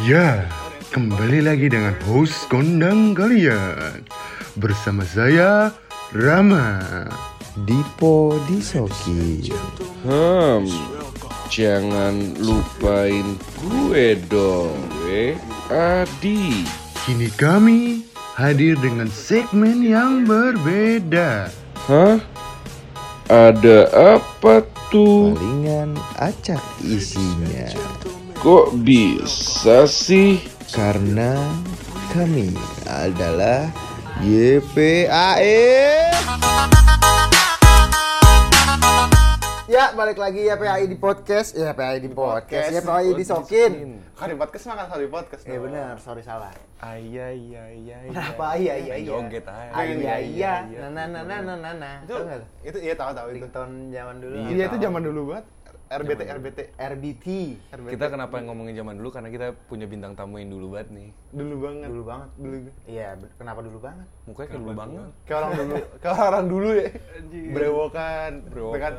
Ya, 0.00 0.48
kembali 0.96 1.44
lagi 1.44 1.68
dengan 1.68 1.92
host 2.08 2.48
kondang 2.48 3.12
kalian 3.12 4.00
Bersama 4.56 5.04
saya, 5.04 5.76
Rama 6.16 6.80
Dipo 7.68 8.32
Disoki 8.48 9.52
Hmm, 10.00 10.64
jangan 11.52 12.32
lupain 12.40 13.36
gue 13.60 14.16
dong, 14.32 14.80
eh. 15.04 15.36
Adi. 15.68 16.64
Kini 17.04 17.28
kami 17.36 18.08
hadir 18.40 18.80
dengan 18.80 19.12
segmen 19.12 19.84
yang 19.84 20.24
berbeda 20.24 21.52
Hah? 21.92 22.16
Ada 23.28 23.92
apa 24.16 24.64
tuh? 24.88 25.36
Palingan 25.36 25.92
acak 26.16 26.64
isinya 26.80 27.68
Kok 28.40 28.72
bisa 28.88 29.84
sih? 29.84 30.40
Karena 30.72 31.44
kami 32.08 32.48
adalah 32.88 33.68
YPAE 34.24 35.60
Ya, 39.68 39.92
balik 39.92 40.16
lagi 40.16 40.48
ya 40.48 40.56
PAI 40.56 40.88
di 40.88 40.96
podcast. 40.96 41.52
Ya, 41.52 41.76
PAI 41.76 42.00
di 42.00 42.08
podcast. 42.08 42.72
Ya, 42.72 42.80
PAI 42.80 43.12
di 43.12 43.24
Sokin. 43.28 44.00
Kalau 44.16 44.30
di 44.32 44.38
podcast 44.40 44.64
mah 44.72 44.76
kan 44.80 44.86
kalau 44.88 45.02
di 45.04 45.12
podcast. 45.12 45.42
Ya 45.44 45.60
dong. 45.60 45.68
benar, 45.68 45.94
sorry 46.00 46.24
salah. 46.24 46.48
Iya 46.80 47.36
iya 47.36 47.64
iya. 47.76 47.96
Kenapa 48.08 48.56
iya 48.56 48.74
iya 48.80 48.94
iya? 49.04 49.20
Joget 49.20 49.44
aja. 49.44 49.68
Ah, 49.76 49.84
iya 49.84 50.14
iya. 50.24 50.54
Nah 50.88 50.88
nah 50.96 51.04
nah 51.12 51.44
nah 51.44 51.56
nah 51.60 51.72
nah. 51.76 51.96
Itu 52.08 52.16
itu 52.64 52.78
iya 52.88 52.96
tahu 52.96 53.12
tahu 53.12 53.36
itu. 53.36 53.44
Ringtone 53.44 53.92
zaman 53.92 54.16
dulu. 54.16 54.34
Iya 54.48 54.64
itu 54.72 54.76
zaman 54.80 55.00
dulu 55.04 55.20
banget. 55.28 55.44
RBT 55.90 56.22
RBT 56.22 56.58
RBT. 56.78 57.28
RBT. 57.66 57.90
Kita 57.90 58.06
kenapa 58.06 58.38
ngomongin 58.38 58.78
zaman 58.78 58.94
dulu 58.94 59.10
karena 59.10 59.26
kita 59.26 59.58
punya 59.66 59.90
bintang 59.90 60.14
tamu 60.14 60.38
yang 60.38 60.46
dulu 60.46 60.78
banget 60.78 60.94
nih. 60.94 61.10
dulu 61.34 61.54
banget. 61.66 61.88
Dulu 61.90 62.02
banget. 62.06 62.28
Dulu. 62.38 62.56
Iya, 62.86 63.08
kenapa 63.34 63.58
dulu 63.58 63.78
banget? 63.82 64.06
Mukanya 64.22 64.46
kayak 64.46 64.62
dulu 64.62 64.70
banget. 64.78 65.10
Kayak 65.26 65.38
orang 65.40 65.52
dulu, 65.58 65.74
kayak 66.02 66.18
orang 66.22 66.46
dulu 66.46 66.68
ya. 66.70 66.88
Brewokan. 67.50 68.30
Brewokan. 68.46 68.78
Dengan, 68.78 68.92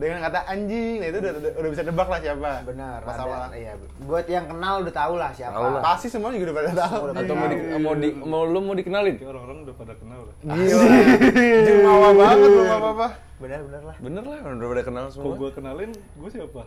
dengan 0.00 0.18
kata 0.24 0.38
anjing, 0.48 0.94
nah 0.96 1.06
itu 1.06 1.18
udah, 1.20 1.32
udah, 1.36 1.52
udah 1.60 1.70
bisa 1.76 1.82
nebak 1.84 2.08
lah 2.08 2.20
siapa. 2.24 2.50
Benar. 2.64 2.98
Masalah. 3.04 3.36
ada- 3.44 3.56
Iya, 3.60 3.72
buat 4.00 4.24
yang 4.24 4.46
kenal 4.48 4.74
udah 4.80 4.94
tahu 4.96 5.14
lah 5.20 5.30
siapa. 5.36 5.52
Tahu 5.52 5.68
lah. 5.76 5.82
Pasti 5.84 6.06
semuanya 6.08 6.36
juga 6.40 6.48
udah 6.48 6.56
pada 6.56 6.72
tahu. 6.72 6.96
Udah 7.04 7.12
pada 7.12 7.20
Atau 7.20 7.34
mau, 7.36 7.46
di, 7.46 7.56
mau, 7.76 7.94
di, 7.94 8.08
mau 8.16 8.42
lu 8.48 8.60
mau 8.64 8.72
dikenalin? 8.72 9.16
orang-orang 9.20 9.58
udah 9.68 9.74
pada 9.76 9.92
kenal 9.92 10.20
lah. 10.24 10.34
Gila. 10.40 10.84
Jumawa 11.68 12.08
banget 12.16 12.48
lu 12.48 12.62
apa-apa. 12.64 13.08
Benar 13.40 13.60
benar 13.64 13.82
lah. 13.82 13.96
Bener 13.98 14.20
lah, 14.22 14.38
udah 14.44 14.68
pada 14.68 14.82
kenal 14.84 15.04
Kok 15.06 15.12
semua. 15.16 15.32
gue 15.34 15.50
kenalin, 15.50 15.90
gue 15.96 16.30
siapa? 16.30 16.62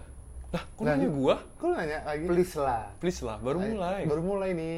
Lah, 0.50 0.64
kok 0.68 0.84
nanya 0.84 1.08
gua? 1.08 1.36
Kok 1.56 1.66
lu 1.66 1.74
nanya 1.76 1.98
lagi? 2.04 2.26
Please 2.26 2.56
lah. 2.56 2.84
Please 2.98 3.22
lah, 3.22 3.38
baru 3.38 3.58
mulai. 3.60 4.02
Baru 4.06 4.22
mulai 4.22 4.50
nih. 4.52 4.78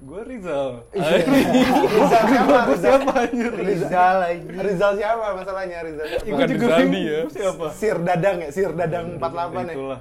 Gue 0.00 0.20
Rizal. 0.24 0.80
Rizal 0.90 2.22
siapa? 2.24 2.56
Gue 2.64 2.78
siapa 2.78 3.10
anjir? 3.20 3.52
Rizal 3.52 4.14
lagi. 4.18 4.46
Rizal 4.48 4.92
siapa 4.96 5.26
masalahnya 5.34 5.78
Rizal? 5.82 6.06
Bukan 6.24 6.46
Rizaldi 6.48 7.00
ya. 7.04 7.18
Gue 7.22 7.34
siapa? 7.36 7.66
Sir 7.70 7.96
Dadang 8.00 8.36
ya, 8.40 8.48
Sir 8.48 8.70
Dadang 8.72 9.06
48 9.18 9.20
ya. 9.20 9.74
Itulah. 9.76 10.00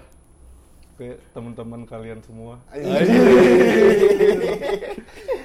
Kayak 0.95 1.17
teman-teman 1.31 1.81
kalian 1.85 2.19
semua. 2.21 2.53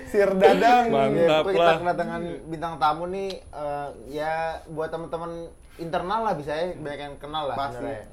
Sir 0.07 0.29
Dadang. 0.35 0.85
Mantap 0.89 1.45
Ya, 1.45 1.51
kita 1.51 1.65
lah. 1.65 1.77
kedatangan 1.81 2.21
bintang 2.47 2.75
tamu 2.77 3.05
nih 3.07 3.31
eh, 3.43 3.89
ya 4.13 4.35
buat 4.69 4.89
teman-teman 4.89 5.51
internal 5.77 6.21
lah 6.23 6.35
bisa 6.35 6.53
ya 6.53 6.73
banyak 6.73 7.01
yang 7.03 7.15
kenal 7.17 7.45
lah 7.47 7.57
Pasti. 7.57 7.79
sebenarnya. 7.79 8.07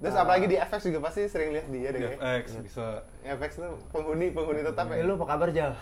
Terus 0.00 0.16
apalagi 0.16 0.46
di 0.46 0.56
FX 0.56 0.80
juga 0.82 1.00
pasti 1.02 1.20
sering 1.26 1.52
lihat 1.52 1.66
dia 1.66 1.88
deh. 1.92 2.00
FX 2.16 2.46
bisa 2.58 2.84
FX 3.20 3.50
tuh 3.58 3.72
penghuni 3.90 4.32
penghuni 4.32 4.60
tetap 4.60 4.88
Eh, 4.88 4.96
ya. 4.96 5.04
lu 5.04 5.14
apa 5.14 5.26
kabar 5.28 5.48
Jal? 5.50 5.72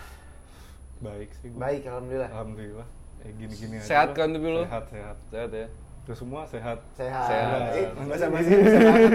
baik 0.99 1.31
sih 1.33 1.47
gue. 1.49 1.57
Baik, 1.57 1.87
alhamdulillah. 1.87 2.27
Alhamdulillah. 2.29 2.87
Eh 3.21 3.31
gini-gini 3.33 3.79
aja. 3.79 3.87
Sehat 3.87 4.09
kan 4.13 4.29
tapi 4.29 4.49
lu? 4.49 4.63
Sehat, 4.65 4.85
sehat. 4.91 5.17
Sehat 5.29 5.51
ya. 5.53 5.67
Itu 6.03 6.13
semua 6.17 6.43
sehat. 6.43 6.79
Sehat. 6.93 7.29
Sehat. 7.31 7.61
Eh, 7.71 7.87
bahasa 7.95 8.27
basi 8.27 8.51
bisa 8.51 8.79
banget. 8.81 9.13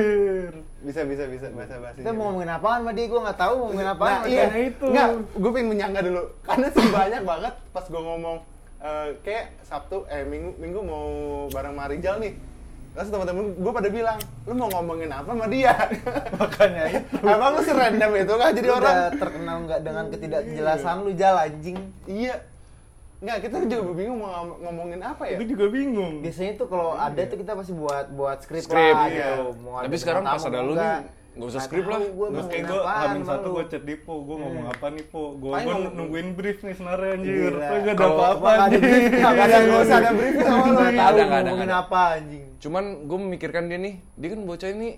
Bisa 0.79 1.01
bisa 1.03 1.23
bisa 1.27 1.47
bahasa 1.51 1.75
basi. 1.77 1.99
Kita 1.99 2.11
mau 2.11 2.31
ngomongin 2.31 2.51
apaan 2.53 2.79
sama 2.79 2.91
dia? 2.93 3.05
Gue 3.05 3.19
nggak 3.19 3.35
tahu 3.37 3.53
mau 3.53 3.63
ngomongin 3.67 3.89
apaan. 3.89 4.15
Nah, 4.15 4.23
iya 4.25 4.45
itu. 4.63 4.85
Enggak, 4.87 5.07
gue 5.35 5.51
pengen 5.51 5.67
menyangka 5.67 5.99
dulu. 6.01 6.23
Karena 6.41 6.67
sih 6.69 6.87
banyak 6.87 7.21
banget 7.23 7.53
pas 7.69 7.85
gue 7.85 8.01
ngomong 8.01 8.37
eh, 8.83 9.07
kayak 9.21 9.45
Sabtu 9.63 10.03
eh 10.05 10.23
Minggu 10.23 10.59
Minggu 10.59 10.79
mau 10.79 11.07
bareng 11.49 11.73
Marijal 11.73 12.19
nih. 12.19 12.33
Terus 12.93 13.09
teman-teman 13.09 13.57
gue 13.57 13.71
pada 13.73 13.89
bilang, 13.89 14.21
lu 14.45 14.53
mau 14.53 14.69
ngomongin 14.69 15.09
apa 15.09 15.25
sama 15.25 15.49
dia? 15.49 15.73
Makanya 16.37 16.83
itu. 16.93 17.17
Emang 17.25 17.57
lu 17.57 17.61
sih 17.65 17.73
random 17.73 18.11
itu 18.21 18.33
kan 18.37 18.49
jadi 18.53 18.67
Lu 18.69 18.75
orang? 18.77 18.85
udah 18.93 19.09
terkenal 19.17 19.57
nggak 19.65 19.81
dengan 19.81 20.05
ketidakjelasan 20.13 20.95
lu 21.01 21.11
Jal 21.17 21.35
anjing. 21.41 21.77
Iya. 22.05 22.35
Enggak, 23.17 23.37
kita 23.49 23.55
juga 23.65 23.95
bingung 23.95 24.19
mau 24.19 24.29
ngom- 24.29 24.59
ngomongin 24.61 25.01
apa 25.01 25.25
ya? 25.25 25.41
Gue 25.41 25.49
juga 25.49 25.65
bingung. 25.73 26.21
Biasanya 26.21 26.53
tuh 26.53 26.67
kalau 26.69 26.93
ada 26.93 27.17
tuh 27.23 27.37
kita 27.39 27.57
pasti 27.57 27.73
buat 27.73 28.05
buat 28.13 28.37
skrip, 28.45 28.61
Skrip, 28.61 28.93
lah 28.93 29.07
iya. 29.09 29.41
gitu. 29.41 29.57
Mau 29.63 29.79
Tapi 29.81 29.95
sekarang 29.97 30.21
pas 30.21 30.43
ada 30.43 30.59
lu 30.61 30.73
nih, 30.77 30.93
nggak. 31.33 31.35
nggak 31.35 31.49
usah 31.49 31.61
skrip 31.61 31.85
lah. 31.85 31.99
Gua 32.07 32.27
Terus 32.29 32.47
kayak 32.47 32.63
gue 32.63 32.79
hamin 32.79 33.21
sama 33.21 33.29
satu 33.33 33.47
gue 33.49 33.63
chat 33.67 33.83
Dipo, 33.83 34.13
gue 34.21 34.35
ngomong 34.37 34.65
apa 34.67 34.85
nih 34.89 35.05
Po? 35.07 35.23
Gue 35.33 35.51
gue 35.55 35.75
nungguin 35.91 36.27
brief 36.33 36.57
nih 36.61 36.73
sebenarnya 36.73 37.09
anjir. 37.11 37.53
Tapi 37.53 37.77
gak 37.83 37.95
ada 37.95 38.05
apa-apa 38.07 38.49
anjir. 38.59 38.79
brief, 38.79 39.11
Nggak 39.13 39.81
usah 39.81 39.97
ada 39.97 40.11
briefing 40.11 40.43
sama 40.43 40.61
tahu 40.61 40.71
Nggak 40.73 41.07
ada, 41.09 41.21
nggak 41.21 41.39
ada, 41.39 41.49
ngomongin 41.49 41.73
apa 41.73 42.01
anjing. 42.15 42.45
Cuman 42.57 42.83
gue 43.03 43.17
memikirkan 43.19 43.63
dia 43.65 43.77
nih, 43.77 43.93
dia 44.13 44.27
kan 44.29 44.39
bocah 44.43 44.69
ini 44.69 44.89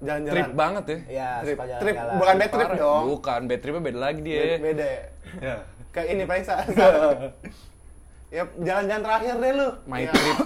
Jalan-jalan. 0.00 0.34
trip 0.34 0.50
banget 0.52 0.84
ya. 0.84 0.98
Ya, 1.08 1.28
Trip, 1.40 1.58
trip, 1.78 1.96
bukan 1.96 2.34
bad 2.34 2.50
trip 2.50 2.70
dong. 2.74 3.02
Bukan, 3.10 3.40
bad 3.46 3.60
tripnya 3.60 3.82
beda 3.82 3.98
lagi 4.02 4.20
dia. 4.20 4.40
Beda, 4.58 4.84
ya. 4.84 5.02
Ya. 5.38 5.56
Kayak 5.90 6.06
ini 6.10 6.22
paling 6.24 6.44
Ya 8.34 8.42
jalan-jalan 8.58 9.02
terakhir 9.02 9.34
deh 9.38 9.52
lu. 9.54 9.68
My 9.86 10.02
Ya. 10.02 10.10
trip. 10.10 10.38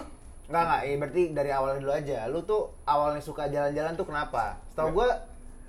Enggak 0.48 0.62
enggak, 0.62 0.80
ya 0.80 0.94
berarti 0.96 1.22
dari 1.32 1.50
awalnya 1.50 1.78
dulu 1.78 1.92
aja. 1.92 2.18
Lu 2.28 2.40
tuh 2.42 2.62
awalnya 2.84 3.20
suka 3.20 3.48
jalan-jalan 3.48 3.92
tuh 3.96 4.06
kenapa? 4.06 4.56
Setahu 4.68 4.88
gua 4.94 5.08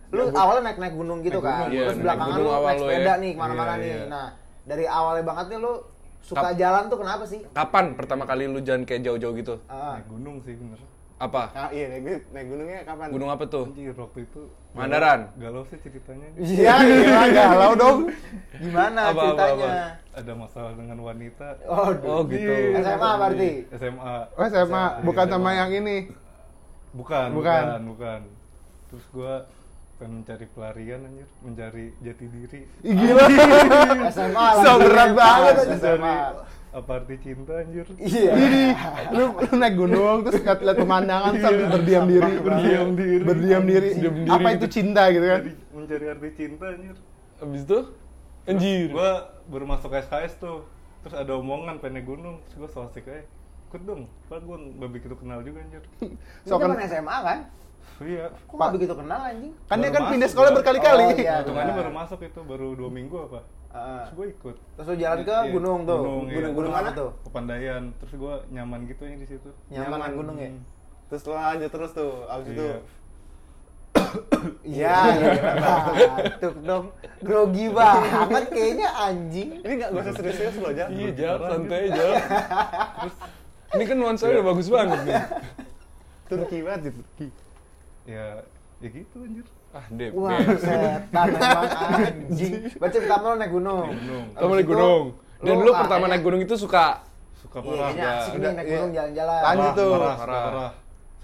lu 0.09 0.24
awalnya 0.34 0.62
naik-naik 0.66 0.96
gunung 0.96 1.20
gitu 1.20 1.40
kan. 1.40 1.70
Iya, 1.70 1.86
Terus 1.86 1.94
naik 1.94 2.03
belakangan 2.03 2.30
gunung 2.31 2.44
lu 2.44 2.52
awal 2.52 2.68
naik 2.68 2.80
sepeda 2.81 3.03
ya. 3.08 3.14
nih 3.16 3.31
ke 3.31 3.40
mana-mana 3.40 3.70
Iya, 3.70 3.78
nih. 3.78 3.90
iya. 3.92 4.03
Nah, 4.08 4.28
dari 4.64 4.86
awalnya 4.86 5.24
banget 5.24 5.46
nih 5.47 5.59
lu 5.59 5.74
suka 6.20 6.42
Kap- 6.44 6.58
jalan 6.58 6.84
tuh 6.88 6.97
kenapa 6.97 7.24
sih? 7.25 7.40
Kapan 7.50 7.86
pertama 7.94 8.24
kali 8.24 8.44
lu 8.46 8.59
jalan 8.59 8.84
kayak 8.84 9.02
jauh-jauh 9.03 9.34
gitu? 9.36 9.56
Ah, 9.66 9.96
Naik 9.96 10.08
gunung 10.08 10.38
sih 10.40 10.53
bener. 10.53 10.80
Apa? 11.20 11.52
Ah, 11.52 11.68
iya 11.70 11.86
naik, 11.90 12.31
naik 12.31 12.47
gunungnya 12.47 12.80
kapan? 12.81 13.08
Gunung 13.12 13.28
apa 13.28 13.44
tuh? 13.44 13.68
Anjir 13.68 13.92
waktu 13.94 14.20
itu. 14.24 14.42
Mandaran? 14.72 15.20
Galau 15.36 15.68
sih 15.68 15.78
ceritanya. 15.78 16.28
Iya, 16.34 16.74
iya, 17.03 17.22
galau 17.30 17.74
dong. 17.76 17.97
gimana 18.56 19.00
Apa, 19.03 19.12
apa, 19.12 19.22
ceritanya? 19.28 19.72
Ada 20.16 20.34
masalah 20.34 20.72
dengan 20.74 20.97
wanita. 21.02 21.47
Oh, 21.66 21.91
Oh 22.08 22.22
gitu. 22.24 22.53
SMA 22.78 23.09
berarti. 23.16 23.52
SMA. 23.70 24.14
Oh, 24.31 24.46
SMA, 24.47 24.84
bukan 25.03 25.26
SMA. 25.26 25.34
sama 25.36 25.50
yang 25.52 25.70
ini. 25.76 25.97
Bukan, 26.90 27.28
Bukan. 27.31 27.64
bukan, 27.68 27.81
bukan. 27.86 28.20
Terus 28.88 29.06
gua 29.12 29.34
pengen 30.00 30.24
mencari 30.24 30.46
pelarian 30.56 31.00
anjir, 31.04 31.28
mencari 31.44 31.86
jati 32.00 32.26
diri. 32.32 32.62
Ih, 32.88 32.94
gila. 32.96 33.24
SMA 34.08 34.48
So 34.64 34.72
berat 34.80 35.12
banget 35.12 35.54
aja. 35.60 35.76
SMA. 35.76 36.16
Apa 36.70 36.92
arti 37.02 37.16
cinta 37.20 37.54
anjir? 37.60 37.86
Iya. 38.00 38.32
lu, 39.12 39.36
lu 39.36 39.54
naik 39.58 39.74
gunung 39.76 40.18
terus 40.24 40.40
lihat 40.40 40.59
lihat 40.64 40.78
pemandangan 40.78 41.34
sambil 41.42 41.66
berdiam 41.68 42.06
diri, 42.08 42.34
Berdiam 42.40 42.90
diri. 42.96 43.24
berdiam 43.26 43.64
diri. 43.66 43.88
Berdiam 43.92 44.14
diri 44.16 44.30
Apa 44.32 44.48
itu 44.56 44.68
cinta 44.72 45.04
gitu 45.12 45.26
kan? 45.28 45.42
Mencari, 45.44 45.54
mencari 45.76 46.06
arti 46.08 46.30
cinta 46.38 46.66
anjir. 46.72 46.96
Abis 47.44 47.62
itu? 47.68 47.80
Anjir. 48.48 48.88
Gua 48.96 49.12
baru 49.52 49.66
masuk 49.68 49.92
SKS 49.92 50.34
tuh. 50.40 50.64
Terus 51.04 51.16
ada 51.16 51.32
omongan 51.36 51.80
pengen 51.80 52.00
naik 52.00 52.08
gunung, 52.08 52.40
terus 52.48 52.56
gua 52.56 52.70
so 52.72 52.80
asik 52.88 53.08
aja. 53.09 53.24
Ikut 53.69 53.81
dong, 53.85 54.02
padahal 54.25 54.44
gua 54.44 54.57
gak 54.75 54.91
begitu 54.91 55.13
kenal 55.13 55.40
juga 55.40 55.57
anjir. 55.62 55.84
So, 56.41 56.57
kan 56.57 56.74
SMA 56.81 57.18
kan? 57.22 57.40
Iya. 58.00 58.25
Kok 58.47 58.56
nggak 58.56 58.74
begitu 58.74 58.94
kenal 58.94 59.19
anjing? 59.22 59.53
Kan 59.66 59.78
dia 59.78 59.91
kan 59.91 60.03
pindah 60.07 60.25
sekolah 60.25 60.50
gua. 60.50 60.57
berkali-kali. 60.57 61.03
Oh, 61.05 61.14
iya. 61.16 61.35
Hitungannya 61.41 61.73
baru 61.76 61.91
masuk 61.91 62.20
itu, 62.23 62.40
baru 62.41 62.67
dua 62.73 62.90
minggu 62.90 63.17
apa? 63.22 63.40
Ah. 63.70 64.02
Terus 64.02 64.14
gua 64.16 64.26
ikut. 64.28 64.55
Terus 64.73 64.88
lu 64.88 64.96
jalan 64.97 65.20
ke 65.22 65.29
Iya, 65.32 65.52
gunung 65.52 65.79
tuh. 65.84 65.99
gunung, 65.99 66.23
iya. 66.26 66.49
gunung, 66.49 66.73
mana 66.73 66.90
tuh? 66.91 67.09
Pepandayan, 67.22 67.84
terus 67.99 68.14
gua 68.16 68.41
nyaman 68.49 68.79
gitu 68.85 69.02
ya 69.03 69.14
di 69.14 69.28
situ. 69.28 69.49
Nyaman, 69.70 69.97
Nyaman. 70.02 70.11
gunung 70.17 70.38
ya? 70.38 70.49
Terus 71.08 71.22
lu 71.23 71.34
lanjut 71.34 71.70
terus 71.70 71.91
tuh, 71.91 72.11
abis 72.26 72.47
itu 72.49 72.66
Iya. 74.64 74.96
Iya, 75.11 75.32
iya. 75.35 75.53
Batuk 76.08 76.55
dong. 76.64 76.85
Grogi 77.20 77.67
banget 77.70 78.44
kayaknya 78.49 78.90
anjing. 78.90 79.49
ini 79.59 79.73
nggak 79.76 79.90
gak 79.91 80.02
usah 80.02 80.14
serius-serius 80.16 80.55
lo 80.58 80.67
aja. 80.72 80.85
Iya, 80.88 81.09
Jal, 81.14 81.35
santai 81.41 81.79
aja. 81.90 82.05
Terus 82.96 83.16
ini 83.70 83.84
kan 83.86 83.96
nuansa 83.96 84.26
udah 84.26 84.46
bagus 84.46 84.68
banget 84.68 85.00
nih. 85.06 85.16
Turki 86.30 86.58
banget 86.62 86.80
sih 86.86 86.92
Turki. 86.94 87.28
Ya, 88.06 88.26
ya 88.80 88.88
gitu 88.90 89.18
anjir. 89.22 89.46
Ah, 89.70 89.86
Dep. 89.94 90.12
Wah, 90.18 90.42
setan 90.58 91.28
emang 91.30 91.70
anjing. 91.70 92.54
Berarti 92.76 92.98
pertama 93.00 93.26
lu 93.30 93.38
naik 93.38 93.52
gunung. 93.54 93.88
Gunung. 93.94 94.26
Pertama 94.34 94.50
Abis 94.50 94.58
naik 94.58 94.70
gunung. 94.70 95.04
Dan 95.40 95.56
lu 95.56 95.72
pertama 95.72 95.88
kayaknya- 95.88 96.10
naik 96.10 96.24
gunung 96.26 96.42
itu 96.42 96.56
suka 96.58 96.86
Suka 97.40 97.58
Iya, 97.60 97.70
parah. 97.72 97.80
kayaknya 97.88 98.10
asik 98.20 98.34
nih 98.34 98.50
naik 98.50 98.66
iya. 98.66 98.76
gunung 98.76 98.92
jalan-jalan. 98.92 99.42
Lanjut 99.42 99.72
tuh. 99.74 99.92
Parah, 99.94 100.18
Parah. 100.18 100.44
parah. 100.44 100.72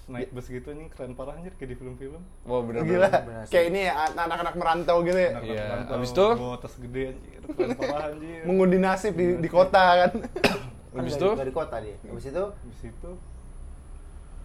naik 0.05 0.29
bus 0.29 0.45
gitu 0.45 0.69
nih 0.69 0.85
keren 0.93 1.17
parah 1.17 1.33
anjir 1.33 1.49
kayak 1.57 1.69
di 1.73 1.75
film-film. 1.81 2.21
Wah 2.45 2.61
bener 2.61 2.85
Gila. 2.85 3.09
Kayak 3.49 3.65
ini 3.73 3.79
ya 3.89 3.93
anak-anak 4.13 4.53
merantau 4.53 4.97
gitu 5.01 5.17
ya. 5.17 5.31
Iya, 5.41 5.63
rantau, 5.65 5.93
abis 5.97 6.09
itu? 6.13 6.27
bawa 6.37 6.55
tas 6.61 6.75
gede 6.77 7.03
anjir, 7.09 7.41
keren 7.49 7.69
parah 7.73 8.05
anjir. 8.13 8.41
Mengundi 8.45 8.77
nasib 8.77 9.17
di, 9.17 9.41
di 9.41 9.49
kota 9.49 10.05
kan. 10.05 10.11
Kan 10.95 11.03
Habis 11.03 11.13
dari, 11.13 11.21
itu? 11.21 11.29
dari 11.35 11.51
kota 11.51 11.75
dia. 11.83 11.95
Habis 12.01 12.25
itu 12.25 12.43
Habis 12.47 12.81
itu 12.87 13.11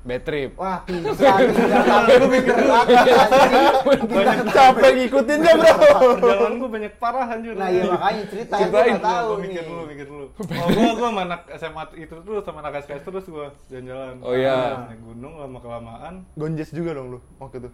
Bad 0.00 0.24
trip. 0.24 0.56
Wah, 0.56 0.80
bisa 0.88 1.28
Tapi 1.28 2.12
gue 2.16 2.30
pinter 2.32 2.56
banget 2.56 2.88
Capek 4.48 4.90
ngikutinnya 4.96 5.52
bro. 5.52 5.76
perjalanan 6.16 6.54
gue 6.56 6.70
banyak 6.72 6.92
parah 6.96 7.28
anjir. 7.28 7.52
Nah, 7.52 7.68
iya 7.68 7.84
makanya 7.84 8.24
cerita 8.26 8.54
gue 8.56 8.64
Ceritain, 8.64 8.96
nggak 8.96 9.04
tahu 9.04 9.28
nih. 9.28 9.40
mikir 9.44 9.62
dulu, 9.62 9.82
mikir 9.84 10.06
dulu. 10.08 10.26
Oh, 10.40 10.68
gua 10.72 10.90
gua 10.96 11.08
sama 11.12 11.20
anak 11.28 11.40
SMA 11.52 11.82
itu 12.00 12.14
terus 12.16 12.42
sama 12.42 12.58
anak 12.64 12.72
SKS 12.80 13.02
terus 13.04 13.24
gua 13.28 13.46
jalan-jalan. 13.68 14.14
Oh, 14.24 14.32
iya. 14.32 14.88
Naik 14.88 15.00
gunung 15.04 15.32
lama 15.36 15.58
kelamaan 15.60 16.14
Gonjes 16.32 16.72
juga 16.72 16.90
dong 16.96 17.06
lu 17.12 17.18
waktu 17.36 17.60
itu. 17.60 17.68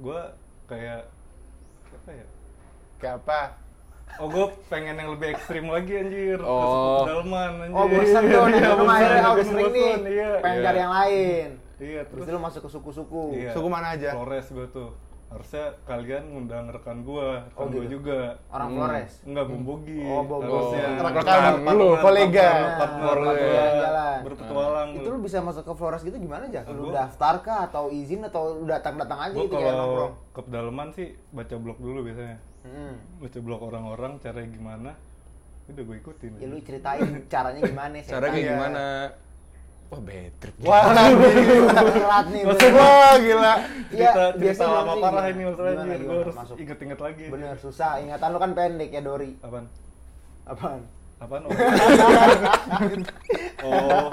gua 0.00 0.32
kayak 0.64 1.12
apa 1.92 2.10
ya? 2.10 2.26
Kayak 2.96 3.14
apa? 3.20 3.40
Oh, 4.16 4.26
gua 4.26 4.48
pengen 4.66 4.96
yang 4.96 5.12
lebih 5.12 5.28
ekstrim 5.30 5.66
lagi 5.66 5.92
anjir. 5.94 6.38
Ke 6.38 6.48
Oh. 6.48 7.04
pedalaman 7.04 7.50
anjir. 7.60 7.76
Oh, 7.76 7.84
bosan 7.84 8.22
tuh, 8.24 8.44
Iya, 8.48 8.70
bosan, 8.72 8.88
akhirnya 8.88 9.20
oh, 9.20 9.20
udah 9.20 9.34
bosan, 9.36 9.52
sering 9.52 9.66
nih. 9.68 9.92
Iya. 10.08 10.30
Pengen 10.40 10.56
Iya. 10.56 10.64
cari 10.64 10.78
yang 10.78 10.94
lain. 10.94 11.48
Iya, 11.76 12.00
Terus 12.02 12.24
terus 12.24 12.32
lu 12.32 12.40
masuk 12.40 12.60
ke 12.62 12.70
suku-suku. 12.70 13.24
Iya. 13.34 13.50
Suku 13.52 13.68
mana 13.68 13.86
aja? 13.92 14.10
Flores 14.10 14.48
gua 14.48 14.66
tuh. 14.70 14.90
Harusnya 15.26 15.64
kalian 15.82 16.22
ngundang 16.30 16.70
rekan 16.70 17.02
gua, 17.02 17.44
rekan 17.44 17.58
Oh, 17.58 17.66
gua 17.66 17.82
gitu. 17.82 17.92
juga. 17.92 18.18
Orang 18.48 18.68
Flores. 18.72 19.12
Enggak, 19.20 19.44
Bumbogi. 19.44 20.00
Oh, 20.00 20.22
Bogi. 20.22 20.44
Harusnya. 20.46 20.84
Rekan 20.96 21.52
lu, 21.68 21.88
kolega. 21.98 22.48
partner, 22.78 23.16
jalan-jalan. 23.20 24.18
Berpetualang. 24.22 24.88
Itu 24.96 25.08
lu 25.10 25.18
bisa 25.20 25.38
masuk 25.40 25.62
ke 25.62 25.72
Flores 25.74 26.00
gitu 26.00 26.16
gimana 26.16 26.46
aja? 26.46 26.64
Lu 26.64 26.88
daftar 26.88 27.34
kah 27.38 27.58
atau 27.64 27.90
izin 27.90 28.24
atau 28.24 28.56
lu 28.56 28.64
datang-datang 28.64 29.18
aja 29.20 29.34
Gue 29.34 29.44
gitu 29.44 29.54
kayak 29.54 29.68
kalau 29.68 29.84
nongkrong? 29.84 30.12
ke 30.32 30.40
pedalaman 30.40 30.88
sih 30.90 31.06
baca 31.30 31.54
blog 31.54 31.76
dulu 31.76 32.00
biasanya. 32.02 32.36
Hmm. 32.66 32.94
Baca 33.22 33.38
blog 33.38 33.60
orang-orang, 33.62 34.12
caranya 34.18 34.50
gimana. 34.50 34.90
Udah 35.66 35.82
gue 35.82 35.96
ikutin. 35.98 36.32
Ya 36.38 36.46
lu 36.46 36.58
ceritain 36.60 37.02
caranya 37.32 37.60
gimana 37.62 37.94
sih? 38.02 38.10
Cara 38.10 38.26
kayak 38.28 38.42
Iya. 38.42 38.50
gimana? 38.52 38.84
Wah 39.86 40.00
bad 40.02 40.32
trip. 40.42 40.54
Wah, 40.60 40.82
berat 40.90 42.26
nih. 42.26 42.42
bener. 42.42 42.70
wah 42.74 43.14
gila. 43.22 43.54
Iya, 43.54 43.54
cerita, 43.86 44.22
cerita 44.26 44.38
biasanya 44.42 44.74
lama 44.74 44.94
parah 44.98 45.24
ini 45.30 45.42
masalahnya. 45.46 45.94
Gue 45.96 46.18
harus 46.20 46.34
Masuk. 46.34 46.56
inget-inget 46.58 46.98
lagi. 46.98 47.24
Bener 47.30 47.54
susah, 47.56 47.90
ingatan 48.02 48.28
lu 48.34 48.38
kan 48.38 48.50
pendek 48.50 48.90
ya 48.90 48.98
Dori. 48.98 49.30
Apaan? 49.38 49.66
Apaan? 50.44 50.80
Apaan? 51.16 51.42
Oh. 53.64 53.72
oh. 53.72 54.08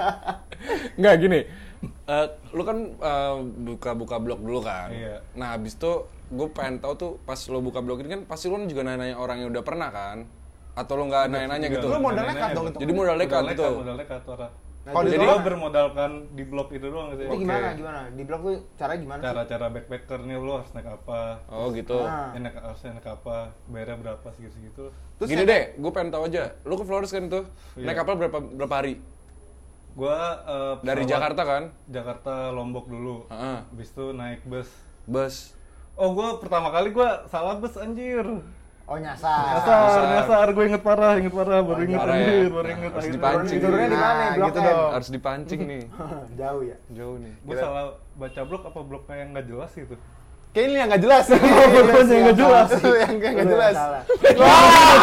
Enggak 0.96 1.14
gini. 1.20 1.40
Eh, 1.84 2.26
lu 2.50 2.62
kan 2.64 2.78
eh, 2.90 3.34
buka-buka 3.66 4.16
blog 4.16 4.40
dulu 4.40 4.64
kan. 4.64 4.88
Iya. 4.88 5.20
Nah, 5.36 5.52
habis 5.52 5.76
itu 5.76 6.08
gue 6.34 6.48
pengen 6.50 6.82
tahu 6.82 6.94
tuh 6.98 7.12
pas 7.22 7.38
lo 7.48 7.62
buka 7.62 7.78
blog 7.80 8.02
ini 8.02 8.10
kan 8.10 8.20
pasti 8.26 8.50
lu 8.50 8.58
juga 8.66 8.82
nanya-nanya 8.82 9.16
orang 9.16 9.36
yang 9.40 9.48
udah 9.54 9.64
pernah 9.64 9.88
kan? 9.94 10.26
Atau 10.74 10.98
lu 10.98 11.06
nggak 11.06 11.30
nanya-nanya 11.30 11.70
gitu? 11.70 11.86
Lu 11.86 11.98
modal 12.02 12.24
nekat 12.26 12.48
dong. 12.52 12.66
Jadi 12.74 12.92
modal 12.92 13.16
nekat 13.16 13.42
gitu. 13.54 13.66
Modal 13.78 13.96
nekat. 13.96 14.20
Nah, 14.84 14.92
Kalau 14.92 15.08
Jadi 15.08 15.16
di 15.16 15.24
gue 15.24 15.32
orang- 15.32 15.46
bermodalkan 15.48 16.10
di 16.36 16.44
blog 16.44 16.68
itu 16.76 16.86
doang 16.92 17.08
gitu. 17.16 17.24
Itu 17.24 17.36
gimana 17.40 17.72
gimana? 17.72 18.00
Di 18.12 18.22
blog 18.28 18.40
tuh 18.44 18.56
caranya 18.76 19.00
gimana 19.00 19.20
sih? 19.24 19.26
Cara-cara 19.32 19.66
backpacker 19.72 20.20
nih 20.28 20.36
lo 20.36 20.52
harus 20.60 20.70
naik 20.76 20.88
apa? 20.92 21.20
Oh 21.48 21.72
gitu. 21.72 21.96
Ah. 22.04 22.36
Ya, 22.36 22.38
naik, 22.44 22.60
harusnya 22.60 22.90
naik 23.00 23.08
apa? 23.08 23.36
Bayarnya 23.72 23.96
berapa 23.96 24.26
segitu-segitu. 24.36 24.92
Terus 25.16 25.28
Gini 25.32 25.48
deh, 25.48 25.72
gue 25.80 25.88
pengen 25.88 26.12
tahu 26.12 26.28
aja. 26.28 26.52
Lu 26.68 26.76
ke 26.76 26.84
Flores 26.84 27.08
kan 27.16 27.32
tuh? 27.32 27.48
Iya. 27.80 27.86
Naik 27.88 27.96
kapal 28.04 28.14
berapa 28.20 28.38
berapa 28.44 28.74
hari? 28.76 29.00
Gua 29.96 30.18
eh, 30.44 30.74
Dari 30.84 31.04
Jakarta 31.08 31.42
kan? 31.48 31.62
Jakarta 31.88 32.52
Lombok 32.52 32.84
dulu. 32.84 33.24
Heeh. 33.32 33.58
Habis 33.64 33.88
itu 33.88 34.04
naik 34.12 34.44
bus. 34.44 34.68
Bus. 35.08 35.56
Oh, 35.94 36.10
gua 36.10 36.42
pertama 36.42 36.74
kali 36.74 36.90
gua 36.90 37.22
salah 37.30 37.58
bus 37.62 37.78
anjir. 37.78 38.26
Oh 38.84 39.00
nyasar. 39.00 39.64
Nyasar, 39.64 40.02
nyasar, 40.12 40.46
gue 40.52 40.64
inget 40.68 40.82
parah, 40.84 41.16
inget 41.16 41.32
parah, 41.32 41.64
baru 41.64 41.88
inget 41.88 42.04
parah 42.04 42.16
ya. 42.20 42.20
anjir, 42.20 42.46
baru 42.52 42.66
Nah, 42.68 42.76
inget 42.76 42.92
harus 42.92 43.08
dipancing. 43.16 43.58
Turunnya 43.64 43.88
di 43.88 43.96
mana? 43.96 44.12
Nah, 44.12 44.34
Blok 44.36 44.48
gitu 44.52 44.58
dong. 44.60 44.90
Harus 44.92 45.08
dipancing 45.08 45.60
nih. 45.64 45.82
Jauh 46.40 46.62
ya. 46.68 46.76
Jauh 46.92 47.16
nih. 47.16 47.34
Gue 47.48 47.56
salah 47.56 47.84
baca 48.20 48.40
blog 48.44 48.62
apa 48.68 48.80
blog 48.84 49.02
yang 49.08 49.30
nggak 49.32 49.46
jelas 49.48 49.72
gitu. 49.72 49.96
Kayak 50.54 50.70
ini 50.70 50.76
yang 50.78 50.86
nggak 50.86 51.02
jelas. 51.02 51.24
Iya, 51.34 51.42
yang 51.42 51.50
iya, 51.50 51.82
nggak 52.22 52.38
jelas. 52.38 52.68
yang 52.78 53.14
nggak 53.18 53.48
jelas. 53.50 53.74
Wah, 54.38 54.94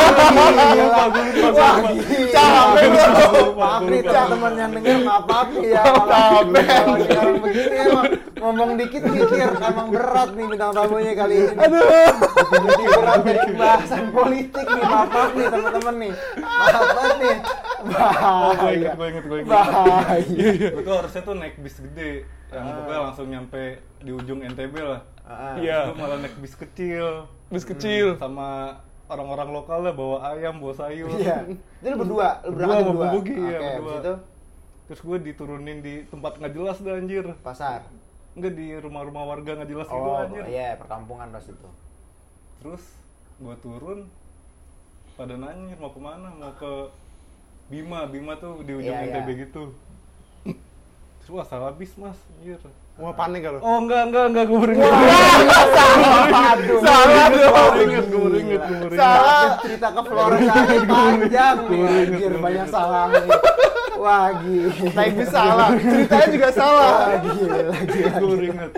capek 2.32 2.86
bro. 2.88 3.60
Maaf 3.60 3.84
nih 3.84 4.00
teman-teman 4.00 4.52
yang 4.56 4.72
denger, 4.72 4.98
maaf 5.04 5.24
maaf 5.28 5.52
ya. 5.60 5.84
Capek. 5.84 6.66
Sekarang 7.04 7.36
begini 7.44 7.76
emang 7.84 8.08
ngomong 8.40 8.70
dikit 8.80 9.04
mikir 9.12 9.52
emang 9.60 9.88
berat 9.92 10.30
nih 10.40 10.46
bintang 10.56 10.72
tamunya 10.72 11.14
kali 11.20 11.36
ini. 11.44 11.52
Aduh. 11.60 11.84
Jadi 12.48 12.84
berat 12.96 13.22
dari 13.28 13.52
bahasan 13.52 14.06
politik 14.16 14.66
nih, 14.72 14.86
maaf 14.88 15.10
maaf 15.12 15.32
nih 15.36 15.48
teman-teman 15.52 15.96
nih. 16.00 16.12
Maaf 16.40 16.88
banget 16.96 17.18
nih. 17.20 17.38
Oh, 17.82 18.54
gue 18.56 18.62
Bahaya. 18.62 18.78
inget, 18.78 18.94
gue 18.96 19.08
inget, 19.10 19.26
gue 19.28 19.38
inget. 19.44 19.52
Bahaya. 19.52 20.48
Gue 20.72 20.84
tuh 20.86 20.96
harusnya 20.96 21.22
tuh 21.28 21.36
naik 21.36 21.56
bis 21.60 21.76
gede, 21.76 22.24
yang 22.52 22.68
pokoknya 22.76 23.00
langsung 23.02 23.28
nyampe 23.28 23.64
di 24.00 24.12
ujung 24.12 24.40
NTB 24.44 24.76
lah. 24.78 25.02
Ah. 25.24 25.56
Iya. 25.56 25.88
Gue 25.88 25.98
malah 25.98 26.18
naik 26.20 26.36
bis 26.38 26.54
kecil. 26.54 27.26
Bus 27.48 27.64
kecil. 27.64 28.20
Sama 28.20 28.76
orang-orang 29.08 29.50
lokal 29.52 29.80
lah 29.84 29.94
bawa 29.96 30.18
ayam, 30.32 30.60
bawa 30.60 30.74
sayur. 30.76 31.08
Iya. 31.16 31.48
Itu 31.80 31.88
lu 31.88 31.98
berdua, 31.98 32.44
lu 32.44 32.52
Berdua 32.52 32.56
berangkat 32.56 32.76
sama 32.78 32.92
berdua. 32.92 33.08
Bubugi, 33.10 33.36
iya, 33.38 33.58
Oke, 33.58 33.72
berdua. 33.80 33.98
itu 33.98 34.14
Terus 34.82 35.02
gue 35.02 35.18
diturunin 35.24 35.78
di 35.80 35.94
tempat 36.06 36.32
nggak 36.36 36.52
jelas 36.52 36.78
dah 36.80 36.94
anjir. 36.94 37.26
pasar. 37.40 37.80
Enggak 38.32 38.54
di 38.56 38.68
rumah-rumah 38.76 39.24
warga 39.26 39.52
nggak 39.56 39.70
jelas 39.70 39.88
gitu 39.88 40.04
Oh, 40.04 40.20
anjir. 40.20 40.44
iya, 40.48 40.76
perkampungan 40.76 41.32
pas 41.32 41.44
itu. 41.44 41.70
Terus 42.60 42.84
gue 43.40 43.56
turun, 43.60 44.00
pada 45.16 45.34
nanya 45.34 45.76
mau 45.76 45.92
ke 45.92 46.00
mana, 46.00 46.28
mau 46.36 46.52
ke 46.54 46.72
Bima, 47.68 48.04
Bima 48.06 48.36
tuh 48.36 48.60
di 48.62 48.76
ujung 48.76 48.92
Iya, 48.92 49.08
NTB 49.16 49.30
iya. 49.30 49.42
gitu. 49.48 49.64
Wah 51.32 51.46
salah 51.46 51.72
bis 51.72 51.96
mas, 51.96 52.20
anjir. 52.34 52.60
Wah 52.94 53.16
panik 53.16 53.42
kalau. 53.42 53.60
Oh 53.62 53.80
enggak, 53.80 54.04
enggak, 54.06 54.26
enggak, 54.28 54.46
gue 54.46 54.58
baru 54.58 54.72
inget. 54.74 54.92
Aduh. 54.92 56.80
Salah 56.82 57.26
Gue 57.32 57.82
inget, 57.82 58.06
gue 58.06 58.20
baru 58.20 58.36
inget, 58.36 58.62
gue 58.62 58.76
baru 58.76 58.92
inget. 58.92 59.00
Salah. 59.00 59.50
cerita 59.58 59.88
ke 59.90 60.02
Flores 60.04 60.42
aja 60.44 60.78
panjang 60.84 61.58
anjir 61.66 62.32
banyak 62.36 62.68
salah 62.68 63.06
wah 63.94 64.28
gila 64.36 64.72
Naik 64.92 65.14
bis 65.16 65.30
salah. 65.30 65.70
Ceritanya 65.74 66.28
juga 66.28 66.50
salah. 66.52 66.92
Gila 67.22 67.70
gila 67.86 68.12
Gue 68.12 68.28
baru 68.28 68.46
inget. 68.46 68.72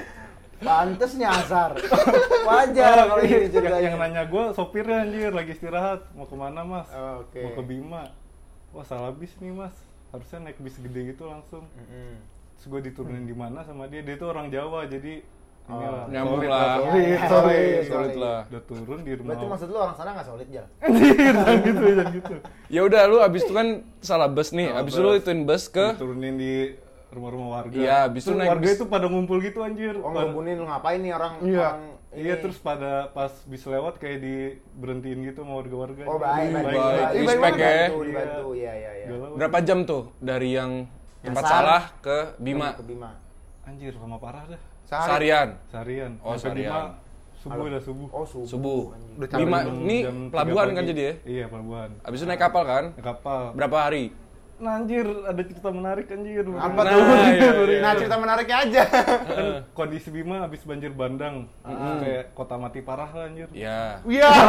pantes 0.60 1.12
nyasar 1.14 1.72
wajar 2.48 2.96
Oh, 2.96 3.06
kalau 3.10 3.20
iya, 3.20 3.36
ini 3.36 3.36
yang, 3.42 3.52
ceritanya 3.52 3.84
yang 3.84 3.96
nanya 3.98 4.24
gue 4.26 4.44
sopirnya 4.54 5.04
anjir 5.04 5.32
lagi 5.32 5.52
istirahat 5.52 6.08
mau 6.14 6.24
ke 6.24 6.36
mana 6.38 6.64
mas 6.64 6.88
Oh, 6.90 7.20
oke. 7.20 7.36
mau 7.36 7.52
ke 7.52 7.64
Bima 7.66 8.04
wah 8.72 8.86
salah 8.88 9.12
bis 9.12 9.36
nih 9.38 9.52
mas 9.52 9.76
harusnya 10.10 10.40
naik 10.42 10.56
bis 10.58 10.80
gede 10.80 11.12
gitu 11.12 11.28
langsung 11.28 11.68
Mm-mm. 11.68 12.16
Terus 12.54 12.66
gue 12.68 12.82
diturunin 12.84 13.24
di 13.24 13.34
mana 13.34 13.62
sama 13.62 13.86
dia 13.86 14.00
dia 14.00 14.16
tuh 14.16 14.30
orang 14.30 14.48
Jawa 14.48 14.86
jadi 14.86 15.20
inilah 15.64 16.04
Nyambung 16.06 16.38
solid 16.38 16.50
lah. 16.50 16.76
solid, 16.76 16.92
Ya, 16.94 17.08
ya, 17.08 17.20
solid, 17.24 17.24
solid, 17.24 17.84
Solid 17.86 17.88
solid. 17.88 18.16
lah. 18.20 18.40
udah 18.46 18.62
turun 18.66 19.00
di 19.02 19.12
rumah 19.14 19.28
berarti 19.30 19.46
maksud 19.48 19.68
lu 19.68 19.78
orang 19.78 19.96
sana 19.96 20.10
nggak 20.12 20.28
solid 20.28 20.48
jal 20.50 20.66
anjir 20.78 21.16
jangan 21.30 21.56
gitu 21.62 21.84
jangan 21.90 22.12
gitu 22.14 22.34
Ya 22.68 22.82
udah 22.84 23.02
lu 23.06 23.18
abis 23.20 23.42
itu 23.42 23.54
kan 23.54 23.68
salah 24.00 24.28
bus 24.28 24.50
nih. 24.50 24.68
Salah 24.68 24.82
abis 24.82 24.92
bus. 24.92 24.98
itu 24.98 25.06
lu 25.06 25.12
ituin 25.16 25.42
bus 25.44 25.64
ke 25.68 25.86
diturunin 25.94 26.36
di 26.36 26.54
rumah-rumah 27.10 27.48
warga 27.54 27.76
Iya, 27.76 27.98
abis 28.08 28.22
itu 28.24 28.34
naik 28.34 28.50
warga 28.50 28.66
bis. 28.66 28.76
itu 28.76 28.86
pada 28.86 29.06
ngumpul 29.06 29.38
gitu 29.40 29.60
anjir 29.62 29.96
oh 29.96 30.10
Pada- 30.10 30.34
lu 30.36 30.66
ngapain 30.66 31.00
nih 31.00 31.12
orang 31.12 31.34
Iya. 31.40 31.60
orang 31.62 31.80
ini? 31.80 31.92
Iya 32.20 32.36
terus 32.38 32.58
pada 32.60 32.92
pas 33.10 33.32
bis 33.44 33.64
lewat 33.64 33.98
kayak 33.98 34.20
di 34.20 34.36
berhentiin 34.76 35.20
gitu 35.24 35.42
sama 35.42 35.54
warga-warga. 35.58 36.04
oh 36.04 36.18
baik 36.18 36.50
baik 36.52 36.66
Baik, 36.66 36.76
baik 36.76 37.08
respect 37.24 37.40
Baik, 37.40 37.56
ya. 37.58 37.86
dibantu 37.88 38.48
iya 38.54 38.72
iya 38.76 38.92
iya 38.96 39.06
Galau. 39.10 39.34
berapa 39.34 39.58
jam 39.62 39.80
tuh 39.84 40.04
dari 40.20 40.50
yang 40.52 40.72
tempat 41.24 41.44
salah 41.48 41.84
ke 42.04 42.18
Bima? 42.38 42.76
ke 42.76 42.84
Bima 42.84 43.12
Anjir 43.64 43.96
lama 43.96 44.20
parah 44.20 44.44
dah. 44.44 44.62
Sehari. 44.84 45.08
Seharian. 45.08 45.50
Seharian. 45.72 46.12
Oh, 46.20 46.36
seharian. 46.36 46.68
Bima 46.68 46.84
subuh 47.44 47.66
dah 47.68 47.82
subuh. 47.84 48.08
oh 48.12 48.26
subuh 48.28 48.48
Subuh. 48.48 48.82
Udah 49.20 49.28
Bima 49.40 49.60
ini 49.68 49.98
pelabuhan 50.32 50.68
kan 50.76 50.84
jadi 50.84 51.02
ya? 51.02 51.14
Iya 51.24 51.46
pelabuhan. 51.48 51.90
Abis 52.04 52.18
itu 52.24 52.28
naik 52.28 52.42
kapal 52.44 52.64
kan? 52.68 52.84
Naik 52.96 53.08
kapal. 53.08 53.56
Berapa 53.56 53.78
hari? 53.88 54.12
Nah 54.64 54.80
anjir 54.80 55.04
ada 55.04 55.42
cerita 55.44 55.70
menarik 55.70 56.08
anjir. 56.08 56.48
Apa 56.48 56.80
Nah, 56.80 56.90
tuh? 56.90 57.04
iya, 57.30 57.52
iya. 57.62 57.80
Nah 57.80 57.92
cerita 57.94 58.16
menariknya 58.16 58.58
aja. 58.62 58.84
Kan 58.88 59.46
kondisi 59.74 60.08
Bima 60.08 60.40
habis 60.42 60.64
banjir 60.64 60.90
bandang. 60.90 61.52
Kayak 62.00 62.32
kota 62.32 62.56
mati 62.56 62.80
parah 62.80 63.06
lah 63.06 63.28
anjir. 63.28 63.52
Ya. 63.52 64.00
Iya. 64.04 64.30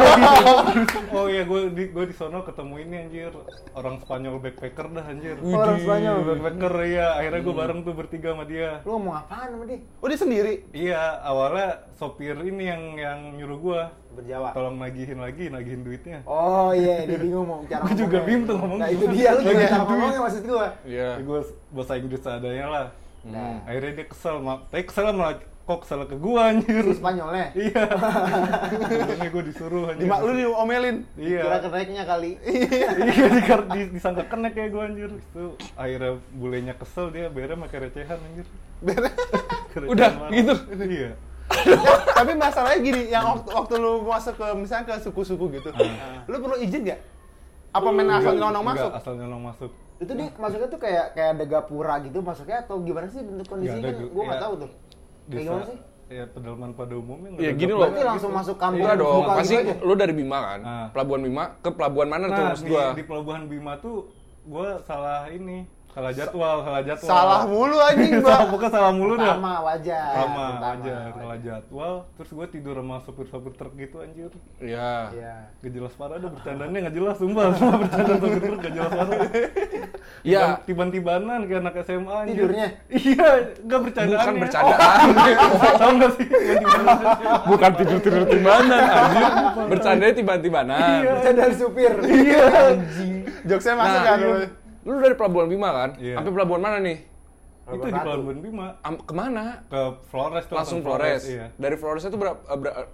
Oh 1.11 1.26
iya 1.26 1.42
gue 1.42 1.71
di 1.71 1.85
gue 1.88 2.04
di 2.04 2.14
sono 2.14 2.42
ketemu 2.42 2.75
ini 2.80 2.97
anjir 3.00 3.33
orang 3.73 3.99
Spanyol 3.99 4.38
backpacker 4.38 4.87
dah 4.90 5.04
anjir. 5.04 5.35
orang 5.40 5.78
Spanyol 5.78 6.16
Backpacker 6.25 6.75
iya 6.85 7.06
akhirnya 7.14 7.40
gue 7.40 7.54
bareng 7.54 7.80
tuh 7.83 7.92
bertiga 7.92 8.28
sama 8.30 8.44
dia. 8.44 8.83
lu 8.83 8.94
ngomong 8.94 9.14
apaan 9.16 9.49
sama 9.50 9.64
dia 9.64 9.78
Oh 9.97 10.06
dia 10.06 10.18
sendiri. 10.18 10.54
Iya, 10.71 11.00
awalnya 11.23 11.68
sopir 11.94 12.37
ini 12.40 12.64
yang 12.64 12.83
yang 12.94 13.18
nyuruh 13.35 13.59
gua 13.59 13.83
berjawa. 14.14 14.49
Tolong 14.54 14.76
nagihin 14.78 15.18
lagi, 15.18 15.44
nagihin 15.50 15.83
duitnya. 15.83 16.18
Oh 16.25 16.71
iya, 16.71 17.04
dia 17.04 17.18
bingung 17.25 17.47
mau 17.47 17.61
cara 17.66 17.83
Gua 17.85 17.94
juga 17.99 18.18
bingung 18.23 18.44
tuh 18.47 18.56
ngomong 18.56 18.78
Nah 18.78 18.88
itu 18.88 19.04
dia, 19.11 19.28
lu 19.35 19.40
gimana 19.42 19.68
cara 19.68 19.85
ngomongnya 19.85 20.21
maksud 20.23 20.42
gua? 20.47 20.68
Iya. 20.87 21.11
Gue 21.21 21.40
bahasa 21.75 21.92
Inggris 21.99 22.23
seadanya 22.23 22.66
lah. 22.71 22.87
Nah, 23.25 23.64
akhirnya 23.64 23.92
dia 23.99 24.06
kesel 24.06 24.37
tapi 24.68 24.83
kesel 24.85 25.04
malah 25.16 25.40
kok 25.64 25.78
kesel 25.80 26.04
ke 26.04 26.16
gua 26.21 26.52
anjir? 26.52 26.85
Si 26.85 27.00
Spanyolnya. 27.00 27.47
iya. 27.64 27.83
Akhirnya 27.88 29.28
gua 29.33 29.42
disuruh 29.49 29.85
anjir. 29.88 30.04
Di 30.04 30.12
mak 30.12 30.21
lu 30.23 30.33
diomelin. 30.37 30.97
iya. 31.16 31.42
Kira 31.42 31.59
kenaiknya 31.64 32.04
kali. 32.04 32.30
iya 33.09 33.26
dikar- 33.33 33.68
di, 33.73 33.80
disangka 33.97 34.28
kena 34.28 34.52
kayak 34.52 34.71
gua 34.71 34.92
anjir. 34.92 35.11
Itu 35.11 35.56
akhirnya 35.75 36.21
bulenya 36.37 36.75
kesel 36.76 37.09
dia 37.11 37.33
bere 37.33 37.56
pakai 37.56 37.78
recehan 37.88 38.18
anjir. 38.21 38.47
Recehan 38.85 39.88
Udah, 39.88 40.11
gitu? 40.30 40.54
iya 40.85 41.12
Tapi 42.19 42.33
masalahnya 42.35 42.79
gini, 42.81 43.03
yang 43.13 43.25
waktu, 43.25 43.49
waktu 43.53 43.75
lu 43.77 44.03
masuk 44.05 44.35
ke 44.37 44.47
misalnya 44.57 44.85
ke 44.91 44.95
suku-suku 45.05 45.45
gitu, 45.61 45.69
lu 46.27 46.37
perlu 46.41 46.57
izin 46.59 46.83
nggak? 46.89 47.01
Apa 47.75 47.89
main 47.91 48.07
asal 48.07 48.19
Enggak, 48.19 48.35
nyelonong 48.39 48.65
enggak, 48.65 48.79
masuk? 48.79 48.91
asal 48.95 49.13
nyolong 49.19 49.43
masuk 49.43 49.71
Itu 49.99 50.13
dia 50.15 50.27
masuknya 50.39 50.69
tuh 50.71 50.81
kayak 50.83 51.07
kayak 51.15 51.29
ada 51.39 51.45
gapura 51.47 51.95
gitu 52.03 52.19
masuknya 52.23 52.57
atau 52.63 52.77
gimana 52.83 53.07
sih 53.11 53.23
bentuk 53.23 53.47
kondisinya 53.51 53.83
kan 53.91 54.07
gua 54.11 54.23
nggak 54.27 54.39
ya, 54.39 54.45
tahu 54.47 54.53
tuh. 54.59 54.71
Kayak 55.31 55.43
gimana 55.43 55.65
sih? 55.67 55.79
ya 56.05 56.25
pedalaman 56.29 56.71
pada 56.77 56.95
umumnya 57.01 57.29
nggak 57.33 57.43
Ya, 57.43 57.51
gini 57.57 57.73
loh. 57.73 57.81
Berarti 57.89 58.03
langsung 58.05 58.33
masuk 58.37 58.57
kampung 58.61 58.85
Enggak 58.85 58.97
dong, 59.01 59.19
buka 59.25 59.33
pasti 59.41 59.55
gitu 59.57 59.73
lu 59.83 59.93
dari 59.97 60.15
Bima 60.15 60.39
kan? 60.39 60.61
Ah. 60.63 60.87
Pelabuhan 60.95 61.23
Bima 61.27 61.45
ke 61.59 61.71
pelabuhan 61.75 62.09
mana 62.11 62.25
tuh 62.29 62.35
nah 62.35 62.49
maksud 62.53 62.67
di, 62.67 62.71
gua? 62.71 62.85
di 62.95 63.05
pelabuhan 63.07 63.43
Bima 63.51 63.73
tuh 63.83 63.97
gua 64.47 64.69
salah 64.87 65.27
ini 65.33 65.67
salah 65.95 66.11
jadwal 66.11 66.57
salah 66.61 66.83
jadwal 66.83 67.07
Salah 67.07 67.41
mulu 67.47 67.79
anjing, 67.79 68.13
salah 68.17 68.27
Mbak. 68.41 68.51
pokoknya 68.51 68.71
salah 68.73 68.93
mulu 68.93 69.15
dah 69.15 69.23
Pertama 69.31 69.53
wajar. 69.63 70.11
sama 70.13 70.45
wajar. 70.61 71.05
salah 71.15 71.39
jadwal 71.39 71.95
terus 72.13 72.31
gue 72.31 72.47
tidur 72.51 72.75
sama 72.75 72.97
sopir-sopir 73.01 73.53
truk 73.55 73.73
gitu 73.75 73.97
anjir 73.99 74.31
Iya. 74.59 74.93
Iya. 75.11 75.35
gak 75.57 75.71
jelas 75.73 75.93
parah 75.95 76.17
ada 76.17 76.29
bercandanya 76.29 76.79
gak 76.83 76.95
jelas 76.95 77.15
sumpah 77.15 77.45
sumpah 77.55 77.77
bercanda 77.81 78.13
sopir 78.17 78.41
truk 78.41 78.59
gak 78.59 78.73
jelas 78.73 78.91
parah 78.93 79.19
Iya. 80.23 80.43
tiban 80.63 80.89
tibanan 80.89 81.41
kayak 81.45 81.61
anak 81.61 81.75
SMA 81.81 82.15
anjir. 82.19 82.35
Tidurnya? 82.35 82.69
iya 82.91 83.29
gak 83.63 83.81
bercandaan 83.81 84.19
Bukan 84.21 84.35
bercandaan. 84.41 84.99
tau 85.81 85.93
gak 85.95 86.11
sih 86.13 86.27
tiban-tibanan 86.27 86.97
Bukan 87.47 87.71
tidur-tidur 87.77 88.25
tibanan 88.27 88.83
anjir. 88.83 89.31
Bercandanya 89.69 90.13
tiban-tibanan. 90.13 90.99
Bisa 91.15 91.31
dari 91.31 91.55
supir. 91.55 91.93
iya 92.03 92.47
Jokesnya 93.45 93.75
masuk 93.77 93.95
Nah, 93.95 94.05
kan? 94.05 94.19
Lu 94.85 95.00
dari 95.00 95.14
pelabuhan 95.14 95.49
Bima 95.49 95.71
kan? 95.71 95.91
Iya. 95.97 96.17
Sampai 96.17 96.33
pelabuhan 96.33 96.61
mana 96.61 96.79
nih? 96.79 96.99
itu 97.64 97.81
di 97.81 97.97
pelabuhan 97.97 98.38
Bima 98.38 98.76
Am- 98.79 99.00
ke 99.00 99.14
mana? 99.17 99.64
ke 99.64 99.81
Flores 100.05 100.45
tuh 100.45 100.53
Langsung 100.53 100.85
Flores. 100.85 101.25
iya 101.25 101.49
Dari 101.57 101.81
Flores 101.81 102.05
itu 102.05 102.12
berapa, 102.12 102.37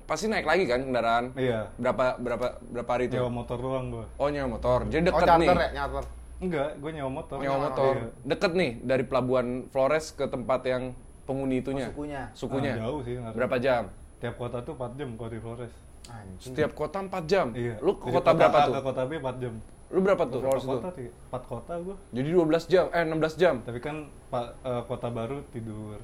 pasti 0.07 0.31
naik 0.31 0.47
lagi 0.47 0.63
kan 0.65 0.79
kendaraan? 0.81 1.35
iya 1.35 1.67
Berapa 1.75 2.15
berapa 2.17 2.55
berapa 2.65 2.87
hari 2.89 3.11
itu? 3.11 3.19
nyewa 3.19 3.35
motor 3.35 3.59
doang 3.59 3.91
gue 3.91 4.07
Oh 4.15 4.31
nyewa 4.31 4.55
motor. 4.55 4.87
Jadi 4.87 5.03
Oh, 5.03 5.07
deket 5.11 5.27
charter 5.27 5.43
nih. 5.43 5.49
ya, 5.51 5.71
charter. 5.75 6.05
enggak 6.39 6.69
gue 6.79 6.91
nyewa 6.93 7.11
motor 7.13 7.37
Nyewa 7.37 7.59
motor. 7.61 7.95
Iya. 7.99 8.09
Deket 8.25 8.53
nih 8.55 8.71
dari 8.81 9.03
pelabuhan 9.03 9.47
Flores 9.67 10.05
ke 10.13 10.25
tempat 10.25 10.61
yang 10.65 10.95
penghuni 11.21 11.57
itunya. 11.59 11.91
sukunya. 11.91 12.23
Sukunya. 12.33 12.73
Ah, 12.73 12.87
jauh 12.87 13.01
sih, 13.03 13.15
nggak 13.19 13.33
Berapa 13.35 13.57
jam? 13.59 13.83
tiap 14.21 14.35
kota 14.37 14.59
tuh 14.61 14.77
4 14.77 14.95
jam 14.95 15.09
kalau 15.17 15.31
di 15.31 15.41
Flores 15.41 15.73
Anjing. 16.07 16.39
Setiap 16.47 16.71
kota 16.73 16.99
4 17.01 17.25
jam. 17.25 17.47
iya 17.53 17.75
Lu 17.81 17.97
ke 17.97 18.07
Dari 18.07 18.15
kota 18.15 18.31
berapa 18.33 18.55
A 18.57 18.67
tuh? 18.67 18.73
ke 18.73 18.83
kota 18.85 19.03
B 19.05 19.13
4 19.19 19.43
jam 19.43 19.55
Lu 19.91 19.99
berapa 20.01 20.23
tuh 20.25 20.39
Flores 20.39 20.63
Berapa 20.63 20.87
kota 20.87 20.91
sih 20.95 21.09
4 21.11 21.43
kota 21.47 21.73
gue 21.83 21.97
Jadi 22.11 22.29
12 22.31 22.73
jam, 22.73 22.85
eh 22.91 23.03
16 23.05 23.35
jam. 23.37 23.55
tapi 23.61 23.79
kan 23.79 23.97
pak 24.29 24.47
eh, 24.63 24.83
kota 24.87 25.09
baru 25.11 25.43
tidur 25.51 25.99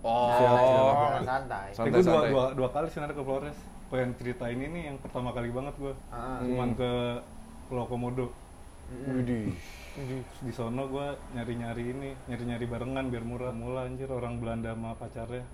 Oh. 0.00 0.32
Jalan 0.32 1.24
santai. 1.28 1.68
Tapi 1.70 1.76
Santai, 1.76 1.92
gue 1.92 2.00
dua, 2.00 2.16
santai. 2.16 2.30
dua, 2.32 2.44
dua 2.56 2.68
kali 2.72 2.86
sebenarnya 2.88 3.16
ke 3.16 3.24
Flores. 3.24 3.58
Kalau 3.84 4.00
yang 4.00 4.14
cerita 4.16 4.44
ini 4.48 4.64
nih 4.64 4.82
yang 4.88 4.96
pertama 4.96 5.28
kali 5.30 5.52
banget 5.52 5.74
gue. 5.76 5.92
Ah. 6.08 6.40
Cuman 6.40 6.72
ke 6.72 6.90
Pulau 7.68 7.84
Komodo. 7.84 8.32
Widih. 9.06 9.52
Terus 9.92 10.24
Di 10.40 10.52
sono 10.56 10.88
gue 10.88 11.06
nyari-nyari 11.36 11.84
ini, 11.84 12.10
nyari-nyari 12.26 12.64
barengan 12.64 13.12
biar 13.12 13.24
murah. 13.28 13.52
Mula 13.52 13.84
anjir 13.84 14.08
orang 14.08 14.40
Belanda 14.40 14.72
sama 14.72 14.96
pacarnya. 14.96 15.44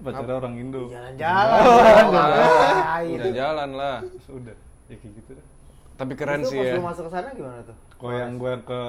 Pacarnya 0.00 0.34
orang 0.40 0.54
Indo. 0.56 0.88
Jalan-jalan. 0.88 1.60
Ngapain? 2.08 3.12
Udah 3.12 3.32
jalan 3.36 3.70
lah. 3.76 3.96
Terus 4.00 4.28
udah, 4.32 4.56
ya 4.88 4.96
kayak 4.96 5.12
gitu 5.20 5.30
deh. 5.36 5.46
Tapi 5.94 6.12
keren 6.14 6.40
Terus 6.40 6.50
sih 6.50 6.58
pas 6.58 6.66
ya. 6.66 6.74
lu 6.74 6.82
masuk 6.82 7.04
ke 7.06 7.10
sana 7.10 7.28
gimana 7.30 7.58
tuh? 7.62 7.76
Kalau 7.94 8.12
yang 8.12 8.32
gue 8.36 8.54
ke 8.62 8.80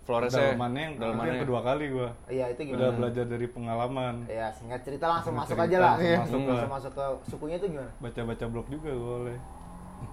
Flores 0.00 0.32
ya. 0.32 0.50
dalamannya 0.50 0.82
yang, 0.82 0.94
Dalamannya. 0.96 1.28
yang 1.30 1.42
kedua 1.44 1.60
kali 1.62 1.84
gue. 1.86 2.08
Iya, 2.26 2.44
itu 2.50 2.60
Udah 2.66 2.70
gimana? 2.72 2.96
belajar 2.98 3.24
dari 3.24 3.46
pengalaman. 3.46 4.14
Ya, 4.26 4.46
singkat 4.50 4.80
cerita 4.82 5.06
langsung 5.06 5.34
masuk 5.36 5.54
Cerita, 5.54 5.68
aja 5.68 5.76
lah. 5.78 5.94
langsung 5.94 6.10
masuk 6.10 6.18
Langsung 6.18 6.42
lah. 6.42 6.66
masuk 6.66 6.92
ke 6.92 7.04
sukunya 7.30 7.56
itu 7.56 7.66
gimana? 7.68 7.90
Baca-baca 8.00 8.44
blog 8.48 8.66
juga 8.66 8.90
boleh. 8.90 9.38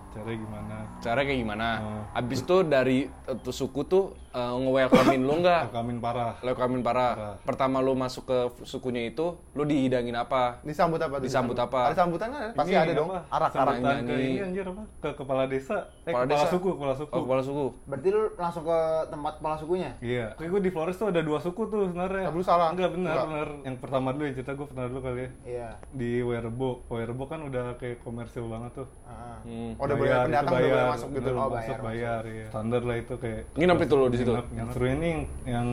Caranya 0.08 0.38
gimana? 0.38 0.76
Caranya 1.00 1.26
kayak 1.26 1.40
gimana? 1.40 1.68
Oh. 1.80 2.04
Abis 2.14 2.40
itu 2.42 2.58
dari 2.62 2.98
uh, 3.08 3.38
tuh 3.38 3.56
suku 3.56 3.82
tuh 3.86 4.04
uh, 4.38 4.54
nge-welcomein 4.62 5.22
lu 5.26 5.36
nggak? 5.42 5.64
Kamin 5.74 5.98
parah. 5.98 6.34
Welcomein 6.46 6.84
parah. 6.86 7.12
Parah. 7.18 7.36
Pertama 7.42 7.82
lu 7.82 7.98
masuk 7.98 8.30
ke 8.30 8.38
sukunya 8.64 9.10
itu, 9.10 9.34
lu 9.58 9.64
dihidangin 9.66 10.14
apa? 10.14 10.62
Disambut 10.62 11.02
apa? 11.02 11.18
tuh? 11.18 11.26
Disambut 11.26 11.58
apa? 11.58 11.90
Ada 11.92 12.06
sambutan 12.06 12.30
kan? 12.30 12.50
Pasti 12.54 12.74
Ini 12.74 12.84
ada 12.86 12.94
dong. 12.94 13.10
Arak-arak. 13.10 13.74
Ke 13.74 13.82
nyanyi. 13.82 14.26
ini 14.38 14.42
anjir 14.46 14.66
apa? 14.70 14.84
Ke 15.02 15.10
kepala 15.18 15.44
desa. 15.50 15.78
Eh, 16.06 16.14
Kepala 16.14 16.24
kepala, 16.30 16.38
desa? 16.38 16.48
suku, 16.54 16.70
kepala 16.78 16.94
suku. 16.94 17.12
Oh, 17.12 17.22
kepala 17.26 17.42
suku. 17.42 17.66
Berarti 17.90 18.08
lu 18.14 18.22
langsung 18.38 18.64
ke 18.64 18.80
tempat 19.10 19.34
kepala 19.42 19.56
sukunya? 19.58 19.92
Iya. 20.00 20.26
Kayak 20.38 20.50
gue 20.54 20.62
di 20.62 20.72
Flores 20.72 20.96
tuh 20.96 21.08
ada 21.10 21.22
dua 21.26 21.40
suku 21.42 21.62
tuh 21.68 21.80
sebenarnya. 21.90 22.26
Tapi 22.30 22.38
lu 22.38 22.46
salah. 22.46 22.70
Enggak 22.72 22.92
benar, 22.94 23.16
benar. 23.26 23.50
Yang 23.66 23.76
pertama 23.82 24.08
dulu 24.14 24.24
yang 24.30 24.36
cerita 24.38 24.52
gue 24.54 24.68
pernah 24.70 24.86
dulu 24.88 25.00
kali 25.02 25.20
ya. 25.20 25.30
Iya. 25.48 25.70
Di 25.92 26.12
Werebo. 26.22 26.70
Werebo 26.88 27.24
kan 27.26 27.40
udah 27.42 27.76
kayak 27.82 28.06
komersil 28.06 28.46
banget 28.46 28.84
tuh. 28.84 28.88
Ah. 29.08 29.40
Hmm. 29.48 29.74
Oh, 29.80 29.84
udah 29.88 29.96
boleh 29.96 30.12
pendatang 30.28 30.54
udah 30.54 30.68
boleh 30.68 30.90
masuk 30.92 31.10
gitu. 31.16 31.30
Oh, 31.34 31.50
masuk 31.50 31.76
bayar, 31.80 31.88
bayar, 31.88 32.22
iya. 32.28 32.48
Standar 32.52 32.82
lah 32.84 32.98
itu 33.00 33.14
kayak. 33.18 33.42
Nginep 33.56 33.80
itu 33.88 33.96
lo 33.96 34.06
di 34.08 34.18
situ? 34.20 34.27
Nginep. 34.36 34.48
Yang 34.58 34.68
seru 34.76 34.86
ini 34.88 35.08
yang, 35.08 35.22
yang 35.46 35.68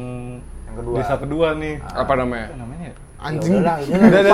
Yang 0.68 0.74
kedua. 0.78 0.94
desa 1.00 1.14
kedua 1.18 1.48
nih. 1.58 1.74
Apa 1.82 2.12
namanya? 2.14 2.46
Apa 2.52 2.58
namanya 2.60 2.86
ya? 2.86 2.94
Anjing. 3.24 3.56
Ya 3.56 3.60
Udah, 3.64 4.20
udah, 4.20 4.32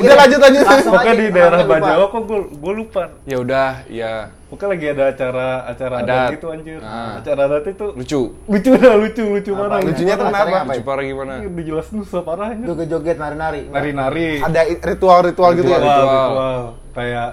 udah, 0.00 0.16
lanjut 0.24 0.40
lanjut. 0.40 0.62
Pokoknya 0.64 1.14
di 1.14 1.26
daerah. 1.36 1.58
Bajawa 1.68 2.04
kok 2.08 2.22
gue 2.24 2.38
gue 2.48 2.72
lupa. 2.72 3.02
Ya 3.28 3.36
udah, 3.36 3.70
ya 3.92 4.12
Pokoknya 4.48 4.68
lagi 4.72 4.86
ada 4.88 5.04
acara 5.08 5.48
acara 5.64 5.94
adat, 6.00 6.08
Adat. 6.12 6.30
gitu 6.36 6.46
anjir. 6.52 6.80
Ah. 6.80 7.20
Acara 7.20 7.40
adat 7.48 7.64
itu 7.68 7.86
lucu. 7.92 8.20
lucu 8.36 8.70
dah 8.80 8.94
lucu 8.96 9.24
lucu 9.24 9.50
parah. 9.52 9.78
Lucunya 9.80 10.14
tuh 10.16 10.26
kenapa? 10.28 10.48
apa? 10.48 10.72
Lucu 10.72 10.82
parah 10.84 11.04
gimana? 11.04 11.32
Ini 11.40 11.46
udah 11.48 11.64
jelas 11.68 11.86
nusa 11.92 12.18
parah 12.20 12.46
anjir. 12.52 12.66
Itu 12.68 12.84
joget 12.88 13.16
nari-nari. 13.20 13.60
Nari-nari. 13.68 14.28
Ada 14.40 14.60
ritual-ritual 14.80 15.50
gitu 15.56 15.68
ya? 15.68 15.78
ritual. 15.80 16.60
Kayak 16.92 17.28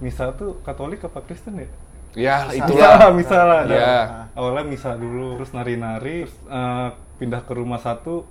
misa 0.00 0.24
tuh 0.34 0.58
Katolik 0.62 1.02
apa 1.02 1.18
Kristen 1.22 1.54
ya? 1.60 1.68
Ya, 2.12 2.48
Itulah 2.48 2.96
itulah. 2.98 3.12
misa 3.12 3.38
lah. 3.40 3.58
ada. 3.62 3.72
Iya. 3.72 3.98
Awalnya 4.32 4.64
misa 4.66 4.90
dulu, 4.94 5.36
terus 5.36 5.50
nari-nari, 5.50 6.24
terus 6.24 6.34
eh, 6.44 6.88
pindah 7.16 7.40
ke 7.40 7.52
rumah 7.52 7.78
satu 7.78 8.26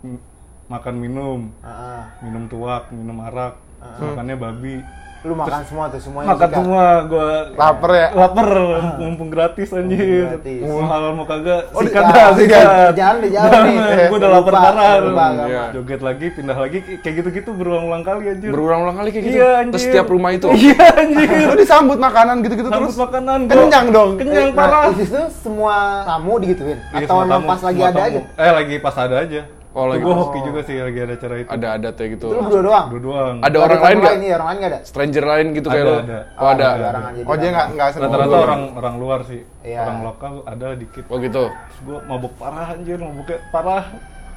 m- 0.00 0.22
makan 0.66 0.94
minum, 0.96 1.40
Ah, 1.58 1.68
ah. 1.68 2.02
minum 2.20 2.46
tuak, 2.46 2.88
minum 2.90 3.18
arak, 3.20 3.58
makannya 4.00 4.36
babi. 4.36 4.76
Lu 5.24 5.32
makan 5.32 5.64
semua 5.64 5.88
tuh, 5.88 5.96
semuanya 5.98 6.28
Makan 6.30 6.44
suka. 6.44 6.56
semua, 6.60 6.84
gua 7.08 7.28
Lapar 7.50 7.90
ya? 7.90 8.08
Lapar, 8.12 8.48
mumpung 9.00 9.28
gratis 9.28 9.72
anjir. 9.72 10.28
gratis. 10.28 10.60
Mau 10.60 10.84
halal 10.84 11.12
mau 11.12 11.24
kagak, 11.24 11.72
Oh, 11.72 11.80
di- 11.80 11.88
sikat 11.88 12.02
ah, 12.02 12.12
dah, 12.12 12.28
sikat. 12.30 12.64
Jangan 12.92 13.16
deh, 13.18 13.30
jangan 13.32 13.60
nih. 13.64 13.76
Gua 14.04 14.18
udah 14.20 14.30
lapar 14.30 14.52
parah. 14.52 14.84
agama. 14.94 15.26
Iya. 15.42 15.64
Joget 15.72 16.00
lagi, 16.00 16.26
pindah 16.28 16.58
lagi, 16.58 16.78
kayak 17.00 17.14
gitu-gitu 17.18 17.50
berulang-ulang 17.50 18.02
kali 18.02 18.22
anjir. 18.28 18.50
Berulang-ulang 18.50 18.96
kali 18.96 19.08
kayak 19.10 19.24
gitu. 19.24 19.34
Iya, 19.34 19.48
Ke 19.48 19.60
anjir. 19.64 19.80
setiap 19.80 20.06
rumah 20.06 20.30
itu. 20.30 20.46
Iya 20.62 20.86
anjir. 20.94 21.28
Lu 21.48 21.54
disambut 21.56 21.96
makanan 21.98 22.36
gitu-gitu 22.40 22.68
Sambut 22.68 22.84
terus. 22.84 23.00
makanan 23.00 23.38
gua. 23.40 23.52
Kenyang 23.56 23.86
dong. 23.90 24.10
Kenyang 24.16 24.46
Nah, 24.46 24.58
parah. 24.60 24.84
di 24.90 25.02
situ 25.02 25.20
semua 25.34 25.76
tamu 26.04 26.32
digituin? 26.36 26.76
Iya, 26.92 27.08
Atau 27.08 27.16
emang 27.18 27.42
pas 27.42 27.60
lagi 27.60 27.80
ada 27.82 28.00
aja? 28.02 28.20
Eh 28.28 28.52
lagi 28.52 28.74
pas 28.76 28.96
ada 28.98 29.16
aja. 29.18 29.40
Oh, 29.74 29.90
lagi 29.90 30.06
Gue 30.06 30.14
hoki 30.14 30.38
juga 30.38 30.60
sih 30.62 30.78
lagi 30.78 30.98
ada 31.02 31.14
acara 31.14 31.34
itu. 31.34 31.48
Ada 31.50 31.66
adatnya 31.74 32.06
gitu. 32.14 32.26
Itu 32.30 32.36
lu 32.38 32.42
berdua 32.46 32.62
doang? 32.62 32.86
Dua 32.86 33.00
doang. 33.02 33.36
Ada 33.42 33.56
orang 33.58 33.80
lain 33.82 33.96
nggak? 33.98 34.14
Iya, 34.14 34.34
orang 34.38 34.46
lain 34.46 34.58
nggak 34.62 34.70
ada? 34.70 34.80
Stranger 34.86 35.24
lain 35.26 35.46
gitu 35.50 35.66
kayak 35.66 35.82
Ada, 35.82 35.90
lo? 35.90 35.98
ada. 35.98 36.18
Oh 36.32 36.46
ada. 36.46 36.64
Ada. 36.64 36.78
Oh 36.78 36.78
dia 36.78 36.94
barengan. 37.26 37.50
nggak 37.50 37.66
nggak 37.74 37.88
sering 37.90 38.04
Rata-rata 38.06 38.36
orang 38.40 38.62
orang 38.72 38.94
luar 38.96 39.20
sih. 39.26 39.40
Iya. 39.60 39.80
Orang 39.82 39.98
lokal 40.04 40.32
ada 40.46 40.66
dikit. 40.72 41.04
Oh 41.10 41.18
gitu. 41.18 41.42
Terus 41.50 41.78
gue 41.82 41.98
mabuk 42.06 42.32
parah 42.38 42.66
anjir, 42.70 42.98
mabuknya 42.98 43.38
parah. 43.50 43.84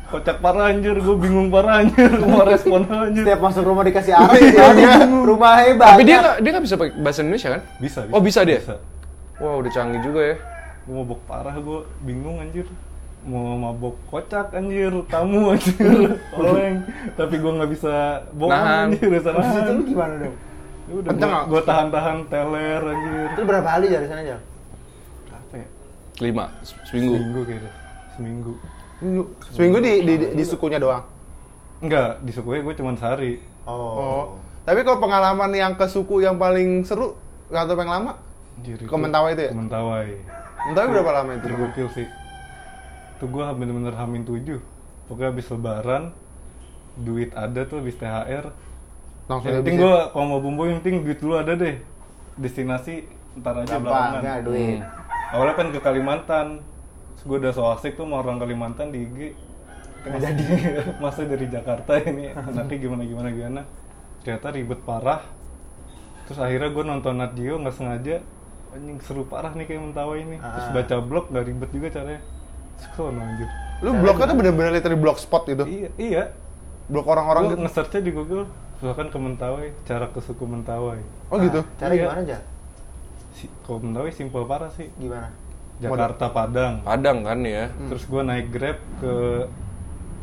Kocak 0.07 0.37
parah 0.39 0.71
anjir, 0.71 0.95
gue 0.95 1.15
bingung 1.19 1.51
parah 1.51 1.83
anjir, 1.83 2.09
mau 2.23 2.41
respon 2.41 2.81
anjir. 2.87 3.21
Setiap 3.21 3.41
masuk 3.43 3.61
rumah 3.61 3.83
dikasih 3.83 4.13
arah 4.15 4.35
gitu 4.35 4.57
ya. 4.57 5.05
Rumah 5.05 5.53
hebat. 5.61 5.87
Tapi 5.93 6.01
dia 6.01 6.17
nggak 6.17 6.35
dia 6.39 6.49
nggak 6.49 6.65
bisa 6.65 6.75
pakai 6.75 6.93
bahasa 6.97 7.19
Indonesia 7.21 7.49
kan? 7.51 7.61
Bisa, 7.77 7.99
Oh, 8.09 8.21
bisa 8.23 8.39
dia? 8.41 8.57
Bisa. 8.57 8.75
Wah 9.37 9.53
udah 9.53 9.69
canggih 9.69 10.01
juga 10.01 10.21
ya. 10.23 10.35
Gue 10.81 10.95
mabuk 10.97 11.21
parah, 11.23 11.53
gue 11.53 11.79
bingung 12.01 12.41
anjir. 12.41 12.65
Mau 13.27 13.59
mabuk 13.59 13.99
kocak 14.07 14.55
anjir, 14.55 14.87
tamu 15.11 15.51
anjir, 15.51 16.15
oleng. 16.39 16.79
Tapi 17.13 17.35
gue 17.35 17.51
nggak 17.59 17.71
bisa 17.75 18.23
bohong 18.31 18.55
Nahan. 18.55 18.87
anjir, 18.95 19.09
nahan. 19.11 19.63
lu 19.75 19.83
gimana 19.83 20.13
dong? 20.15 20.35
Ya 20.87 20.93
Udah 20.95 21.43
gue 21.43 21.61
tahan-tahan 21.67 22.17
teler 22.31 22.79
anjir. 22.79 23.27
Itu 23.35 23.41
berapa 23.43 23.67
kali 23.67 23.85
dari 23.91 24.07
sana 24.07 24.21
aja? 24.23 24.37
Apa 25.27 25.53
ya? 25.59 25.67
Lima 26.23 26.45
se- 26.63 26.79
seminggu. 26.87 27.19
Seminggu 27.19 27.41
kayaknya. 27.43 27.71
Seminggu. 28.15 28.53
Seminggu 29.51 29.77
di, 29.83 29.93
di, 30.01 30.13
di, 30.15 30.27
di 30.33 30.43
sukunya 30.47 30.79
doang. 30.79 31.03
Enggak, 31.83 32.23
di 32.23 32.31
sukunya 32.31 32.63
gue 32.63 32.75
cuma 32.79 32.95
sehari. 32.95 33.43
Oh. 33.67 34.39
Tapi 34.63 34.87
kalau 34.87 35.03
pengalaman 35.03 35.51
yang 35.51 35.75
ke 35.75 35.85
suku 35.85 36.23
yang 36.23 36.39
paling 36.39 36.87
seru 36.87 37.19
nggak 37.51 37.63
tahu 37.67 37.75
paling 37.75 37.91
lama? 37.91 38.11
Anjir, 38.55 38.79
Ke 38.81 38.95
Mentawai 38.95 39.31
itu 39.35 39.43
ya? 39.43 39.51
Mentawai. 39.51 40.07
Mentawai 40.71 40.87
berapa 40.89 41.11
lama 41.13 41.29
itu? 41.35 41.45
Itu 41.45 41.55
gokil 41.59 41.87
sih. 41.91 42.07
Itu 43.17 43.25
gue 43.27 43.41
bener-bener 43.43 43.93
hamin 43.93 44.23
tujuh. 44.23 44.61
pokoknya 45.07 45.29
habis 45.31 45.47
lebaran 45.47 46.03
duit 46.95 47.31
ada 47.31 47.63
tuh 47.63 47.79
habis 47.79 47.95
THR 47.95 48.51
Langsung 49.25 49.47
yang 49.47 49.59
penting 49.59 49.79
gue 49.79 49.95
kalau 50.11 50.25
mau 50.25 50.39
bumbu 50.39 50.67
yang 50.67 50.79
penting 50.79 51.03
duit 51.03 51.19
dulu 51.19 51.35
ada 51.35 51.51
deh. 51.51 51.75
Destinasi 52.35 53.03
ntar 53.35 53.57
aja 53.57 53.75
Gampang, 53.75 54.21
belakangan. 54.21 54.39
duit. 54.43 54.79
awalnya 55.29 55.53
kan 55.53 55.67
ke 55.71 55.79
Kalimantan. 55.81 56.47
Terus 57.17 57.23
gue 57.25 57.37
udah 57.43 57.51
so 57.51 57.67
asik 57.67 57.95
tuh 57.95 58.05
sama 58.05 58.21
orang 58.21 58.37
Kalimantan 58.37 58.91
di 58.91 59.03
IG 59.03 59.19
jadi. 60.07 60.43
masa 61.03 61.27
dari 61.27 61.47
Jakarta 61.47 61.99
ini. 61.99 62.31
Nanti 62.31 62.79
gimana 62.79 63.03
gimana 63.03 63.27
gimana. 63.27 63.61
Ternyata 64.23 64.47
ribet 64.53 64.79
parah. 64.85 65.19
Terus 66.27 66.39
akhirnya 66.39 66.69
gue 66.71 66.83
nonton 66.83 67.13
Nat 67.17 67.35
Geo 67.35 67.59
nggak 67.59 67.75
sengaja. 67.75 68.23
Anjing 68.71 68.99
seru 68.99 69.23
parah 69.23 69.51
nih 69.51 69.67
kayak 69.67 69.81
Mentawai 69.81 70.23
ini. 70.23 70.37
Terus 70.39 70.67
Ah. 70.67 70.73
baca 70.75 70.95
blog 70.99 71.25
nggak 71.31 71.45
ribet 71.47 71.69
juga 71.71 71.87
caranya 71.91 72.21
Sono 72.91 73.19
anjir 73.19 73.49
Lu 73.77 73.93
blognya 73.93 74.25
tuh 74.25 74.35
bener-bener 74.35 74.71
literally 74.71 74.97
blogspot 74.97 75.45
gitu. 75.45 75.63
iya 75.63 75.89
iya 75.95 76.23
Blog 76.87 77.05
orang-orang 77.05 77.51
gitu. 77.51 77.61
nge-searchnya 77.61 78.01
di 78.01 78.11
Google 78.11 78.45
misalkan 78.77 79.07
ke 79.07 79.17
Mentawai 79.17 79.67
cara 79.83 80.05
ke 80.07 80.19
suku 80.19 80.43
Mentawai 80.43 81.01
Oh 81.27 81.37
gitu. 81.37 81.61
Cara 81.75 81.91
Iya. 81.91 82.03
gimana 82.05 82.21
aja? 82.23 82.37
si, 83.33 83.45
kalau 83.61 83.79
Mentawai 83.79 84.09
simpel 84.09 84.43
parah 84.43 84.69
sih 84.71 84.89
Gimana? 84.95 85.29
Jakarta 85.77 86.25
Padang 86.27 86.81
Padang 86.81 87.21
kan 87.21 87.37
ya. 87.39 87.69
terus 87.85 88.03
gue 88.03 88.21
naik 88.23 88.49
grab 88.49 88.77
ke 88.97 89.13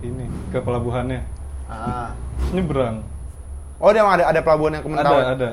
ini 0.03 0.27
ke 0.51 0.59
pelabuhannya 0.59 1.23
Ah, 1.65 2.11
terus 2.39 2.53
nyebrang 2.55 3.07
Oh, 3.77 3.91
dia 3.91 4.01
emang 4.01 4.17
ada 4.17 4.31
ada 4.31 4.41
pelabuhan 4.41 4.73
yang 4.73 4.83
ke 4.83 4.91
Mentawai. 4.91 5.23
ada 5.25 5.31
ada 5.35 5.51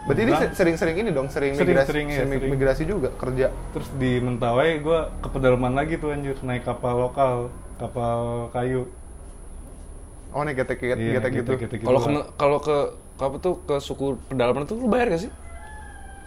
Berarti 0.00 0.20
ini 0.22 0.32
sering-sering 0.50 0.96
ini 0.96 1.10
dong, 1.10 1.28
sering, 1.28 1.52
Sering, 1.52 1.70
migrasi, 1.70 1.88
sering, 1.88 2.06
iya, 2.08 2.16
sering 2.18 2.30
sering. 2.34 2.50
migrasi 2.50 2.82
juga 2.84 3.08
kerja. 3.14 3.52
terus 3.70 3.88
di 3.94 4.16
Mentawai 4.16 4.80
gue 4.80 4.98
ke 5.20 5.28
pedalaman 5.28 5.72
lagi 5.72 5.94
tuh 5.96 6.10
anjir 6.10 6.36
naik 6.40 6.64
kapal 6.64 6.96
lokal 7.00 7.48
kapal 7.76 8.20
kayu 8.50 8.88
Oh, 10.30 10.40
nih 10.40 10.54
getek-getek 10.54 10.94
Iya, 10.96 11.18
getek 11.18 11.32
gitu. 11.36 11.52
gitu 11.58 11.74
Kalau 11.82 11.98
ke 11.98 12.08
lah. 12.08 12.24
kalau 12.34 12.58
ke 12.58 12.76
apa 13.18 13.36
tuh 13.36 13.60
ke 13.60 13.76
suku 13.78 14.16
pedalaman 14.26 14.64
tuh 14.64 14.78
lu 14.78 14.86
bayar 14.86 15.10
gak 15.10 15.20
sih? 15.20 15.30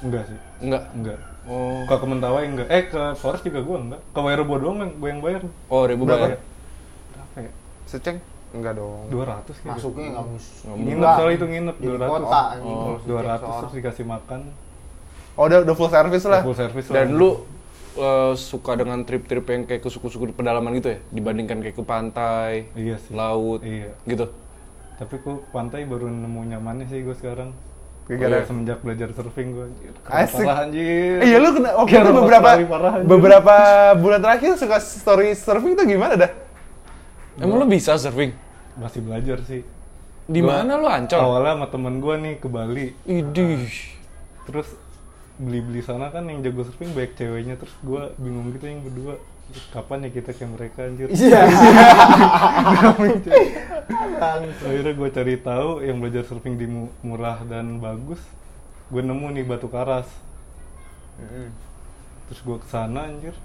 enggak 0.01 0.27
sih 0.27 0.39
Enggak. 0.59 0.83
enggak 0.93 1.17
Oh. 1.43 1.83
kalau 1.83 1.99
ke 1.99 2.07
Mentawai 2.07 2.43
enggak 2.45 2.67
eh 2.67 2.83
ke 2.85 3.01
Forest 3.15 3.43
juga 3.43 3.59
gue 3.59 3.77
enggak 3.81 4.01
ke 4.05 4.19
Wairebo 4.19 4.53
doang 4.55 4.77
yang 4.79 4.91
gue 4.93 5.09
yang 5.09 5.19
bayar 5.19 5.41
Oh, 5.65 5.83
ribu 5.83 6.03
Berapa? 6.03 6.29
bayar. 6.29 6.39
berapa 7.09 7.37
ya 7.41 7.51
Seceng? 7.83 8.17
Enggak 8.53 8.73
dong. 8.75 9.09
200 9.09 9.17
kayaknya 9.51 9.73
masuknya 9.73 10.07
nggak 10.09 10.25
mus. 10.25 10.45
nginep 10.63 11.09
soalnya 11.11 11.33
itu 11.33 11.45
nginep 11.47 11.75
Di 11.75 11.87
200 11.89 12.05
kota, 12.07 12.41
oh, 12.61 12.93
Setiap 12.95 13.01
200 13.03 13.25
seorang. 13.35 13.59
terus 13.59 13.73
dikasih 13.73 14.05
makan 14.05 14.39
Oh, 15.33 15.43
udah 15.43 15.57
udah 15.59 15.75
full 15.75 15.89
service 15.89 16.25
lah. 16.25 16.41
full 16.41 16.53
service 16.55 16.87
lah 16.87 16.95
Dan 16.95 17.07
lu 17.13 17.29
eh, 17.95 18.33
suka 18.35 18.71
dengan 18.73 19.01
trip-trip 19.01 19.45
yang 19.47 19.61
kayak 19.63 19.81
ke 19.81 19.89
suku-suku 19.89 20.25
di 20.27 20.35
pedalaman 20.35 20.73
gitu 20.75 20.89
ya? 20.89 20.99
Dibandingkan 21.09 21.57
kayak 21.59 21.73
ke 21.73 21.83
pantai, 21.83 22.69
iya 22.73 22.97
sih 22.97 23.11
laut, 23.11 23.61
Iya. 23.61 23.93
gitu. 24.03 24.29
tapi 24.93 25.17
ku 25.19 25.41
pantai 25.49 25.83
baru 25.83 26.05
nemu 26.05 26.41
nyamannya 26.47 26.85
sih 26.85 27.01
gue 27.01 27.13
sekarang 27.13 27.49
Gara-gara- 28.03 28.35
Iya, 28.35 28.45
semenjak 28.45 28.77
belajar 28.79 29.09
surfing 29.09 29.49
gue 29.51 29.65
Asik. 30.05 30.43
parah 30.43 30.63
anjir 30.63 31.17
Iya, 31.19 31.37
lu 31.39 31.49
kena 31.51 31.69
waktu 31.73 31.89
Kayak 31.89 32.03
itu 32.03 32.11
beberapa 32.15 32.49
parah, 32.67 32.93
beberapa 33.01 33.55
bulan 33.95 34.19
terakhir 34.19 34.51
suka 34.55 34.77
story 34.77 35.33
surfing 35.33 35.73
tuh 35.73 35.85
gimana 35.87 36.13
dah? 36.15 36.31
Emang 37.35 37.57
lu 37.57 37.65
bisa 37.65 37.95
surfing? 37.95 38.33
Masih 38.77 39.01
belajar 39.05 39.37
sih. 39.45 39.61
Di 40.23 40.39
mana 40.39 40.79
lu 40.79 40.87
ancol? 40.87 41.19
awalnya 41.19 41.53
sama 41.59 41.67
temen 41.67 41.99
gue 41.99 42.15
nih 42.15 42.33
ke 42.39 42.47
Bali. 42.47 42.87
Idih. 43.03 43.67
terus 44.43 44.67
beli-beli 45.39 45.79
sana 45.79 46.11
kan 46.11 46.27
yang 46.27 46.43
jago 46.43 46.63
surfing 46.67 46.91
banyak 46.95 47.15
ceweknya. 47.15 47.55
Terus 47.59 47.75
gue 47.83 48.01
bingung 48.19 48.51
gitu 48.55 48.65
yang 48.67 48.81
berdua. 48.83 49.15
Terus 49.51 49.65
kapan 49.75 50.07
ya 50.07 50.09
kita 50.15 50.31
kayak 50.31 50.51
mereka 50.55 50.79
anjir? 50.87 51.07
Iya. 51.11 51.41
akhirnya 54.63 54.93
gue 54.95 55.09
cari 55.11 55.35
tahu 55.39 55.69
yang 55.83 55.99
belajar 55.99 56.23
surfing 56.23 56.55
di 56.55 56.67
mu- 56.71 56.93
murah 57.03 57.43
dan 57.43 57.83
bagus. 57.83 58.19
Gue 58.87 59.03
nemu 59.03 59.27
nih 59.35 59.43
batu 59.43 59.67
karas. 59.67 60.07
Terus 62.31 62.39
gue 62.41 62.57
ke 62.63 62.67
sana 62.71 63.11
anjir 63.11 63.35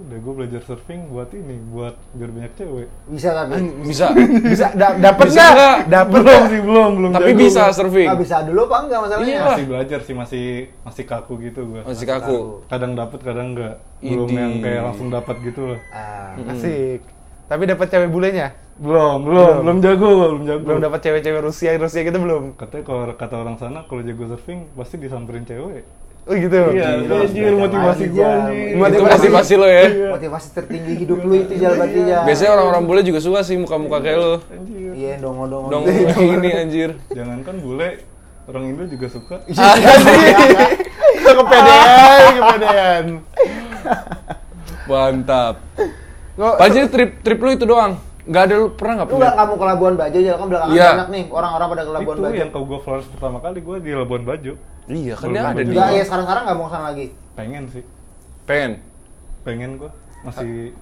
udah 0.00 0.16
gue 0.16 0.34
belajar 0.34 0.60
surfing 0.60 1.00
buat 1.06 1.30
ini 1.30 1.58
buat 1.68 1.94
biar 2.12 2.30
banyak 2.30 2.52
cewek 2.54 2.88
Bisa 3.08 3.28
tapi. 3.32 3.58
Bisa. 3.82 4.06
Bisa 4.52 4.66
da 4.72 4.94
dapet 4.94 5.26
Bisa 5.26 5.44
nggak? 5.48 5.76
Dapet 5.86 6.20
belum 6.20 6.42
sih 6.46 6.60
belum 6.60 6.90
belum 6.94 7.10
Tapi 7.10 7.30
jago 7.30 7.40
bisa 7.40 7.62
surfing. 7.70 8.06
Nggak 8.06 8.20
bisa 8.20 8.36
dulu 8.42 8.60
apa 8.64 8.76
enggak 8.80 9.00
masalahnya? 9.00 9.28
Iya. 9.28 9.42
masih 9.44 9.64
belajar 9.66 9.98
sih 10.00 10.14
masih 10.14 10.44
masih 10.82 11.04
kaku 11.04 11.32
gitu 11.42 11.60
gue 11.66 11.80
Masih 11.82 12.06
kaku. 12.06 12.38
kadang 12.66 12.92
dapet 12.94 13.20
kadang 13.20 13.48
enggak 13.52 13.74
belum 14.00 14.30
yang 14.30 14.52
kayak 14.58 14.82
langsung 14.84 15.08
dapat 15.08 15.36
gitu 15.42 15.60
loh 15.66 15.78
Ah, 15.90 16.38
Asik. 16.48 17.02
Tapi 17.44 17.62
dapat 17.64 17.86
cewek 17.86 18.08
bulenya? 18.08 18.48
belum 18.78 19.18
belum 19.20 19.54
belum 19.60 19.78
jago 19.80 20.06
belum 20.06 20.42
jago 20.44 20.62
Belum 20.62 20.78
dapat 20.80 21.00
cewek-cewek 21.00 21.42
Rusia 21.42 21.74
Rusia 21.74 22.00
gitu 22.00 22.14
belum? 22.16 22.54
katanya 22.54 22.84
kalau 22.84 23.02
kata 23.10 23.34
orang 23.36 23.56
sana 23.56 23.82
kalau 23.84 24.00
jago 24.00 24.24
surfing 24.28 24.70
pasti 24.72 24.94
disamperin 24.96 25.42
cewek 25.42 25.82
Oh 26.28 26.34
gitu. 26.34 26.60
iya 26.70 26.88
Gila, 26.98 27.24
anjir 27.24 27.52
motivasi 27.56 28.04
gue 28.06 28.20
anjir 28.20 28.68
Itu 28.68 28.76
Motivasi. 28.76 29.16
motivasi 29.24 29.52
lo 29.54 29.64
ya. 29.66 29.84
motivasi 30.10 30.48
tertinggi 30.52 30.92
hidup 30.98 31.18
lu 31.20 31.34
itu 31.38 31.54
Jal 31.56 31.72
berarti 31.74 32.00
ya. 32.04 32.18
Biasanya 32.22 32.50
orang-orang 32.52 32.82
bule 32.84 33.00
juga 33.02 33.18
suka 33.18 33.40
sih 33.40 33.56
muka-muka 33.56 33.96
kayak 33.98 34.18
lo. 34.18 34.32
anjir 34.46 34.92
Iya 34.92 35.12
dongo 35.18 35.44
dongo. 35.46 35.68
Dong 35.68 35.82
kayak 35.82 36.12
gini 36.12 36.48
anjir. 36.54 36.90
jangankan 37.08 37.56
bule 37.58 37.88
orang 38.44 38.62
Indo 38.66 38.84
juga 38.86 39.06
suka 39.08 39.36
kepedean, 41.28 42.32
kepedean. 42.38 43.04
Mantap. 44.84 45.54
Panji 46.36 46.80
trip 46.86 47.10
trip 47.20 47.38
lu 47.38 47.50
itu 47.50 47.64
doang. 47.64 47.92
Gak 48.24 48.42
ada 48.44 48.54
lu 48.58 48.68
pernah 48.70 48.94
nggak 48.94 49.06
Lu 49.06 49.12
punya? 49.14 49.24
nggak 49.24 49.36
kamu 49.38 49.52
ke 49.54 49.64
Labuan 49.64 49.94
Bajo 49.94 50.18
Jal 50.18 50.36
kan 50.36 50.46
belakangan 50.46 50.74
Iya. 50.74 50.88
banyak 50.90 51.08
nih 51.08 51.24
orang-orang 51.30 51.66
pada 51.66 51.82
ke 51.82 51.90
Labuan 51.90 52.14
itu 52.14 52.22
Bajo. 52.22 52.36
yang 52.36 52.50
kau 52.50 52.62
gue 52.62 52.78
Flores 52.78 53.06
pertama 53.08 53.36
kali 53.38 53.58
gue 53.58 53.76
di 53.80 53.90
Labuan 53.90 54.22
Bajo 54.22 54.52
Iya 54.88 55.14
kan 55.14 55.26
dia 55.28 55.42
ada 55.44 55.60
di. 55.60 55.68
Enggak 55.68 55.88
ya 55.90 56.02
sekarang-sekarang 56.02 56.42
nggak 56.42 56.56
mau 56.56 56.64
ke 56.64 56.72
sana 56.72 56.84
lagi. 56.86 57.06
pengen 57.34 57.64
sih 57.68 57.84
Pengen. 58.42 58.72
pengen 59.40 59.70
gue 59.76 59.90
masih 60.20 60.72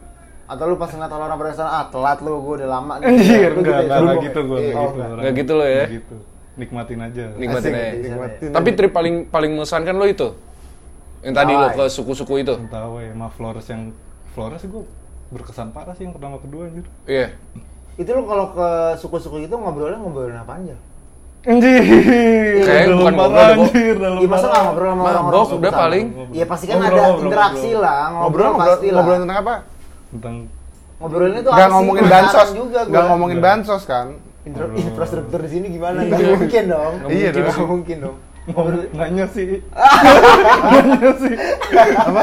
Atau 0.47 0.65
lu 0.65 0.77
pas 0.77 0.87
ngeliat 0.87 1.11
orang 1.11 1.37
pada 1.37 1.53
sana, 1.53 1.71
ah 1.73 1.85
telat 1.87 2.19
lu, 2.21 2.39
gue 2.39 2.55
udah 2.57 2.69
lama. 2.71 2.95
nih. 2.97 3.07
anjir 3.09 3.51
enggak 3.53 3.59
gitu 3.77 3.91
ya, 3.91 3.99
enggak 3.99 4.01
mau- 4.07 4.23
gitu 4.23 4.41
gue 4.41 4.59
Iya, 4.59 4.73
enggak 4.73 4.87
gitu 4.87 5.11
enggak. 5.13 5.35
gitu 5.35 5.53
lo 5.53 5.67
ya? 5.67 5.85
Gitu 5.91 6.17
nikmatin 6.57 7.01
aja 7.03 7.25
Nikmatin 7.37 7.73
aja. 7.75 7.87
nikmatin 8.01 8.49
Tapi 8.51 8.69
trip 8.73 8.89
paling 8.91 9.15
paling 9.27 9.51
mengesankan 9.53 9.93
lo 9.93 10.07
itu. 10.07 10.29
Yang 11.21 11.35
tadi 11.35 11.53
lo 11.53 11.69
ke 11.69 11.85
suku-suku 11.91 12.35
itu. 12.41 12.55
Mentawai 12.57 13.11
sama 13.11 13.29
Flores 13.29 13.67
yang 13.67 13.83
Flores 14.33 14.63
gue 14.63 14.83
berkesan 15.29 15.69
parah 15.69 15.93
sih 15.93 16.07
yang 16.07 16.15
pertama 16.15 16.39
kedua 16.39 16.65
anjir 16.65 16.87
Iya. 17.05 17.35
Itu 17.97 18.09
lu 18.09 18.25
kalau 18.25 18.55
ke 18.55 18.69
suku-suku 18.97 19.43
gitu 19.43 19.55
ngobrolnya 19.55 19.99
ngobrolin 19.99 20.39
apa 20.39 20.57
aja? 20.57 20.77
Anjir 21.47 21.83
Kayaknya 22.59 22.85
dalam 22.85 22.99
bukan 22.99 23.15
ngobrol 23.15 23.47
anjir 23.47 23.95
dalam 23.97 24.17
Iya 24.17 24.29
masa 24.29 24.47
nggak 24.47 24.63
ngobrol 24.63 24.89
sama 24.89 25.03
orang-orang 25.03 25.25
Mabok, 25.25 25.49
udah 25.57 25.73
paling. 25.73 26.05
Iya 26.33 26.45
pasti 26.45 26.65
kan 26.65 26.75
Ngobrol, 26.77 26.91
ada 26.91 27.03
ngobrol, 27.07 27.25
interaksi 27.25 27.69
ngobrol. 27.69 27.81
lah, 27.81 27.99
Ngobrol, 28.03 28.19
ngobrol, 28.19 28.47
ngobrol, 28.49 28.67
pasti 28.67 28.87
lah. 28.87 28.95
ngobrolin 28.97 29.21
tentang 29.23 29.39
apa? 29.39 29.55
tentang 30.09 30.37
Ngobrolnya 30.97 31.41
tuh 31.41 31.51
Gak 31.51 31.55
apa 31.55 31.63
sih? 31.63 31.73
ngomongin 31.77 32.03
Penasaran 32.03 32.25
bansos, 32.25 32.49
juga 32.53 32.81
gak 32.81 32.91
gua. 32.91 33.03
ngomongin 33.07 33.39
bansos 33.39 33.83
kan? 33.85 34.07
Infra- 34.43 34.73
infrastruktur 34.73 35.39
di 35.39 35.51
sini 35.51 35.67
gimana? 35.69 35.99
Gak 36.09 36.19
mungkin 36.35 36.65
dong. 36.67 36.93
Iya 37.07 37.29
dong. 37.31 37.47
Gak 37.47 37.69
mungkin 37.69 37.97
dong. 38.01 38.17
ngobrol 38.47 38.87
nanya 38.93 39.27
sih 39.27 39.59
nanya 40.71 41.11
sih 41.17 41.35
apa 41.99 42.23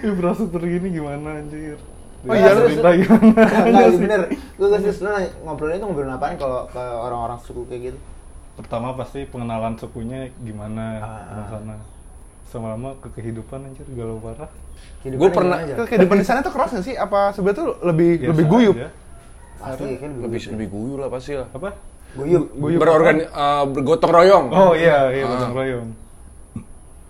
infrastruktur 0.00 0.62
gini 0.62 0.88
gimana 0.92 1.34
anjir 1.36 1.74
Oh 2.20 2.30
iya, 2.32 2.50
lu- 2.50 2.66
cerita 2.68 2.90
gimana 2.98 3.42
Enggak, 3.60 3.88
bener. 3.96 4.20
Gue 4.54 4.66
gak 4.68 4.80
serius, 4.80 4.98
lu 4.98 5.08
nanya, 5.08 5.30
ngobrolnya 5.40 5.78
tuh 5.78 5.86
ngobrolin 5.86 6.12
apaan 6.12 6.34
kalau 6.34 6.66
ke 6.66 6.78
orang-orang 6.78 7.38
suku 7.40 7.62
kayak 7.66 7.82
gitu? 7.84 7.98
Pertama 8.58 8.92
pasti 8.92 9.22
pengenalan 9.24 9.74
sukunya 9.74 10.20
gimana 10.36 10.98
Ah, 10.98 11.46
sana 11.48 11.76
sama-sama 12.44 12.96
ke 12.98 13.08
kehidupan 13.12 13.62
anjir 13.62 13.86
galau 13.88 14.18
parah 14.18 14.50
Gua 14.98 15.30
pernah- 15.30 15.62
Ke 15.62 15.84
kehidupan 15.86 16.16
di 16.16 16.26
sana 16.26 16.38
tuh 16.40 16.50
keras 16.50 16.70
gak 16.72 16.82
sih? 16.82 16.92
Apa 16.92 17.30
sebenarnya 17.30 17.54
tuh 17.56 17.68
lebih 17.84 18.10
Biasa 18.16 18.28
lebih 18.28 18.44
guyup? 18.46 18.74
aja. 18.74 18.90
Pasti 19.56 19.86
kan 19.94 20.10
Lebih 20.18 20.40
lebih 20.52 20.68
guyur 20.68 20.98
lah 20.98 21.08
pasti 21.08 21.32
lah. 21.34 21.46
apa 21.48 21.68
guyup. 22.14 22.44
Guyup. 22.52 22.78
Berorgan 22.78 23.16
eh, 23.20 23.64
bergotong 23.68 24.12
royong. 24.12 24.46
oh 24.50 24.72
iya 24.74 25.06
iya 25.08 25.22
Ah. 25.22 25.30
gotong 25.30 25.54
royong 25.54 25.88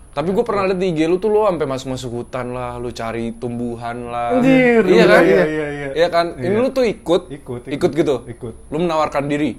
Tapi 0.09 0.29
gue 0.29 0.43
pernah 0.43 0.65
liat 0.65 0.75
di 0.75 0.87
IG 0.87 0.99
lu 1.05 1.17
tuh 1.17 1.29
lo 1.29 1.45
sampai 1.45 1.65
masuk 1.65 1.87
masuk 1.89 2.11
hutan 2.11 2.51
lah, 2.51 2.75
lu 2.75 2.89
cari 2.91 3.31
tumbuhan 3.31 3.95
lah. 4.05 4.35
Anjir, 4.35 4.81
iya 4.83 5.05
kan? 5.07 5.21
iya, 5.23 5.43
iya, 5.45 5.65
iya. 5.69 5.87
Iya 5.95 6.07
kan? 6.09 6.25
Ini 6.35 6.49
Iya. 6.49 6.59
lu 6.59 6.69
tuh 6.69 6.83
ikut, 6.83 7.21
Ikut, 7.31 7.61
ikut, 7.63 7.71
ikut, 7.71 7.91
gitu. 7.95 8.15
ikut. 8.27 8.53
Lu 8.67 8.77
menawarkan 8.79 9.25
diri. 9.25 9.55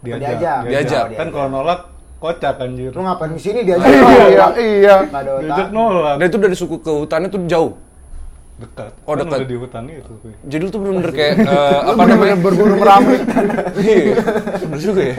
Diajak 0.00 0.36
Diajak. 0.36 0.60
Diajak. 0.66 1.04
kan 1.14 1.28
kalau 1.28 1.48
nolak 1.50 1.80
kocak 2.16 2.56
anjir 2.58 2.92
Lu 2.92 3.00
ngapain 3.00 3.32
di 3.32 3.40
sini 3.40 3.64
dia 3.64 3.76
aja? 3.76 3.88
Iya, 3.88 4.46
iya. 4.56 4.96
Ada 5.08 5.30
diajak 5.40 5.68
nolak 5.70 6.14
Dan 6.16 6.26
itu 6.26 6.38
dari 6.38 6.52
suku 6.54 6.76
ke 6.78 6.92
hutannya 6.94 7.28
tuh 7.28 7.40
jauh. 7.46 7.72
dekat 8.60 8.92
Oh, 9.08 9.16
Kan 9.16 9.24
dekat. 9.24 9.38
udah 9.40 9.48
di 9.48 9.56
hutan 9.56 9.82
itu 9.88 10.12
Jadi 10.44 10.60
lu 10.60 10.68
tuh 10.68 10.80
bener-bener 10.84 11.12
kayak 11.16 11.34
eh, 11.48 11.78
apa 11.80 12.02
namanya 12.04 12.36
berburu 12.36 12.76
meramu. 12.76 13.08
Iya, 13.80 14.20
bener 14.60 14.78
juga 14.78 15.00
ya. 15.00 15.14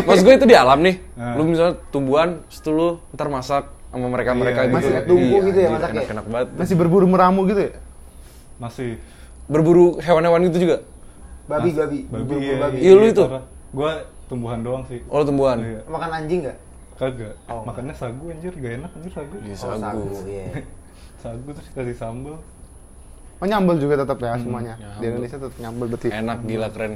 Maksud 0.00 0.22
gue 0.24 0.34
itu 0.34 0.46
di 0.48 0.56
alam 0.56 0.78
nih. 0.80 0.96
Nah. 1.12 1.36
Lu 1.36 1.44
misalnya 1.44 1.76
tumbuhan, 1.92 2.40
setelah 2.48 2.76
lu 2.76 2.88
ntar 3.12 3.28
masak 3.28 3.64
sama 3.92 4.06
mereka-mereka 4.08 4.60
Iya, 4.60 4.66
gitu. 4.66 4.76
masih 4.80 4.92
tumbuh 5.04 5.40
gitu 5.44 5.58
ya 5.60 5.68
masaknya? 5.70 6.00
Enak-enak 6.00 6.24
banget. 6.26 6.48
Masih 6.56 6.74
berburu 6.74 7.06
meramu 7.06 7.40
gitu 7.44 7.60
ya? 7.60 7.72
masih 8.56 8.96
Berburu 9.46 10.00
hewan-hewan 10.00 10.40
gitu 10.48 10.58
juga. 10.64 10.76
Babi, 11.44 11.70
babi. 11.70 11.98
babi 12.08 12.34
iya, 12.40 12.54
babi. 12.56 12.76
Iya, 12.80 12.92
lu 12.96 13.04
itu? 13.06 13.24
gue 13.68 13.92
tumbuhan 14.26 14.60
doang 14.60 14.82
sih 14.84 15.00
Oh, 15.06 15.22
tumbuhan. 15.22 15.58
Iya. 15.58 15.80
Makan 15.86 16.10
anjing 16.12 16.40
nggak? 16.42 16.58
kagak 16.96 17.34
Oh. 17.46 17.60
makannya 17.60 17.92
sagu 17.92 18.24
anjir 18.26 18.52
gak 18.52 18.72
enak 18.74 18.90
anjir 18.90 19.12
sagu 19.12 19.34
Iya, 19.38 19.54
Oh, 19.54 19.76
sagu. 19.76 20.00
iya. 20.26 20.46
sagu 21.16 21.48
terus 21.50 21.68
kasih 21.70 21.94
sambal 21.94 22.36
Oh 23.36 23.44
nyambel 23.44 23.76
juga 23.76 24.00
tetap 24.00 24.16
ya 24.18 24.32
semuanya. 24.34 24.74
Di 24.74 24.82
nyambel. 24.82 25.08
Indonesia 25.12 25.36
tetap 25.38 25.56
nyambel 25.60 25.86
berarti. 25.92 26.08
Enak 26.08 26.38
gila 26.42 26.68
keren. 26.72 26.92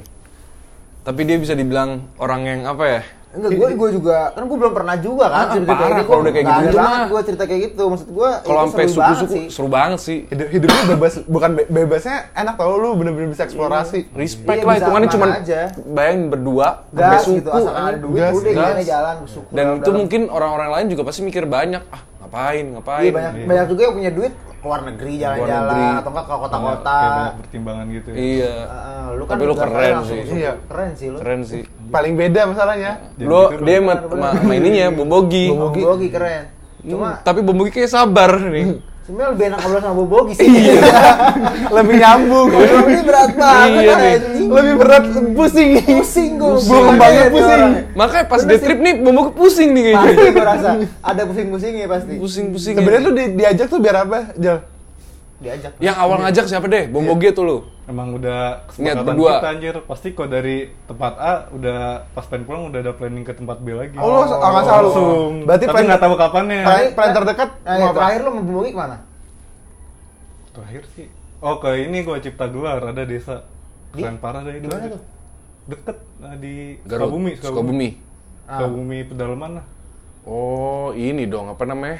Tapi 1.01 1.21
dia 1.23 1.35
bisa 1.35 1.53
dibilang 1.53 1.89
orang 2.15 2.41
yang 2.43 2.61
apa 2.63 2.85
ya? 2.85 3.01
Enggak, 3.31 3.51
gue 3.55 3.67
gue 3.73 3.89
juga 3.95 4.35
kan 4.35 4.43
gue 4.43 4.57
belum 4.59 4.73
pernah 4.75 4.99
juga 4.99 5.25
kan 5.25 5.39
Ah, 5.39 5.53
cerita 5.55 5.71
parah 5.71 5.79
kayak 5.79 5.95
gitu. 5.95 6.03
kalau 6.05 6.19
udah 6.19 6.33
kayak 6.35 6.45
gitu 6.51 6.75
banget 6.77 7.01
gue 7.07 7.21
cerita 7.23 7.43
kayak 7.47 7.61
gitu. 7.63 7.83
Maksud 7.87 8.09
gue 8.11 8.29
Kalau 8.35 8.59
itu 8.59 8.67
sampai 8.67 8.83
seru 8.83 8.99
banget 8.99 9.15
suku-suku 9.15 9.31
sih. 9.31 9.45
seru 9.47 9.67
banget 9.71 9.99
sih. 9.99 10.17
Hidup, 10.27 10.47
hidup 10.51 10.67
lu 10.69 10.83
bebas, 10.91 11.13
bukan 11.25 11.49
be- 11.55 11.69
bebasnya 11.71 12.17
enak 12.33 12.55
tau 12.55 12.73
lu 12.75 12.89
bener-bener 12.93 13.31
bisa 13.31 13.41
eksplorasi. 13.41 13.99
Respect 14.13 14.59
Iya, 14.59 14.67
lah 14.67 14.75
hitungannya 14.77 15.09
cuma 15.09 15.25
aja. 15.33 15.59
bayangin 15.87 16.23
berdua 16.27 16.67
sampai 16.85 17.07
gas 17.07 17.23
suku. 17.23 17.35
gitu 17.37 17.49
asalkan 17.49 17.83
ada 17.87 17.97
duit 17.97 18.19
Gas, 18.19 18.33
udah 18.35 18.51
gas. 18.51 18.83
jalan 18.83 19.15
suku 19.25 19.49
Dan 19.49 19.55
dalam- 19.63 19.77
itu 19.79 19.87
dalam. 19.87 19.97
mungkin 19.97 20.21
orang-orang 20.27 20.69
lain 20.69 20.85
juga 20.89 21.01
pasti 21.01 21.21
mikir 21.23 21.43
banyak. 21.47 21.83
Ah, 21.87 22.01
ngapain, 22.31 22.65
ngapain. 22.71 23.03
Iya 23.03 23.11
banyak 23.11 23.33
banyak 23.43 23.65
juga 23.67 23.81
yang 23.83 23.93
punya 23.93 24.11
duit 24.11 24.33
keluar 24.61 24.79
negeri 24.85 25.11
negeri. 25.11 25.19
jalan-jalan 25.19 25.75
atau 25.97 26.09
enggak 26.11 26.23
ke 26.23 26.29
Banyak- 26.29 26.43
kota-kota. 26.45 26.95
kayak 26.95 27.11
banyak 27.11 27.35
pertimbangan 27.41 27.85
gitu 27.89 28.07
ya. 28.07 28.15
Iya. 28.15 28.53
Heeh, 28.63 29.03
lu 29.11 29.23
kan 29.25 29.33
Tapi 29.33 29.43
lu 29.43 29.55
keren 29.57 29.95
sih. 30.05 30.19
Iya. 30.31 30.51
Keren 30.63 30.91
sih 30.95 31.07
lu. 31.09 31.17
Keren 31.19 31.41
sih. 31.43 31.61
Paling 31.91 32.13
beda 32.15 32.41
masalahnya. 32.47 32.91
Lo 33.19 33.41
gitu 33.49 33.65
dia 33.65 33.77
dong. 33.77 33.85
sama, 33.89 33.93
sama, 34.07 34.27
sama 34.37 34.53
ininya 34.55 34.85
Bobogi. 34.93 35.45
Bobogi. 35.49 35.81
Bobogi 35.81 36.07
keren. 36.07 36.43
Cuma 36.81 37.09
Hmm, 37.11 37.21
tapi 37.21 37.39
Bobogi 37.43 37.71
kayak 37.73 37.91
sabar 37.91 38.31
nih. 38.39 38.79
sebenarnya 39.01 39.29
lebih 39.31 39.45
enak 39.47 39.59
ngobrol 39.59 39.81
sama 39.81 39.95
Bobogi 39.95 40.33
sih. 40.35 40.47
Lebih 41.77 41.95
nyambung. 41.97 42.47
Ini 42.51 43.01
berat 43.01 43.31
banget 43.33 43.69
Iya 43.73 43.93
nih. 43.93 44.13
anjing. 44.13 44.47
Lebih 44.47 44.73
berat 44.75 45.03
pusing. 45.31 45.69
Pusing 45.81 46.31
gue. 46.35 46.53
Bulu 46.61 46.81
kembangnya 46.85 47.23
pusing. 47.27 47.61
Makanya 47.93 48.25
pas 48.25 48.41
sih. 48.41 48.57
trip 48.57 48.79
nih 48.79 48.93
Bobogi 48.97 49.31
pusing 49.33 49.69
nih 49.71 49.83
kayaknya. 49.83 50.05
Pasti 50.07 50.29
gue 50.29 50.45
rasa 50.45 50.69
ada 51.01 51.21
pusing-pusingnya 51.25 51.85
pasti. 51.87 52.13
Pusing-pusing. 52.17 52.73
Sebenarnya 52.75 53.01
lu 53.01 53.11
di- 53.11 53.33
diajak 53.35 53.67
tuh 53.67 53.79
biar 53.79 53.95
apa, 54.01 54.31
Jal? 54.35 54.70
Diajak. 55.41 55.73
Yang 55.81 55.97
awal 55.97 56.17
ngajak 56.21 56.45
siapa 56.45 56.65
deh? 56.69 56.85
Bobogi 56.85 57.33
tuh 57.33 57.43
lu. 57.43 57.57
Emang 57.89 58.13
udah 58.13 58.61
Niat 58.77 59.01
kesepakatan 59.01 59.05
berdua. 59.09 59.31
kita 59.41 59.49
anjir. 59.49 59.75
Pasti 59.89 60.07
kok 60.13 60.29
dari 60.29 60.69
tempat 60.85 61.13
A 61.17 61.33
udah 61.49 62.05
pas 62.13 62.25
pengen 62.29 62.45
pulang 62.45 62.69
udah 62.69 62.79
ada 62.79 62.93
planning 62.93 63.25
ke 63.25 63.33
tempat 63.33 63.57
B 63.57 63.73
lagi. 63.73 63.97
Oh, 63.97 64.05
lu 64.05 64.17
oh, 64.21 64.25
nggak 64.29 64.37
salah 64.37 64.81
lu. 64.85 64.89
Langsung. 64.93 65.31
Berarti 65.49 65.65
Tapi 65.65 65.73
plan- 65.73 65.87
nggak 65.89 66.01
tahu 66.05 66.13
kapannya. 66.13 66.61
Plan, 66.61 66.85
plan 66.93 67.09
terdekat 67.17 67.49
Nah, 67.57 67.73
mau 67.73 67.85
apa? 67.89 67.97
terakhir 67.97 68.19
lu 68.21 68.29
mau 68.29 68.43
Bobogi 68.45 68.69
ke 68.69 68.77
mana? 68.77 68.97
Terakhir 70.53 70.83
sih. 70.93 71.07
Oh 71.41 71.55
ke 71.57 71.69
ini 71.81 71.97
gua 72.05 72.21
Cipta 72.21 72.45
Gelar 72.45 72.79
ada 72.85 73.01
desa. 73.01 73.41
Di- 73.91 74.05
Keren 74.05 74.21
parah 74.21 74.45
deh 74.45 74.55
di 74.55 74.59
itu. 74.61 74.69
mana 74.69 74.77
anjir. 74.77 74.91
tuh? 74.93 75.01
Deket 75.61 75.97
nah, 76.21 76.33
di 76.37 76.53
Garut. 76.85 77.09
Sukabumi. 77.09 77.31
Sukabumi. 77.41 77.89
Ah. 78.45 78.61
Sukabumi 78.61 78.97
pedalaman 79.09 79.51
lah. 79.57 79.65
Oh, 80.21 80.93
ini 80.93 81.25
dong 81.25 81.49
apa 81.49 81.65
namanya? 81.65 81.97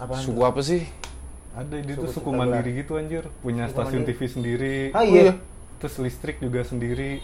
Apaan 0.00 0.24
Suku 0.24 0.40
apa 0.40 0.64
sih? 0.64 0.80
Ada 1.50 1.76
di 1.76 1.92
Suku 1.92 2.00
itu 2.00 2.12
suku 2.14 2.30
mandiri 2.30 2.70
gitu 2.76 2.92
anjir. 2.94 3.24
Punya 3.40 3.66
Suku 3.66 3.74
stasiun 3.74 4.00
mandiri. 4.00 4.16
TV 4.16 4.20
sendiri. 4.26 4.76
Oh 4.90 5.02
iya. 5.02 5.32
Terus 5.78 5.94
listrik 5.98 6.36
juga 6.38 6.60
sendiri. 6.62 7.18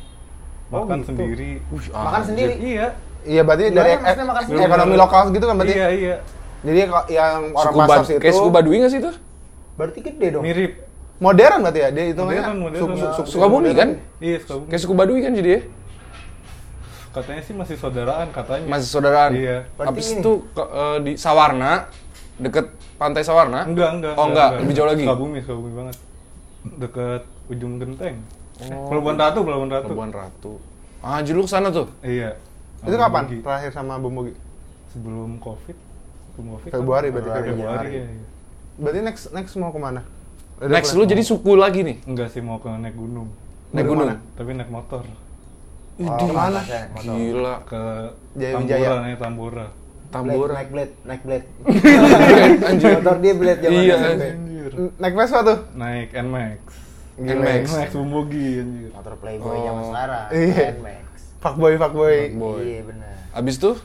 Oh, 0.67 0.83
Makan 0.83 0.99
gitu. 0.99 1.09
sendiri. 1.09 1.51
Makan 1.93 2.23
sendiri. 2.25 2.55
Iya. 2.59 2.87
Iya, 3.23 3.43
berarti 3.43 3.65
Gimana 3.65 3.77
dari 3.77 3.91
maksudnya 4.27 4.55
ek- 4.57 4.67
ekonomi 4.67 4.95
lokal 4.97 5.23
gitu 5.31 5.45
kan 5.45 5.55
berarti. 5.57 5.75
Iya, 5.75 5.89
iya. 5.93 6.17
Jadi 6.59 6.79
yang 7.09 7.33
orang 7.53 7.65
Suku 7.69 7.79
pasar 7.81 8.03
situ 8.03 8.19
kayak 8.19 8.35
suku 8.35 8.51
Baduy 8.51 8.77
nggak 8.79 8.91
sih 8.91 9.01
itu? 9.01 9.13
Berarti 9.77 9.99
gede 10.01 10.27
dong. 10.33 10.43
Mirip. 10.43 10.73
modern 11.17 11.65
berarti 11.65 11.81
ya 11.81 11.89
dia 11.89 12.05
itu 12.07 12.21
Modern, 12.21 12.57
modern. 12.61 13.25
Sukabumi 13.25 13.73
kan? 13.73 13.89
Iya, 14.21 14.37
Sukabumi. 14.39 14.69
Kayak 14.69 14.83
suku 14.83 14.95
Baduy 14.95 15.19
kan 15.21 15.33
jadi 15.33 15.49
ya? 15.49 15.61
Katanya 17.11 17.41
sih 17.41 17.55
masih 17.57 17.77
saudaraan 17.77 18.29
katanya. 18.29 18.67
Masih 18.69 18.89
saudaraan. 18.91 19.31
Iya. 19.33 19.57
Berarti 19.73 19.89
Habis 19.89 20.07
ini. 20.07 20.21
itu 20.21 20.33
ke- 20.53 20.69
eh, 20.69 20.99
di 21.01 21.13
Sawarna, 21.17 21.73
deket 22.37 22.67
pantai 23.01 23.23
Sawarna. 23.25 23.65
Enggak, 23.65 23.91
enggak. 24.01 24.15
Oh 24.17 24.27
enggak, 24.29 24.51
lebih 24.61 24.75
jauh 24.77 24.89
lagi. 24.89 25.05
Sukabumi, 25.05 25.39
Sukabumi 25.43 25.73
banget. 25.73 25.97
Deket 26.81 27.23
ujung 27.49 27.73
genteng. 27.81 28.17
Pelabuhan 28.61 29.17
Ratu, 29.21 29.41
Pelabuhan 29.45 29.71
Ratu. 29.71 29.87
Pelabuhan 29.93 30.13
Ratu. 30.13 30.53
Ah, 31.05 31.21
anjir 31.21 31.37
lu 31.37 31.45
ke 31.45 31.51
sana 31.53 31.69
tuh. 31.69 31.87
Iya. 32.01 32.41
Itu 32.83 32.97
kapan? 32.97 33.25
Bogi. 33.29 33.39
Terakhir 33.45 33.71
sama 33.73 34.01
Bomogi. 34.01 34.33
Sebelum 34.97 35.39
Covid. 35.39 35.77
Sebelum 36.33 36.47
Covid. 36.57 36.71
Februari 36.73 37.09
kan? 37.09 37.15
berarti, 37.21 37.29
Februari. 37.31 37.53
Februari. 37.53 37.91
iya, 37.93 38.05
iya. 38.09 38.27
Berarti 38.77 39.01
next 39.05 39.25
next 39.33 39.53
mau 39.57 39.73
ke 39.73 39.81
mana? 39.81 40.01
Ada 40.57 40.73
Next 40.73 40.97
lu 40.97 41.05
jadi 41.05 41.21
suku 41.21 41.53
lagi 41.57 41.85
nih. 41.85 41.97
Enggak 42.09 42.33
sih 42.33 42.41
mau 42.41 42.57
ke 42.57 42.69
naik 42.69 42.97
gunung. 42.97 43.29
Naik 43.77 43.87
gunung. 43.89 44.09
mana? 44.09 44.17
Tapi 44.37 44.51
naik 44.57 44.71
motor. 44.73 45.05
Oh, 45.97 46.17
ke 46.17 46.33
mana? 46.33 46.61
Gila. 47.01 47.55
Ke 47.69 47.83
Jaya 48.37 48.53
Tambora, 48.57 48.65
Wijaya. 48.65 48.91
naik 49.05 49.19
Tambora. 49.21 49.67
Tambora. 50.09 50.53
Naik 50.55 50.71
blade, 50.71 50.93
naik 51.03 51.23
blade. 51.23 51.47
Anjir. 52.69 52.91
Motor 52.97 53.17
dia 53.19 53.33
blade 53.33 53.61
zaman 53.61 53.81
Iya. 53.81 53.97
Anjir. 54.33 54.71
Naik 54.97 55.15
Vespa 55.15 55.39
tuh. 55.43 55.59
Naik 55.73 56.09
Nmax. 56.13 56.59
Nmax. 57.17 57.63
Nmax 57.67 57.89
Bumbogi 57.93 58.49
anjir. 58.59 58.91
Motor 58.93 59.15
Playboy 59.17 59.57
zaman 59.59 59.79
Oh. 59.79 59.89
sekarang. 59.89 60.27
Iya. 60.31 60.67
Max. 60.79 61.05
Fuckboy, 61.39 61.73
fuckboy. 61.77 62.17
Boy. 62.33 62.61
Iya 62.63 62.81
benar. 62.85 63.15
Abis 63.33 63.57
tuh 63.57 63.77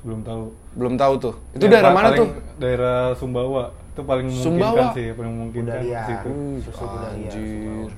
Belum 0.00 0.20
tahu. 0.20 0.44
belum 0.74 0.94
tahu 0.94 1.14
tuh. 1.18 1.34
Itu 1.52 1.64
daerah 1.64 1.90
mana 1.90 2.12
tuh? 2.12 2.28
Daerah 2.56 3.14
Sumbawa. 3.14 3.72
Itu 3.90 4.02
paling 4.02 4.28
Sumbawa? 4.28 4.90
memungkinkan 4.90 4.92
sih, 4.92 5.06
paling 5.12 5.32
memungkinkan 5.32 5.80
situ. 5.80 6.30
Susu 6.62 6.82
udah 6.82 7.10
lihat. 7.14 7.32
Anjir. 7.32 7.90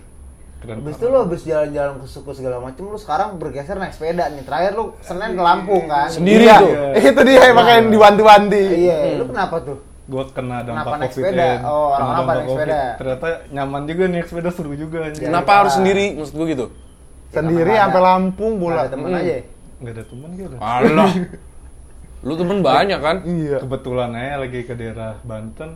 Habis 0.57 0.73
parah. 0.83 0.97
itu 0.97 1.05
lu 1.07 1.19
habis 1.21 1.41
jalan-jalan 1.43 1.93
ke 2.01 2.07
suku 2.07 2.31
segala 2.33 2.57
macem 2.59 2.83
lu 2.83 2.97
sekarang 2.97 3.37
bergeser 3.37 3.77
naik 3.77 3.93
sepeda 3.93 4.27
nih. 4.29 4.43
Terakhir 4.43 4.73
lu 4.73 4.85
Senin 4.99 5.33
ke 5.33 5.43
Lampung 5.43 5.85
kan. 5.87 6.09
Sendiri 6.09 6.45
Iya. 6.45 6.57
tuh. 6.59 6.73
Itu 7.13 7.21
dia 7.23 7.41
yang 7.45 7.55
makanya 7.55 7.83
diwanti-wanti. 7.87 8.63
Iya, 8.83 8.97
lu 9.17 9.25
kenapa 9.27 9.57
tuh? 9.61 9.79
Gua 10.07 10.23
kena 10.27 10.63
dampak 10.63 10.75
Kenapa 10.83 10.95
naik 10.97 11.11
covid 11.11 11.23
sepeda? 11.25 11.45
En. 11.45 11.59
Oh, 11.63 11.87
orang 11.89 11.99
Kena 11.99 12.07
apa 12.07 12.17
dampak 12.17 12.35
naik 12.37 12.49
sepeda? 12.49 12.81
Ternyata 12.97 13.27
nyaman 13.53 13.83
juga 13.85 14.03
nih 14.03 14.13
naik 14.13 14.27
sepeda 14.27 14.51
seru 14.51 14.73
juga 14.73 14.99
anjir. 15.03 15.19
Iya. 15.19 15.29
Kenapa 15.29 15.53
harus 15.53 15.73
sendiri? 15.75 16.05
Maksud 16.15 16.35
gua 16.35 16.47
gitu. 16.49 16.67
Sendiri 17.29 17.69
Nggak 17.69 17.85
sampai. 17.85 18.01
Lampung 18.03 18.53
pula. 18.57 18.75
ada 18.79 18.89
temen 18.89 19.09
Hmm. 19.09 19.21
aja. 19.21 19.35
Nggak 19.77 19.93
ada 19.93 20.05
teman 20.07 20.29
gitu. 20.33 20.57
Alah. 20.57 21.13
Lu 22.27 22.35
temen 22.35 22.59
banyak 22.61 22.99
kan? 22.99 23.17
Iya. 23.23 23.57
Kebetulan 23.61 24.11
aja 24.13 24.35
lagi 24.41 24.61
ke 24.63 24.73
daerah 24.73 25.15
Banten. 25.21 25.71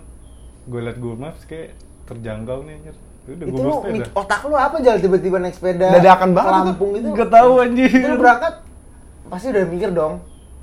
Gue 0.64 0.80
liat 0.80 0.96
Google 0.96 1.20
Maps 1.20 1.44
kayak 1.44 1.76
terjangkau 2.06 2.64
nih 2.64 2.74
anjir. 2.76 2.96
Udah 3.30 3.46
Itu 3.46 3.60
lu 3.60 3.72
sepeda. 3.72 3.92
mik- 3.94 4.12
otak 4.12 4.40
lu 4.42 4.54
apa 4.54 4.76
jalan 4.78 4.98
tiba-tiba 4.98 5.36
naik 5.38 5.54
sepeda? 5.54 5.86
Dadakan 5.92 6.30
banget. 6.32 6.52
Lampung 6.64 6.90
itu. 6.92 7.08
Gak 7.12 7.30
tahu 7.30 7.50
anjir. 7.58 7.88
Itu 7.88 8.08
lu 8.08 8.16
berangkat 8.16 8.54
pasti 9.24 9.46
udah 9.48 9.64
mikir 9.64 9.90
dong. 9.90 10.14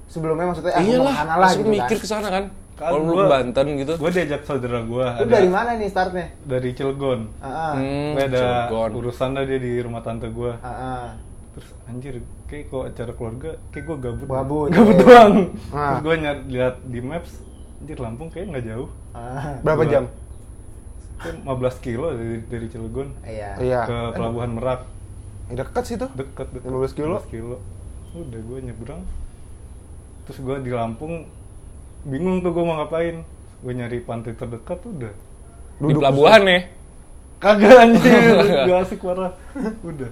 Sebelumnya 0.07 0.45
maksudnya 0.45 0.71
ah, 0.71 0.77
mau 0.77 0.85
Iyalah, 0.85 1.03
ke 1.05 1.17
sana 1.17 1.33
lah 1.35 1.49
gitu 1.51 1.69
mikir 1.69 1.83
kan. 1.89 1.99
ke 1.99 2.07
sana 2.07 2.27
kan. 2.29 2.43
Kan 2.77 2.85
Kalau 2.85 2.99
lu 3.01 3.23
Banten 3.25 3.67
gitu. 3.75 3.93
Gue 3.95 4.11
diajak 4.11 4.41
saudara 4.43 4.79
gue. 4.81 5.05
Lu 5.17 5.25
dari 5.27 5.49
mana 5.49 5.69
nih 5.73 5.87
startnya? 5.87 6.27
Dari 6.41 6.69
Cilegon. 6.71 7.19
Heeh. 7.37 7.71
Hmm, 7.73 8.11
Gue 8.13 8.23
ada 8.23 8.43
Cilegon. 8.67 8.89
urusan 8.93 9.29
dah 9.31 9.43
dia 9.43 9.57
di 9.57 9.73
rumah 9.77 9.99
tante 9.99 10.27
gue. 10.27 10.51
Heeh. 10.53 11.03
Terus 11.51 11.69
anjir, 11.85 12.13
kayak 12.45 12.63
kok 12.67 12.83
acara 12.85 13.11
keluarga, 13.11 13.51
kayak 13.67 13.83
gue 13.83 13.97
gabut. 13.99 14.27
Gabut. 14.27 14.67
Gabut 14.69 14.95
doang. 14.95 15.33
Ah. 15.69 15.79
Terus 15.89 16.01
gue 16.03 16.15
nyari 16.19 16.41
lihat 16.47 16.75
di 16.83 16.99
maps, 17.01 17.31
anjir 17.77 17.97
Lampung 17.97 18.29
kayak 18.29 18.45
nggak 18.47 18.65
jauh. 18.67 18.89
Ah, 19.09 19.57
Berapa 19.59 19.81
Gua- 19.81 19.89
jam? 19.89 20.03
Kayak 21.17 21.35
15 21.43 21.81
kilo 21.81 22.07
dari, 22.13 22.37
dari 22.45 22.67
Cilegon 22.67 23.09
Iya. 23.21 23.49
Iya. 23.57 23.81
ke 23.83 23.97
Pelabuhan 24.13 24.51
Merak. 24.53 24.81
Deket 25.47 25.83
sih 25.83 25.95
tuh. 25.95 26.09
Deket, 26.13 26.47
deket. 26.51 26.69
15 26.69 26.93
kilo. 26.93 27.17
15 27.21 27.33
kilo. 27.33 27.55
Udah 28.13 28.39
gue 28.39 28.59
nyebrang. 28.63 29.01
Terus 30.23 30.37
gue 30.39 30.55
di 30.61 30.71
Lampung, 30.71 31.25
bingung 32.03 32.41
tuh 32.41 32.51
gue 32.51 32.63
mau 32.63 32.77
ngapain. 32.77 33.23
Gue 33.57 33.73
nyari 33.73 33.99
pantai 33.99 34.33
terdekat 34.33 34.79
udah. 34.83 35.13
Di 35.77 35.93
pelabuhan 35.93 36.41
ya. 36.45 36.59
Kagak 37.37 37.69
anjir, 37.69 38.33
gak 38.67 38.77
asik 38.81 38.99
parah. 38.99 39.33
Udah. 39.81 40.09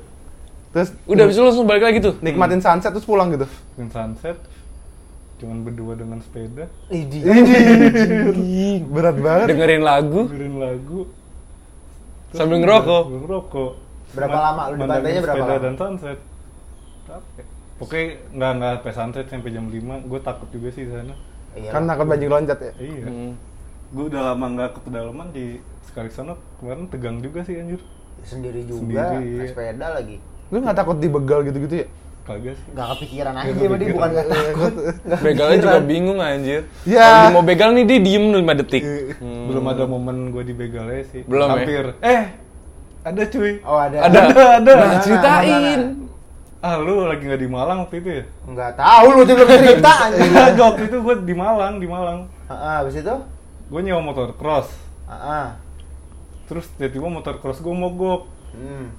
Terus 0.69 0.89
Udah 1.05 1.25
lu 1.25 1.41
langsung 1.43 1.65
balik 1.65 1.83
lagi 1.83 1.97
tuh. 1.97 2.13
nikmatin 2.21 2.61
sunset 2.61 2.93
terus 2.93 3.01
pulang 3.03 3.33
gitu. 3.33 3.49
Dan 3.73 3.89
sunset, 3.89 4.37
cuman 5.35 5.57
berdua 5.61 5.93
dengan 5.93 6.19
sepeda, 6.19 6.65
Idi. 6.87 7.19
Berat 8.87 9.17
banget. 9.17 9.47
Dengerin 9.51 9.83
lagu 9.83 10.21
dengerin 10.27 10.55
lagu, 10.57 10.99
sambil 12.31 12.57
ngerokok. 12.59 13.03
sambil 13.03 13.19
ngerokok. 13.21 13.71
Berapa 14.15 14.31
Ma- 14.31 14.43
lama? 14.47 14.61
Lu 14.65 14.75
di 14.75 14.81
pantainya 14.81 15.21
berapa 15.21 15.35
sepeda 15.35 15.51
lama? 15.51 15.63
dan 15.63 15.73
sunset. 15.75 16.19
Capek. 17.05 17.45
Pokoknya 17.75 18.05
nggak 18.31 18.51
nggak 18.55 18.71
sampai 18.73 18.93
sunset 18.95 19.25
sampai 19.27 19.51
jam 19.51 19.65
5 19.67 20.07
Gue 20.07 20.19
takut 20.21 20.47
juga 20.49 20.67
sih 20.71 20.87
di 20.87 20.91
sana. 20.91 21.13
Iya. 21.53 21.69
Kan 21.69 21.83
takut 21.83 22.05
banjir 22.05 22.29
loncat 22.31 22.59
ya. 22.61 22.71
Iya. 22.77 23.05
Hmm. 23.05 23.31
Gue 23.91 24.05
udah 24.07 24.21
lama 24.31 24.45
nggak 24.49 24.69
ke 24.71 24.79
pedalaman 24.81 25.27
di 25.29 25.45
sekali 25.85 26.09
sana 26.09 26.33
kemarin 26.57 26.87
tegang 26.87 27.19
juga 27.19 27.43
sih 27.43 27.55
anjir. 27.55 27.81
sendiri 28.25 28.65
juga, 28.65 28.79
Sendiri, 28.81 29.05
naik 29.21 29.27
iya. 29.37 29.45
sepeda 29.51 29.87
lagi. 29.91 30.17
Lu 30.49 30.57
nggak 30.57 30.73
takut 30.73 30.97
dibegal 30.97 31.43
gitu-gitu 31.43 31.75
ya? 31.83 31.87
Kagak 32.25 32.57
sih. 32.57 32.67
Gak 32.73 32.87
kepikiran 32.97 33.33
aja, 33.33 33.45
Nggak 33.45 33.53
dia 33.55 33.69
bukan 33.69 33.79
kepikiran. 33.79 34.09
gak 34.09 34.25
takut. 34.27 34.73
Nggak 35.05 35.19
Begalnya 35.25 35.55
juga 35.55 35.69
kepikiran. 35.69 35.85
bingung 35.85 36.19
anjir. 36.19 36.61
Ya. 36.83 37.05
Kalau 37.05 37.29
mau 37.31 37.43
begal 37.45 37.69
nih 37.71 37.83
dia 37.85 37.99
diem 38.01 38.25
5 38.27 38.59
detik. 38.59 38.83
Hmm. 39.15 39.45
Belum 39.45 39.63
ada 39.63 39.83
momen 39.85 40.17
gue 40.29 40.43
dibegal 40.43 40.85
aja 40.87 41.03
sih. 41.07 41.21
Belum 41.23 41.45
ya? 41.45 41.53
Hampir. 41.55 41.85
Eh, 42.01 42.23
Ada 43.05 43.21
cuy. 43.29 43.53
Oh 43.61 43.77
ada. 43.77 43.97
Ada. 44.01 44.19
ada. 44.57 44.71
Nah, 44.73 44.75
Mana, 44.83 44.97
ceritain. 44.99 45.81
Ah 46.57 46.81
lu 46.81 47.05
lagi 47.05 47.21
nggak 47.21 47.37
di 47.37 47.45
Malang 47.45 47.85
waktu 47.85 48.01
itu 48.01 48.09
ya? 48.09 48.23
Enggak 48.43 48.73
tahu 48.73 49.05
lu 49.11 49.21
juga 49.23 49.43
cerita 49.45 49.91
anjing. 50.09 50.31
Enggak, 50.33 50.65
waktu 50.65 50.83
itu 50.83 50.97
gue 50.97 51.15
di 51.21 51.35
Malang, 51.35 51.73
di 51.77 51.85
Malang. 51.85 52.19
Heeh, 52.49 52.75
habis 52.81 52.97
itu? 52.97 53.15
Gue 53.69 53.79
nyewa 53.79 54.01
motor 54.01 54.33
cross. 54.33 54.73
Heeh. 55.05 55.45
Terus 56.45 56.65
tiba-tiba 56.73 57.05
motor 57.05 57.37
cross 57.37 57.61
gue 57.61 57.69
mogok. 57.69 58.25
Hmm. 58.51 58.89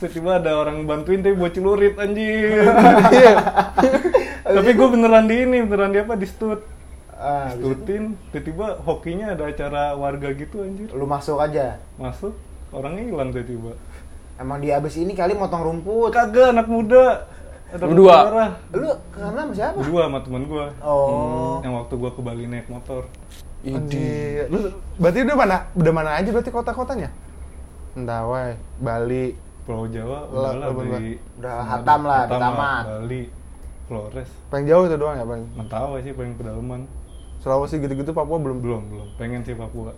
Tiba-tiba 0.00 0.40
ada 0.40 0.56
orang 0.56 0.88
bantuin 0.88 1.20
tapi 1.20 1.36
buat 1.36 1.52
celurit 1.52 1.92
anjir. 2.00 2.56
tapi 4.56 4.70
gue 4.72 4.88
beneran 4.88 5.28
di 5.28 5.44
ini, 5.44 5.60
beneran 5.60 5.92
di 5.92 6.00
apa? 6.00 6.16
Di 6.16 6.24
stut. 6.24 6.64
Ah, 7.20 7.52
Stutin, 7.52 8.16
tiba-tiba 8.32 8.80
hokinya 8.80 9.36
ada 9.36 9.44
acara 9.44 9.92
warga 9.92 10.32
gitu 10.32 10.64
anjir. 10.64 10.88
lu 10.96 11.04
masuk 11.04 11.36
aja. 11.36 11.76
Masuk, 12.00 12.32
orangnya 12.72 13.12
hilang 13.12 13.28
tiba-tiba. 13.28 13.76
Emang 14.40 14.56
dia 14.64 14.80
abis 14.80 14.96
ini 14.96 15.12
kali 15.12 15.36
motong 15.36 15.68
rumput. 15.68 16.16
Kagak 16.16 16.56
anak 16.56 16.64
muda. 16.64 17.28
Ada 17.68 17.84
Berdua. 17.84 18.16
Lu 18.72 18.88
karena 19.12 19.40
sama 19.44 19.52
siapa? 19.52 19.76
Berdua 19.84 20.08
sama 20.08 20.18
temen 20.24 20.42
gue. 20.48 20.66
Oh. 20.80 21.60
Yang 21.60 21.72
waktu 21.76 21.94
gue 22.00 22.10
ke 22.16 22.20
Bali 22.24 22.44
naik 22.48 22.72
motor. 22.72 23.04
Anjir. 23.68 24.48
Lu 24.48 24.72
berarti 24.96 25.28
udah 25.28 25.36
mana? 25.36 25.56
Udah 25.76 25.92
mana 25.92 26.10
aja 26.16 26.32
berarti 26.32 26.48
kota-kotanya? 26.48 27.12
Mentawai, 28.00 28.56
Bali. 28.80 29.49
Pulau 29.70 29.86
Jawa 29.86 30.18
Lah, 30.26 30.26
udah 30.26 30.52
lah 30.52 30.68
dari 30.74 31.14
Udah 31.38 31.54
hatam 31.62 32.00
lah, 32.02 32.20
Hatam 32.26 32.40
tamat. 32.42 32.84
Bali, 32.84 33.22
Flores, 33.86 34.30
Paling 34.50 34.66
jauh 34.66 34.84
itu 34.84 34.96
doang 34.98 35.14
ya 35.14 35.22
paling. 35.22 35.46
Mentawai 35.54 35.98
sih 36.02 36.10
paling 36.10 36.34
pedalaman. 36.34 36.80
Sulawesi 37.38 37.78
gitu-gitu 37.78 38.10
Papua 38.10 38.36
belum 38.36 38.58
Belum 38.58 38.82
belum. 38.84 39.06
Pengen 39.14 39.46
sih 39.46 39.54
Papua. 39.54 39.94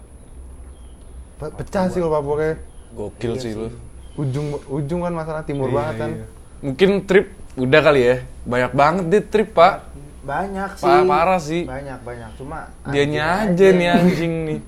Pe- 1.41 1.53
pecah 1.57 1.89
sih 1.89 1.99
kalau 1.99 2.13
Papua 2.15 2.35
kayak 2.37 2.57
Gokil 2.93 3.33
sih 3.41 3.57
lu. 3.57 3.73
ujung 4.13 4.53
ujung 4.69 5.01
kan 5.01 5.09
masalah 5.11 5.41
timur 5.41 5.67
Iya, 5.67 5.75
banget 5.75 5.95
kan. 5.97 6.11
iya. 6.13 6.27
Mungkin 6.61 6.91
trip 7.03 7.27
udah 7.57 7.81
kali 7.81 8.01
ya. 8.03 8.17
Banyak 8.45 8.73
banget 8.77 9.05
deh 9.09 9.25
trip, 9.25 9.57
Pak. 9.57 9.89
Banyak 10.23 10.71
sih. 10.77 10.85
Pa- 10.85 11.09
parah 11.09 11.41
sih. 11.41 11.63
Banyak 11.65 11.99
banyak. 11.99 12.31
Cuma 12.37 12.69
Dianya 12.87 13.49
anjing 13.49 13.57
aja 13.57 13.67
nih 13.73 13.89
anjing 13.91 14.33
nih. 14.45 14.59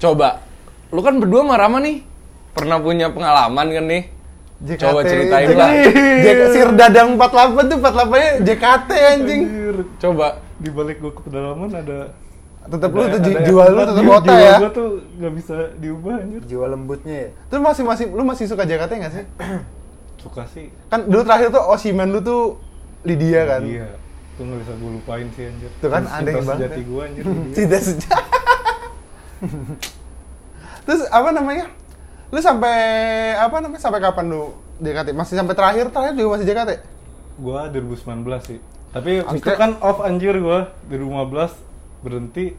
Coba, 0.00 0.40
lu 0.88 1.04
kan 1.04 1.20
berdua 1.20 1.44
sama 1.44 1.60
Rama 1.60 1.78
nih. 1.78 2.00
Pernah 2.56 2.80
punya 2.80 3.12
pengalaman 3.12 3.66
kan 3.68 3.84
nih? 3.84 4.02
JKT. 4.56 4.80
Coba 4.80 5.00
ceritain 5.02 5.46
JKT. 5.46 5.56
lah. 5.56 5.70
JKT 6.20 6.42
Sir 6.48 6.68
Dadang 6.72 7.08
48 7.14 7.26
tuh 7.66 7.78
48-nya 7.80 8.30
JKT 8.40 8.90
anjing. 8.92 9.42
Anjir, 9.44 9.76
Coba. 9.98 10.26
di 10.54 10.70
balik 10.70 10.96
gua 10.98 11.10
ke 11.10 11.20
pedalaman 11.20 11.70
ada 11.70 11.98
Tetap 12.64 12.90
lu 12.90 13.00
ada- 13.02 13.12
tuh 13.12 13.28
ada 13.28 13.44
jual 13.44 13.68
lu 13.68 13.82
tetap 13.82 14.04
kota 14.06 14.24
jiwa 14.24 14.40
ya. 14.40 14.56
Gua 14.56 14.70
tuh 14.72 14.88
nggak 15.12 15.32
bisa 15.34 15.56
diubah 15.76 16.14
anjir. 16.16 16.40
jiwa 16.46 16.64
lembutnya 16.66 17.16
ya. 17.18 17.28
Tuh 17.46 17.58
masih 17.58 17.82
masih 17.82 18.04
lu 18.08 18.22
masih 18.22 18.44
suka 18.46 18.62
JKT 18.62 18.92
nggak 18.94 19.12
sih? 19.12 19.24
Suka 20.22 20.48
sih. 20.48 20.72
Kan 20.88 21.04
dulu 21.04 21.20
terakhir 21.22 21.48
tuh 21.50 21.60
Osimen 21.60 22.08
lu 22.08 22.18
tuh 22.18 22.56
Lydia 23.02 23.44
kan. 23.46 23.60
Iya. 23.60 23.92
Itu 24.32 24.40
nggak 24.40 24.58
bisa 24.58 24.72
gue 24.74 24.90
lupain 24.94 25.26
sih 25.30 25.44
anjir. 25.44 25.70
Tuh 25.76 25.88
kan 25.88 26.02
Cinta 26.02 26.16
aneh 26.16 26.32
banget 26.34 26.56
sejati 26.56 26.80
ya. 26.80 26.88
gua 26.88 27.00
anjir. 27.04 27.22
Lydia. 27.28 27.52
Cinta 27.52 27.78
sejak. 27.78 28.22
Terus 30.84 31.02
apa 31.08 31.28
namanya? 31.30 31.66
Lu 32.28 32.38
sampai 32.38 32.76
apa 33.34 33.56
namanya? 33.58 33.80
Sampai 33.80 34.00
kapan 34.00 34.26
lu 34.26 34.42
JKT? 34.78 35.08
Masih 35.12 35.34
sampai 35.34 35.54
terakhir 35.54 35.86
terakhir 35.88 36.12
juga 36.14 36.28
masih 36.34 36.46
JKT? 36.46 36.70
Gua 37.36 37.66
2019 37.66 38.00
sih. 38.42 38.58
Tapi 38.90 39.12
Angka- 39.20 39.34
itu 39.34 39.50
kan 39.52 39.70
off 39.80 39.98
anjir 40.00 40.38
gua 40.38 40.70
2015 40.86 41.50
berhenti 42.00 42.54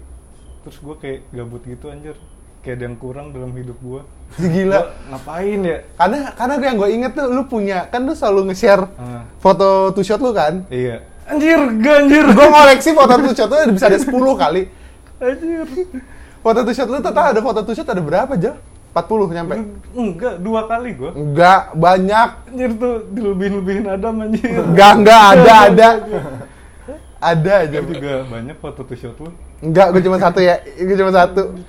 terus 0.61 0.77
gua 0.79 0.95
kayak 0.95 1.27
gabut 1.29 1.63
gitu 1.63 1.87
anjir. 1.87 2.15
Kayak 2.59 2.75
ada 2.75 2.83
yang 2.83 2.97
kurang 2.97 3.27
dalam 3.29 3.51
hidup 3.51 3.77
gua. 3.79 4.01
Gila. 4.35 4.75
Gua 4.75 4.89
ngapain 5.07 5.59
ya? 5.61 5.77
Karena 5.95 6.17
karena 6.33 6.53
gue 6.55 6.65
yang 6.65 6.77
gue 6.77 6.89
inget 6.91 7.11
tuh 7.13 7.25
lu 7.27 7.43
punya 7.45 7.85
kan 7.85 8.01
lu 8.01 8.11
selalu 8.11 8.49
nge-share 8.49 8.83
Ah. 8.95 9.21
foto 9.37 9.67
two 9.91 10.01
shot 10.01 10.17
lu 10.17 10.31
kan? 10.31 10.65
Iya. 10.67 11.05
Anjir, 11.25 11.57
gak 11.79 11.95
anjir. 12.01 12.25
gue 12.27 12.47
ngoleksi 12.47 12.89
foto 12.91 13.13
two 13.19 13.33
shot 13.33 13.47
lu 13.47 13.71
bisa 13.71 13.85
ada 13.85 13.97
10 13.97 14.11
kali. 14.35 14.61
Anjir. 15.17 15.65
Foto 16.37 16.59
two 16.61 16.73
shot 16.73 16.85
lu 16.85 16.97
total 16.99 17.25
ada 17.31 17.39
foto 17.39 17.59
two 17.61 17.73
shot 17.73 17.85
ada 17.85 17.97
berapa 17.99 18.29
aja? 18.31 18.57
40 18.95 19.27
nyampe. 19.29 19.53
Enggak, 19.91 20.33
dua 20.39 20.61
kali 20.65 20.95
gua. 20.95 21.11
Enggak, 21.11 21.75
banyak. 21.75 22.29
Anjir 22.47 22.71
tuh 22.73 22.93
dilebihin-lebihin 23.11 23.85
Adam 23.85 24.23
anjir. 24.23 24.55
Enggak, 24.55 24.91
enggak 24.95 25.21
ada, 25.33 25.53
ada. 25.67 25.89
Ada 27.17 27.53
aja. 27.61 27.77
Gua 27.81 27.93
juga 27.93 28.15
banyak 28.25 28.55
foto 28.55 28.81
two 28.81 28.95
shot 28.95 29.19
lu. 29.19 29.31
Enggak, 29.59 29.87
gue 29.89 30.01
cuma 30.01 30.15
satu 30.15 30.39
ya. 30.39 30.55
Gue 30.61 30.95
cuma 30.95 31.11
satu. 31.11 31.59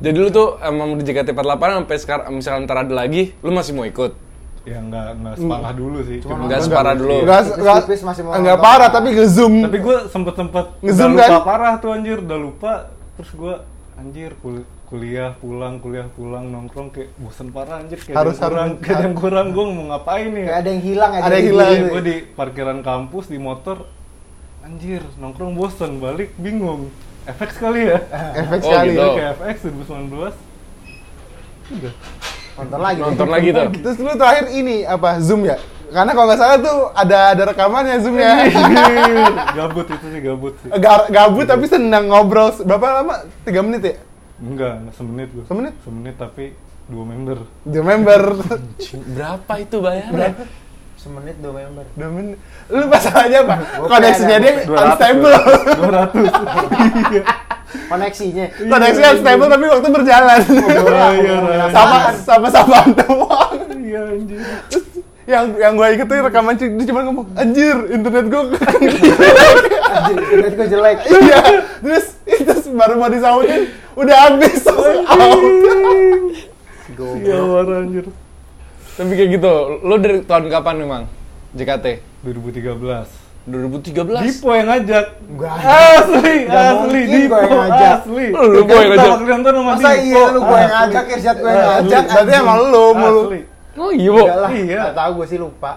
Jadi 0.00 0.16
lu 0.16 0.28
tuh 0.28 0.56
emang 0.58 0.96
di 0.96 1.04
JKT48 1.04 1.38
sampai 1.76 1.96
sekarang 1.98 2.26
misalkan 2.32 2.64
ntar 2.64 2.78
ada 2.80 2.94
lagi, 2.96 3.36
lu 3.38 3.52
masih 3.52 3.70
mau 3.70 3.84
ikut? 3.84 4.16
Ya 4.62 4.76
enggak 4.76 5.12
enggak 5.14 5.34
separah 5.36 5.72
dulu 5.72 5.98
sih. 6.02 6.18
Cuma, 6.18 6.34
Enggak 6.40 6.60
separah 6.64 6.94
dulu. 6.94 7.16
Enggak, 7.20 7.40
enggak, 7.52 7.76
Tipis 7.84 8.02
masih 8.02 8.22
mau 8.24 8.32
enggak 8.32 8.58
parah 8.58 8.88
tapi 8.88 9.08
nge-zoom. 9.12 9.54
tapi 9.62 9.78
gua 9.78 9.96
sempet-sempet 10.06 10.64
udah 10.72 10.82
Nge-zoom 10.82 11.12
lupa 11.12 11.22
kan? 11.22 11.40
parah 11.44 11.72
tuh 11.76 11.90
anjir, 11.92 12.18
udah 12.18 12.38
lupa. 12.38 12.72
Terus 13.14 13.30
gua 13.34 13.54
anjir 13.94 14.32
kul- 14.40 14.64
kuliah 14.90 15.30
pulang 15.34 15.78
kuliah 15.78 16.10
pulang 16.10 16.44
nongkrong 16.44 16.90
kayak 16.90 17.14
bosen 17.16 17.48
parah 17.48 17.78
anjir 17.78 17.96
kayak 17.96 18.16
Harus- 18.16 18.36
ada 18.36 18.42
yang 18.42 18.50
kurang 18.50 18.70
kayak 18.76 18.90
ada 18.92 19.04
yang 19.04 19.14
kurang 19.16 19.46
gue 19.48 19.64
mau 19.64 19.84
ngapain 19.88 20.28
ya 20.28 20.44
Kayak 20.44 20.58
ada 20.58 20.68
yang 20.68 20.82
hilang 20.82 21.10
aja. 21.12 21.22
Ada 21.22 21.30
yang 21.30 21.40
di 21.40 21.46
hilang. 21.48 21.70
diri. 21.70 21.86
gue 21.88 22.02
di 22.02 22.16
parkiran 22.28 22.78
kampus 22.80 23.24
di 23.26 23.38
motor 23.38 23.76
anjir 24.60 25.02
nongkrong 25.16 25.52
bosen 25.52 25.92
balik 25.96 26.34
bingung 26.36 26.90
efek 27.22 27.50
sekali 27.50 27.86
ya 27.86 27.98
Efek 28.36 28.58
Oh, 28.58 28.66
sekali. 28.66 28.88
gitu. 28.90 29.06
kayak 29.14 29.30
FX 29.36 29.56
2019 29.64 30.34
udah 31.70 31.94
Nonton 32.52 32.76
lagi. 32.78 32.98
Nonton 33.00 33.28
lagi 33.30 33.48
tuh. 33.50 33.66
Terus 33.72 33.96
lu 33.96 34.12
terakhir 34.12 34.52
ini 34.52 34.84
apa? 34.84 35.16
Zoom 35.18 35.42
ya? 35.42 35.56
Karena 35.88 36.12
kalau 36.12 36.28
nggak 36.28 36.36
salah 36.36 36.58
tuh 36.60 36.78
ada 36.92 37.18
ada 37.32 37.42
rekamannya 37.46 37.96
Zoom 37.98 38.14
ya. 38.14 38.36
Gabut 39.56 39.86
itu 39.88 40.06
sih 40.06 40.20
gabut 40.20 40.54
sih 40.56 40.68
Gar- 40.76 41.08
gabut 41.08 41.46
tapi 41.46 41.64
senang 41.64 42.04
ngobrol. 42.06 42.52
Berapa 42.58 43.00
lama? 43.00 43.14
3 43.42 43.64
menit 43.64 43.82
ya? 43.82 43.94
Enggak 44.40 44.72
enggak 44.80 44.94
semenit 44.96 45.28
gue 45.30 45.44
Semenit? 45.46 45.74
semenit 45.80 46.16
tapi 46.16 46.44
dua 46.90 47.04
member 47.06 47.38
Dua 47.62 47.84
member. 47.86 48.22
Berapa 49.14 49.52
itu 49.56 49.76
bayarnya? 49.78 50.34
Semenit 50.96 51.36
dua 51.38 51.52
member. 51.54 51.86
Dua 51.94 52.10
menit. 52.10 52.38
Lu 52.66 52.84
masalahnya 52.84 53.38
apa? 53.46 53.56
Koneksinya 53.86 54.36
dia 54.36 54.52
unstable. 54.66 55.38
200 55.78 57.22
Koneksinya. 57.90 58.46
Koneksinya 58.58 59.08
unstable 59.14 59.46
tapi 59.46 59.64
waktu 59.64 59.88
berjalan. 59.88 60.40
Oh, 60.42 61.10
iya, 61.14 61.36
iya. 61.38 61.66
sama 61.76 61.98
sama 62.18 62.48
sama 62.50 62.78
doang. 62.96 63.54
iya 63.80 64.02
anjir 64.06 64.38
yang 65.30 65.46
yang 65.54 65.72
gue 65.78 65.86
inget 65.94 66.06
tuh 66.10 66.26
rekaman 66.26 66.54
dia 66.58 66.86
cuma 66.90 67.00
ngomong 67.06 67.26
anjir 67.38 67.76
internet 67.86 68.26
gue 68.26 68.42
Anjir, 69.90 70.18
internet 70.18 70.52
gue 70.58 70.66
jelek. 70.66 70.98
iya 71.06 71.40
terus 71.78 72.06
terus 72.26 72.59
baru 72.72 72.94
mau 72.96 73.08
disautin 73.08 73.68
udah 73.92 74.16
habis 74.26 74.62
out 74.64 75.42
iya 77.18 77.38
warna 77.40 77.76
anjir 77.80 78.06
Tapi 78.90 79.16
kayak 79.16 79.30
gitu, 79.32 79.52
lu 79.80 79.96
dari 79.96 80.20
tahun 80.20 80.52
kapan 80.52 80.76
memang? 80.76 81.02
JKT? 81.56 82.04
2013 82.20 82.76
2013? 83.48 83.96
Dipo 84.20 84.52
yang 84.52 84.68
ngajak 84.68 85.06
Enggak. 85.24 85.54
asli 85.56 86.36
Nggak 86.44 86.64
asli 86.68 87.00
Dipo 87.08 87.36
yang 87.38 87.52
ngajak. 87.56 87.92
asli 87.96 88.24
Lu 88.28 88.60
gua 88.60 88.76
yang 88.76 88.90
ngajak. 88.92 89.08
Waktu 89.10 89.24
nonton 89.26 89.52
sama 89.56 89.64
Masa 89.72 89.88
Dipo. 89.90 90.04
iya 90.04 90.22
lu 90.28 90.40
gue 90.42 90.58
yang 90.58 90.72
ngajak, 90.76 91.04
Irsyad 91.08 91.36
gue 91.38 91.48
yang 91.48 91.64
ngajak. 91.64 92.04
berarti 92.06 92.32
emang 92.36 92.58
lu 92.62 92.84
mulu 92.92 93.20
asli 93.24 93.40
Oh 93.80 93.90
iya, 93.90 94.10
Bo. 94.12 94.24
Iya. 94.52 94.78
nggak 94.84 94.96
tahu 94.98 95.10
gue 95.16 95.26
sih 95.26 95.38
lupa. 95.40 95.72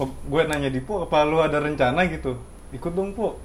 gue 0.00 0.40
nanya 0.48 0.70
Dipo 0.72 0.94
apa 1.04 1.18
lu 1.22 1.36
ada 1.38 1.58
rencana 1.60 2.00
gitu 2.08 2.32
ikut 2.72 2.92
dong 2.96 3.12
po 3.12 3.36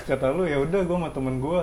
Terus 0.00 0.04
kata 0.08 0.32
lu 0.32 0.42
ya 0.42 0.56
udah 0.58 0.80
gue 0.80 0.96
sama 0.96 1.12
temen 1.12 1.38
gue 1.38 1.60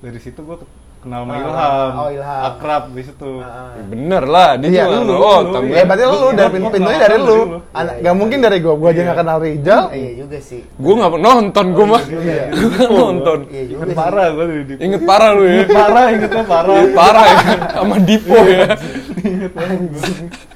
dari 0.00 0.16
situ 0.16 0.40
gue 0.40 0.56
kenal 0.98 1.22
sama 1.22 1.32
Ah, 1.32 1.38
Ilham 1.38 1.90
oh, 1.94 2.08
Ilham. 2.10 2.40
akrab 2.46 2.82
di 2.90 3.02
situ 3.02 3.30
Ah, 3.38 3.72
Ya 3.72 3.84
Bener 3.86 4.22
lah, 4.26 4.50
dia 4.54 4.68
Iya, 4.70 4.84
lu, 4.90 5.12
oh, 5.12 5.38
lu, 5.38 5.50
tapi 5.50 5.66
ya 5.70 5.82
berarti 5.82 6.02
lu, 6.02 6.12
lu 6.14 6.28
dari 6.30 6.48
Gua- 6.50 6.60
gua 6.60 6.70
pintunya 6.70 6.98
dari 6.98 7.16
lu. 7.18 7.38
Anak- 7.38 7.60
Iya, 7.70 8.00
nggak 8.00 8.00
iya. 8.06 8.12
mungkin 8.14 8.38
dari 8.38 8.58
gue 8.58 8.74
gue 8.74 8.84
aja 8.86 8.94
Iya. 8.94 9.04
nggak 9.06 9.18
kenal 9.18 9.38
Rijal 9.38 9.80
ah. 9.82 9.88
Iya 9.90 10.10
juga 10.18 10.38
sih. 10.40 10.60
gue 10.64 10.94
nggak 10.94 11.10
nonton, 11.18 11.66
gue 11.70 11.86
mah 11.86 12.02
Iya. 12.22 12.44
Gue 12.50 12.68
nggak 12.70 12.90
nonton. 12.90 13.38
Iya 13.46 13.62
Inget 13.70 13.88
parah 13.94 14.26
gue 14.30 14.44
dari 14.46 14.64
Dipo 14.66 14.80
Inget 14.82 15.02
parah 15.02 15.30
lu 15.30 15.42
ya. 15.42 15.62
parah 15.66 16.04
ingetnya 16.10 16.44
parah 16.46 16.74
Parah 16.90 17.24
ya 17.26 17.36
sama 17.70 17.96
Dipo 18.00 18.36
ya. 18.42 18.66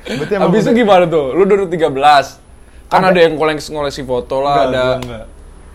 berarti 0.07 0.33
emang 0.35 0.47
Habis 0.47 0.61
itu 0.63 0.73
gimana 0.75 1.05
tuh? 1.07 1.27
Lu 1.33 1.43
2013 1.45 2.41
kan 2.85 3.01
ada, 3.03 3.19
yang 3.19 3.35
koleksi 3.35 3.69
ngoleksi 3.71 4.03
foto 4.03 4.39
lah, 4.39 4.55
Enggak, 4.63 4.71
ada 4.71 4.85
gua 4.85 4.97
enggak. 4.99 5.25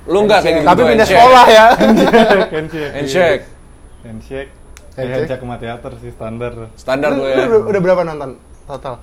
lu 0.08 0.20
nggak 0.24 0.40
kayak 0.40 0.56
gitu 0.56 0.66
tapi 0.66 0.82
pindah 0.88 1.08
sekolah 1.08 1.46
ya 1.48 1.66
handshake 1.76 2.92
Handshake. 2.96 3.44
Handshake. 4.04 4.52
Handshake. 4.96 5.28
handshake 5.30 5.42
sama 5.42 5.56
teater 5.60 5.94
sih 6.00 6.12
standar. 6.12 6.54
Standar 6.76 7.10
lu 7.16 7.24
ya. 7.28 7.46
udah, 7.48 7.60
udah 7.70 7.82
berapa 7.82 8.02
nonton 8.04 8.30
total? 8.68 8.96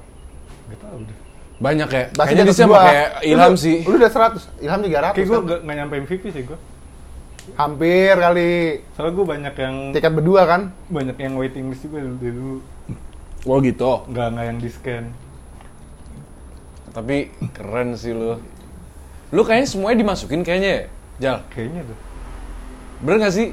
Gak 0.66 0.78
tau 0.82 0.96
deh. 1.00 1.18
Banyak 1.56 1.88
ya. 1.88 2.04
Pasti 2.12 2.32
kayaknya 2.36 2.44
di 2.44 2.54
sama 2.54 2.78
kayak 2.84 3.08
Ilham 3.24 3.52
Lu- 3.56 3.60
sih. 3.60 3.76
lu 3.80 3.96
udah 3.96 4.10
100 4.12 4.60
Ilham 4.60 4.80
300 4.84 5.16
kayak 5.16 5.26
gue 5.26 5.38
kan? 5.38 5.42
gak, 5.48 5.60
gak 5.64 5.76
nyampe 5.76 5.94
MVP 6.04 6.24
sih 6.32 6.42
gue 6.44 6.58
hampir 7.54 8.14
kali. 8.18 8.82
Soalnya 8.98 9.12
gue 9.14 9.26
banyak 9.26 9.54
yang 9.54 9.74
tiket 9.94 10.12
berdua 10.12 10.42
kan? 10.44 10.62
Banyak 10.90 11.16
yang 11.16 11.34
waiting 11.38 11.70
list 11.70 11.86
juga 11.86 12.02
dari 12.02 12.34
dulu. 12.34 12.58
Oh 13.46 13.62
gitu. 13.62 14.02
nggak 14.10 14.26
nggak 14.34 14.46
yang 14.50 14.58
di 14.58 14.66
scan 14.66 15.04
Tapi 16.90 17.30
keren 17.54 17.94
sih 17.94 18.10
lu. 18.10 18.34
Lu 19.30 19.42
kayaknya 19.46 19.68
semuanya 19.70 20.02
dimasukin 20.02 20.42
kayaknya 20.42 20.70
ya? 20.70 20.82
Jal, 21.16 21.36
kayaknya 21.54 21.86
tuh 21.86 21.98
bener 22.96 23.28
gak 23.28 23.34
sih? 23.36 23.52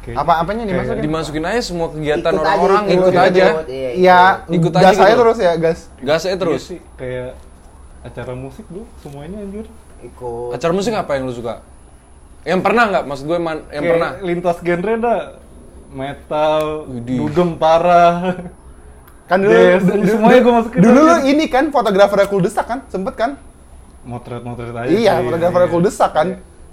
Kayaknya- 0.00 0.16
Apa 0.18 0.32
apanya 0.38 0.64
dimasukin? 0.64 1.02
Dimasukin 1.02 1.44
aja 1.44 1.60
semua 1.60 1.88
kegiatan 1.88 2.24
Ikut 2.26 2.40
aja, 2.40 2.48
orang-orang 2.48 2.84
ikut, 2.86 2.94
ikut, 2.96 3.12
ikut, 3.12 3.26
aja. 3.26 3.44
iya, 3.66 3.90
Iya, 3.92 4.20
Ikut 4.48 4.72
gas 4.72 4.82
aja 4.82 4.96
aja 4.96 5.04
gitu. 5.06 5.20
terus 5.20 5.38
ya, 5.38 5.52
gas. 5.54 5.78
Gas 6.00 6.22
aja 6.24 6.36
terus. 6.36 6.62
Iya 6.62 6.68
sih 6.70 6.80
kayak 6.96 7.30
acara 8.00 8.32
musik 8.32 8.64
dulu 8.66 8.88
semuanya 8.98 9.38
anjir 9.38 9.66
Ikut. 10.00 10.50
Acara 10.50 10.72
musik 10.72 10.92
apa 10.94 11.12
yang 11.12 11.24
lu 11.24 11.34
suka? 11.34 11.60
Yang 12.42 12.60
pernah 12.62 12.84
nggak? 12.86 13.04
Maksud 13.04 13.24
gue 13.26 13.36
man, 13.38 13.58
yang 13.68 13.84
Kayak 13.84 13.92
pernah. 13.92 14.10
lintas 14.22 14.56
genre 14.58 14.94
dah 14.96 15.20
metal 15.90 16.62
Widih. 16.88 17.16
dugem 17.20 17.50
parah 17.54 18.16
Kan 19.26 19.38
dulu, 19.40 19.52
Yes, 19.52 19.84
dulu, 19.84 20.02
semuanya 20.02 20.40
gua 20.40 20.54
masukin 20.56 20.78
dulu 20.80 20.98
lu 20.98 21.12
aja. 21.12 21.22
ini 21.22 21.44
kan 21.46 21.64
fotografer 21.68 22.18
kuldesak 22.26 22.64
kan, 22.64 22.82
sempet 22.86 23.14
kan? 23.14 23.30
motret-motret 24.00 24.72
aja 24.72 24.88
Iya, 24.88 25.20
fotografer 25.20 25.60
iya. 25.60 25.68
kuldesak 25.68 26.10
kan. 26.10 26.28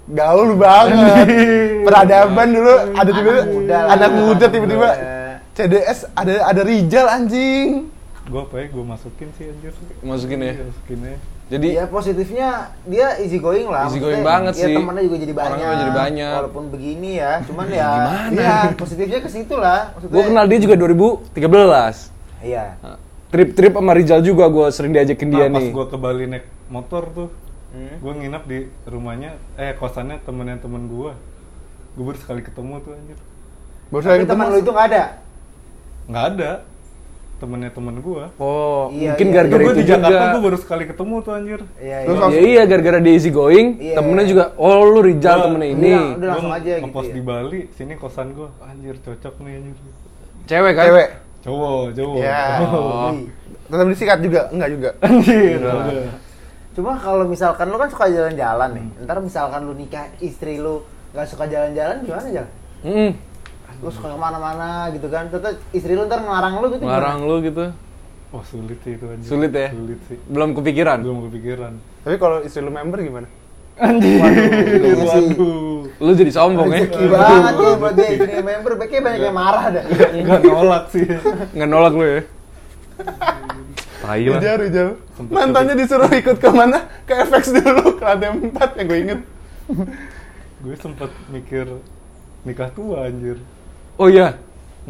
Gaul 0.08 0.56
banget. 0.56 1.26
Peradaban 1.86 2.48
dulu 2.52 2.74
ada 2.96 3.10
tiba-tiba 3.12 3.42
muda 3.44 3.76
lah. 3.76 3.92
anak 3.92 4.10
muda 4.16 4.44
tiba-tiba 4.48 4.88
Muda. 4.88 5.16
CDS 5.52 5.98
ada 6.14 6.34
ada 6.46 6.60
Rijal 6.62 7.06
anjing. 7.10 7.90
gue 8.28 8.40
apa 8.44 8.60
ya 8.60 8.66
gue 8.68 8.84
masukin 8.84 9.28
sih 9.40 9.48
anjir 9.48 9.72
Masukin 10.04 10.38
ya? 10.44 10.52
Iya, 10.52 10.64
masukin 10.68 10.98
aja 11.00 11.16
Jadi 11.48 11.68
Iya 11.72 11.84
positifnya 11.88 12.48
dia 12.84 13.06
easy 13.24 13.40
going 13.40 13.64
lah. 13.64 13.88
Easy 13.88 13.96
Maksudnya, 13.96 14.04
going 14.04 14.20
banget 14.20 14.54
ya, 14.60 14.66
sih. 14.68 14.74
temennya 14.76 15.02
juga 15.08 15.16
jadi 15.16 15.32
banyak. 15.32 15.56
Orangnya 15.56 15.80
jadi 15.80 15.94
banyak. 15.96 16.34
Walaupun 16.36 16.64
begini 16.68 17.10
ya, 17.16 17.32
cuman 17.48 17.66
ya. 17.72 17.88
Gimana? 17.88 18.28
Iya, 18.36 18.56
positifnya 18.76 19.18
ke 19.24 19.30
situ 19.32 19.54
lah. 19.56 19.80
Maksudnya, 19.96 20.12
gue 20.12 20.22
kenal 20.28 20.44
dia 20.44 20.58
juga 20.60 20.74
2013. 20.76 22.44
Iya. 22.44 22.64
Trip-trip 23.32 23.72
sama 23.80 23.92
Rizal 23.96 24.20
juga 24.20 24.44
gue 24.52 24.66
sering 24.76 24.92
diajakin 24.92 25.28
dia 25.32 25.48
nah, 25.48 25.56
pas 25.56 25.64
nih. 25.64 25.72
gue 25.72 25.86
ke 25.88 25.96
Bali 25.96 26.24
naik 26.28 26.44
motor 26.68 27.02
tuh 27.16 27.28
Hmm. 27.68 27.96
gue 27.96 28.12
nginep 28.14 28.42
di 28.44 28.58
rumahnya 28.84 29.30
eh 29.54 29.72
kosannya 29.72 30.16
temennya 30.18 30.56
temen 30.56 30.86
gue 30.86 31.12
gue 31.90 32.04
baru 32.04 32.16
sekali 32.16 32.40
ketemu 32.40 32.80
tuh 32.80 32.92
anjir 32.92 33.18
Baru 33.88 34.02
saya 34.02 34.16
ketemu. 34.18 34.30
teman 34.30 34.46
lu 34.46 34.58
itu 34.58 34.70
nggak 34.70 34.86
ada. 34.86 35.04
nggak 36.06 36.24
ada 36.30 36.50
temennya 37.38 37.70
temen 37.70 37.94
gue 37.98 38.24
Oh, 38.36 38.88
Iya, 38.90 39.12
mungkin 39.12 39.26
iya. 39.26 39.34
gara-gara 39.34 39.60
gue 39.60 39.68
itu 39.68 39.78
di 39.78 39.86
Jakarta 39.86 40.24
gue 40.28 40.42
baru 40.42 40.58
sekali 40.58 40.84
ketemu 40.84 41.14
tuh 41.20 41.32
anjir 41.32 41.60
Iya, 41.78 41.96
Terus 42.00 42.08
iya. 42.08 42.18
langsung- 42.18 42.32
Ya 42.34 42.50
iya 42.50 42.62
gara-gara 42.64 42.98
dia 42.98 43.12
easy 43.12 43.30
going, 43.30 43.68
Iya. 43.78 43.94
temennya 43.94 44.24
juga 44.26 44.44
oh 44.56 44.80
lu 44.84 45.00
Rizal 45.00 45.20
Gua- 45.30 45.44
temennya 45.46 45.68
ini. 45.70 45.86
Iya, 45.86 46.00
udah 46.14 46.26
langsung 46.26 46.48
Gua 46.48 46.58
aja 46.58 46.72
gitu 46.72 46.84
ngepost 46.84 47.06
ya. 47.06 47.14
di 47.14 47.22
Bali 47.22 47.60
sini 47.70 47.92
kosan 47.94 48.28
gue 48.32 48.48
anjir 48.60 48.94
cocok 48.98 49.34
nih 49.38 49.52
anjir 49.54 49.76
Cewek 50.46 50.72
kan? 50.72 50.84
Cewek. 50.86 51.08
cowok 51.38 51.82
cowok 51.92 52.16
Iya. 52.18 52.40
Oh. 52.66 53.12
Tetap 53.66 53.86
disikat 53.86 54.18
juga? 54.18 54.40
Enggak 54.48 54.68
juga. 54.70 54.90
anjir 54.98 55.36
Iya. 55.54 55.56
udah. 55.60 56.26
Cuma 56.78 56.94
kalau 56.94 57.26
misalkan 57.26 57.66
lu 57.66 57.76
kan 57.76 57.90
suka 57.90 58.06
jalan-jalan 58.06 58.70
nih. 58.70 58.86
Hmm. 58.86 59.02
Ntar 59.02 59.18
misalkan 59.18 59.60
lu 59.60 59.74
nikah 59.74 60.06
istri 60.18 60.56
lu 60.56 60.78
nggak 61.10 61.26
suka 61.26 61.44
jalan-jalan 61.44 61.96
gimana 62.00 62.28
jalan? 62.30 62.50
Mm, 62.80 63.10
Lu 63.78 63.90
suka 63.90 64.08
ke 64.08 64.16
mana-mana 64.16 64.68
gitu 64.90 65.06
kan. 65.06 65.26
Tetap 65.26 65.58
istri 65.72 65.92
lu 65.92 66.06
ntar 66.06 66.22
ngelarang 66.22 66.62
lu 66.62 66.66
gitu. 66.70 66.82
ngelarang 66.82 67.18
lu 67.20 67.36
gitu. 67.42 67.64
wah 68.28 68.44
sulit 68.44 68.76
sih 68.78 68.92
itu 68.92 69.08
anjir 69.08 69.24
Sulit 69.24 69.48
ya? 69.50 69.72
sulit 69.72 69.96
sih 70.04 70.20
Belum 70.28 70.52
kepikiran. 70.52 71.00
belum 71.00 71.18
kepikiran 71.26 71.72
Tapi 72.04 72.16
kalau 72.16 72.44
istri 72.44 72.60
lu 72.60 72.68
member 72.68 73.00
gimana? 73.00 73.24
anjir 73.74 74.20
Iya 74.20 74.92
sih. 74.94 75.32
waduh 75.32 75.88
Lu 75.96 76.10
jadi 76.12 76.28
sombong 76.30 76.68
ya? 76.68 76.84
Rezeki 76.84 77.04
banget 77.08 77.54
ya 77.56 77.72
buat 77.74 77.94
dia 77.96 78.08
istri 78.12 78.32
member. 78.38 78.72
Kayaknya 78.76 79.00
banyak 79.00 79.20
yang 79.24 79.32
marah 79.34 79.64
dah. 79.72 79.84
nggak 80.14 80.40
nolak 80.44 80.84
sih 80.92 81.04
Nggak 81.56 81.68
nolak 81.68 81.92
lu 81.92 82.04
ya? 82.04 82.20
Tai 84.08 84.24
lah. 84.24 84.40
Rijal, 84.40 84.56
Rijal. 84.64 84.90
Sempet 85.12 85.32
Mantannya 85.36 85.74
disuruh 85.76 86.08
ikut 86.08 86.36
ke 86.40 86.48
mana? 86.48 86.88
Ke 87.04 87.28
FX 87.28 87.44
dulu, 87.52 88.00
ke 88.00 88.04
lantai 88.08 88.32
4 88.32 88.78
yang 88.80 88.86
gue 88.88 88.98
inget. 89.04 89.20
gue 90.64 90.74
sempet 90.80 91.12
mikir 91.28 91.68
nikah 92.42 92.72
tua 92.74 93.06
anjir 93.06 93.38
Oh 93.94 94.10
iya, 94.10 94.34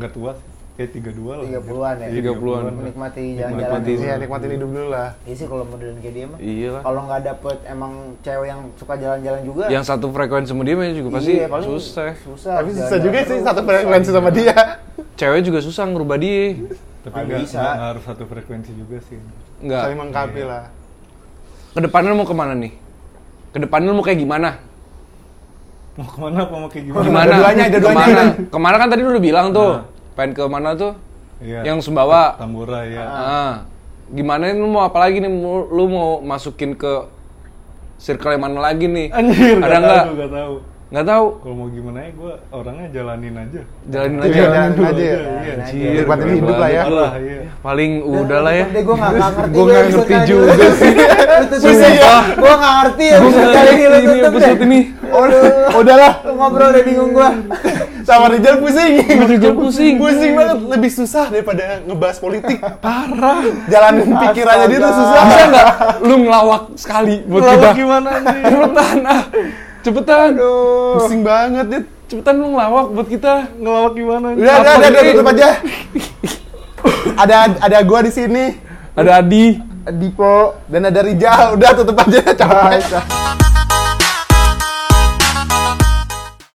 nggak 0.00 0.16
tua 0.16 0.32
sih 0.32 0.48
kayak 0.78 0.94
32 1.10 1.26
lah 1.26 1.42
30-an 1.42 1.96
ya? 1.98 2.06
Iya, 2.06 2.20
30-an. 2.30 2.62
Menikmati 2.70 2.78
Menikmati 2.78 3.22
jalan-jalan. 3.34 3.80
Iya. 3.82 3.98
Iya, 3.98 4.14
nikmatin 4.22 4.50
hidup 4.54 4.70
dulu 4.70 4.88
lah. 4.94 5.08
Iya 5.26 5.34
sih 5.34 5.46
kalau 5.50 5.64
modelan 5.66 5.96
kayak 5.98 6.14
dia 6.14 6.26
mah. 6.30 6.38
iya 6.38 6.68
lah. 6.70 6.82
Kalau 6.86 7.00
nggak 7.10 7.20
dapet 7.26 7.56
emang 7.66 7.92
cewek 8.22 8.46
yang 8.46 8.60
suka 8.78 8.94
jalan-jalan 8.94 9.40
juga. 9.42 9.64
Yang 9.66 9.84
satu 9.90 10.06
frekuensi 10.14 10.54
sama 10.54 10.62
dia 10.62 10.74
mah 10.78 10.86
juga 10.94 11.10
pasti 11.18 11.32
iya, 11.34 11.46
susah. 11.50 12.10
Susah. 12.22 12.54
Tapi 12.62 12.70
susah 12.78 12.98
juga 13.02 13.18
sih 13.26 13.38
satu 13.42 13.60
frekuensi 13.66 14.10
sama 14.14 14.30
dia. 14.30 14.56
Cewek 15.18 15.40
juga 15.42 15.58
susah 15.58 15.84
ngerubah 15.90 16.16
dia. 16.22 16.54
Tapi 17.08 17.16
Nggak 17.18 17.28
nggak 17.28 17.42
bisa. 17.42 17.58
nggak 17.58 17.72
nggak 17.72 17.88
harus 17.88 18.02
satu 18.04 18.24
frekuensi 18.24 18.72
juga 18.72 18.96
sih 19.02 19.18
Enggak. 19.58 19.82
Saling 19.84 19.98
mengkapi 19.98 20.42
lah. 20.42 20.62
Ke 21.68 21.80
depannya 21.80 22.08
lu 22.08 22.16
mau 22.16 22.24
ke 22.24 22.32
mana 22.32 22.54
nih? 22.54 22.72
Ke 23.48 23.58
depannya 23.58 23.86
lu 23.88 23.96
mau 23.96 24.04
kayak 24.04 24.18
gimana? 24.18 24.50
mau 25.94 26.06
ke 26.06 26.18
mana 26.20 26.38
apa 26.40 26.54
mau 26.54 26.68
kayak 26.68 26.84
gimana 26.86 27.04
Gimana? 27.04 27.26
Dua-duanya, 27.28 27.64
dua-duanya. 27.66 27.90
Ke 27.90 27.98
mana? 27.98 28.22
Ke 28.46 28.58
mana 28.58 28.76
kan 28.76 28.88
tadi 28.88 29.00
lu 29.02 29.10
udah 29.10 29.24
bilang 29.24 29.46
tuh. 29.50 29.70
Pengen 30.14 30.30
ke 30.32 30.42
mana 30.44 30.68
tuh? 30.72 30.92
Iya. 31.38 31.60
Yang 31.64 31.78
Sumbawa. 31.84 32.34
Tambora 32.34 32.80
ya 32.82 33.04
Ah. 33.04 33.54
Gimana 34.08 34.48
lu 34.50 34.66
mau 34.66 34.82
apa 34.82 34.98
lagi 34.98 35.18
nih? 35.18 35.30
Lu 35.68 35.84
mau 35.86 36.18
masukin 36.18 36.72
ke 36.72 36.92
circle 37.96 38.30
yang 38.30 38.42
mana 38.42 38.62
lagi 38.62 38.86
nih? 38.86 39.10
anjir 39.10 39.58
Ada 39.58 39.66
nggak 39.68 39.80
nggak? 39.80 40.02
tahu 40.02 40.14
nggak 40.14 40.32
tahu 40.32 40.54
Nggak 40.88 41.04
tahu. 41.04 41.26
kalau 41.38 41.52
mau 41.54 41.68
gimana 41.68 41.98
ya 42.00 42.10
gue 42.10 42.32
orangnya 42.48 42.86
jalanin 42.88 43.34
aja 43.36 43.60
Jalanin 43.84 44.16
Iya, 44.16 44.24
aja. 44.24 44.40
jalanin 44.40 44.80
aja 44.80 45.04
ya. 45.04 45.18
iya 45.20 45.52
Anjir, 45.52 45.92
Nikmatin 45.92 46.24
keren 46.24 46.36
hidup 46.40 46.56
lah 46.56 46.70
ya. 46.70 46.82
lah 46.88 47.10
iya 47.20 47.40
Paling 47.58 47.90
udah 48.00 48.38
lah 48.40 48.52
ya. 48.54 48.66
Gue 48.72 48.94
nggak 48.96 49.12
ngerti. 49.12 49.52
Gua 49.52 49.60
lu 49.60 49.68
nggak 49.68 49.84
ngerti 49.84 50.14
ini. 50.14 50.24
juga 50.24 50.52
sih. 50.72 50.92
Ya? 51.92 52.16
Gue 52.32 52.52
nggak 52.54 52.74
ngerti 52.78 53.04
ya. 53.04 53.16
Nggak 53.18 53.50
kali 53.50 53.68
ini 53.68 53.84
lu 53.84 53.96
ngerti 53.98 54.16
ini 54.16 54.30
tutup 54.32 54.60
ini. 54.62 54.80
Udah, 55.08 55.42
udahlah. 55.74 56.12
Ngobrol 56.24 56.68
udah 56.70 56.82
bingung 56.82 57.10
gue. 57.12 57.28
Sama 58.00 58.26
Rijal 58.30 58.56
pusing. 58.56 58.92
Rijal 59.28 59.52
pusing. 59.54 59.94
Pusing 59.98 60.32
banget. 60.34 60.56
Lebih 60.64 60.90
susah 60.90 61.26
daripada 61.28 61.62
ngebahas 61.84 62.16
politik. 62.16 62.58
Parah. 62.80 63.44
Jalanin 63.66 64.08
pikirannya 64.08 64.66
dia 64.66 64.78
tuh 64.80 64.94
susah. 64.94 65.20
Bisa 65.22 65.42
nggak 65.46 65.68
lu 66.00 66.14
ngelawak 66.24 66.62
sekali 66.74 67.16
buat 67.22 67.44
kita? 67.44 67.68
Gimana 67.76 68.10
nih 68.16 68.40
Cepetan 68.46 68.98
ah. 69.04 69.22
Cepetan. 69.88 70.30
Pusing 71.00 71.22
banget 71.24 71.66
dia. 71.72 71.80
Cepetan 72.12 72.34
lu 72.36 72.52
ngelawak 72.52 72.86
buat 72.92 73.08
kita. 73.08 73.48
ngelawak 73.56 73.92
gimana 73.96 74.26
nih 74.36 74.44
Udah, 74.44 74.56
udah, 74.60 74.74
udah, 74.76 75.02
tutup 75.08 75.26
aja. 75.32 75.48
ada 77.16 77.36
ada 77.56 77.78
gua 77.88 78.00
di 78.04 78.12
sini, 78.12 78.44
Ada 78.92 79.24
Adi. 79.24 79.46
Dipo 79.88 80.60
dan 80.68 80.92
ada 80.92 81.00
Rijal. 81.00 81.56
Udah 81.56 81.70
tutup 81.72 81.96
aja 81.96 82.20
capek. 82.36 83.47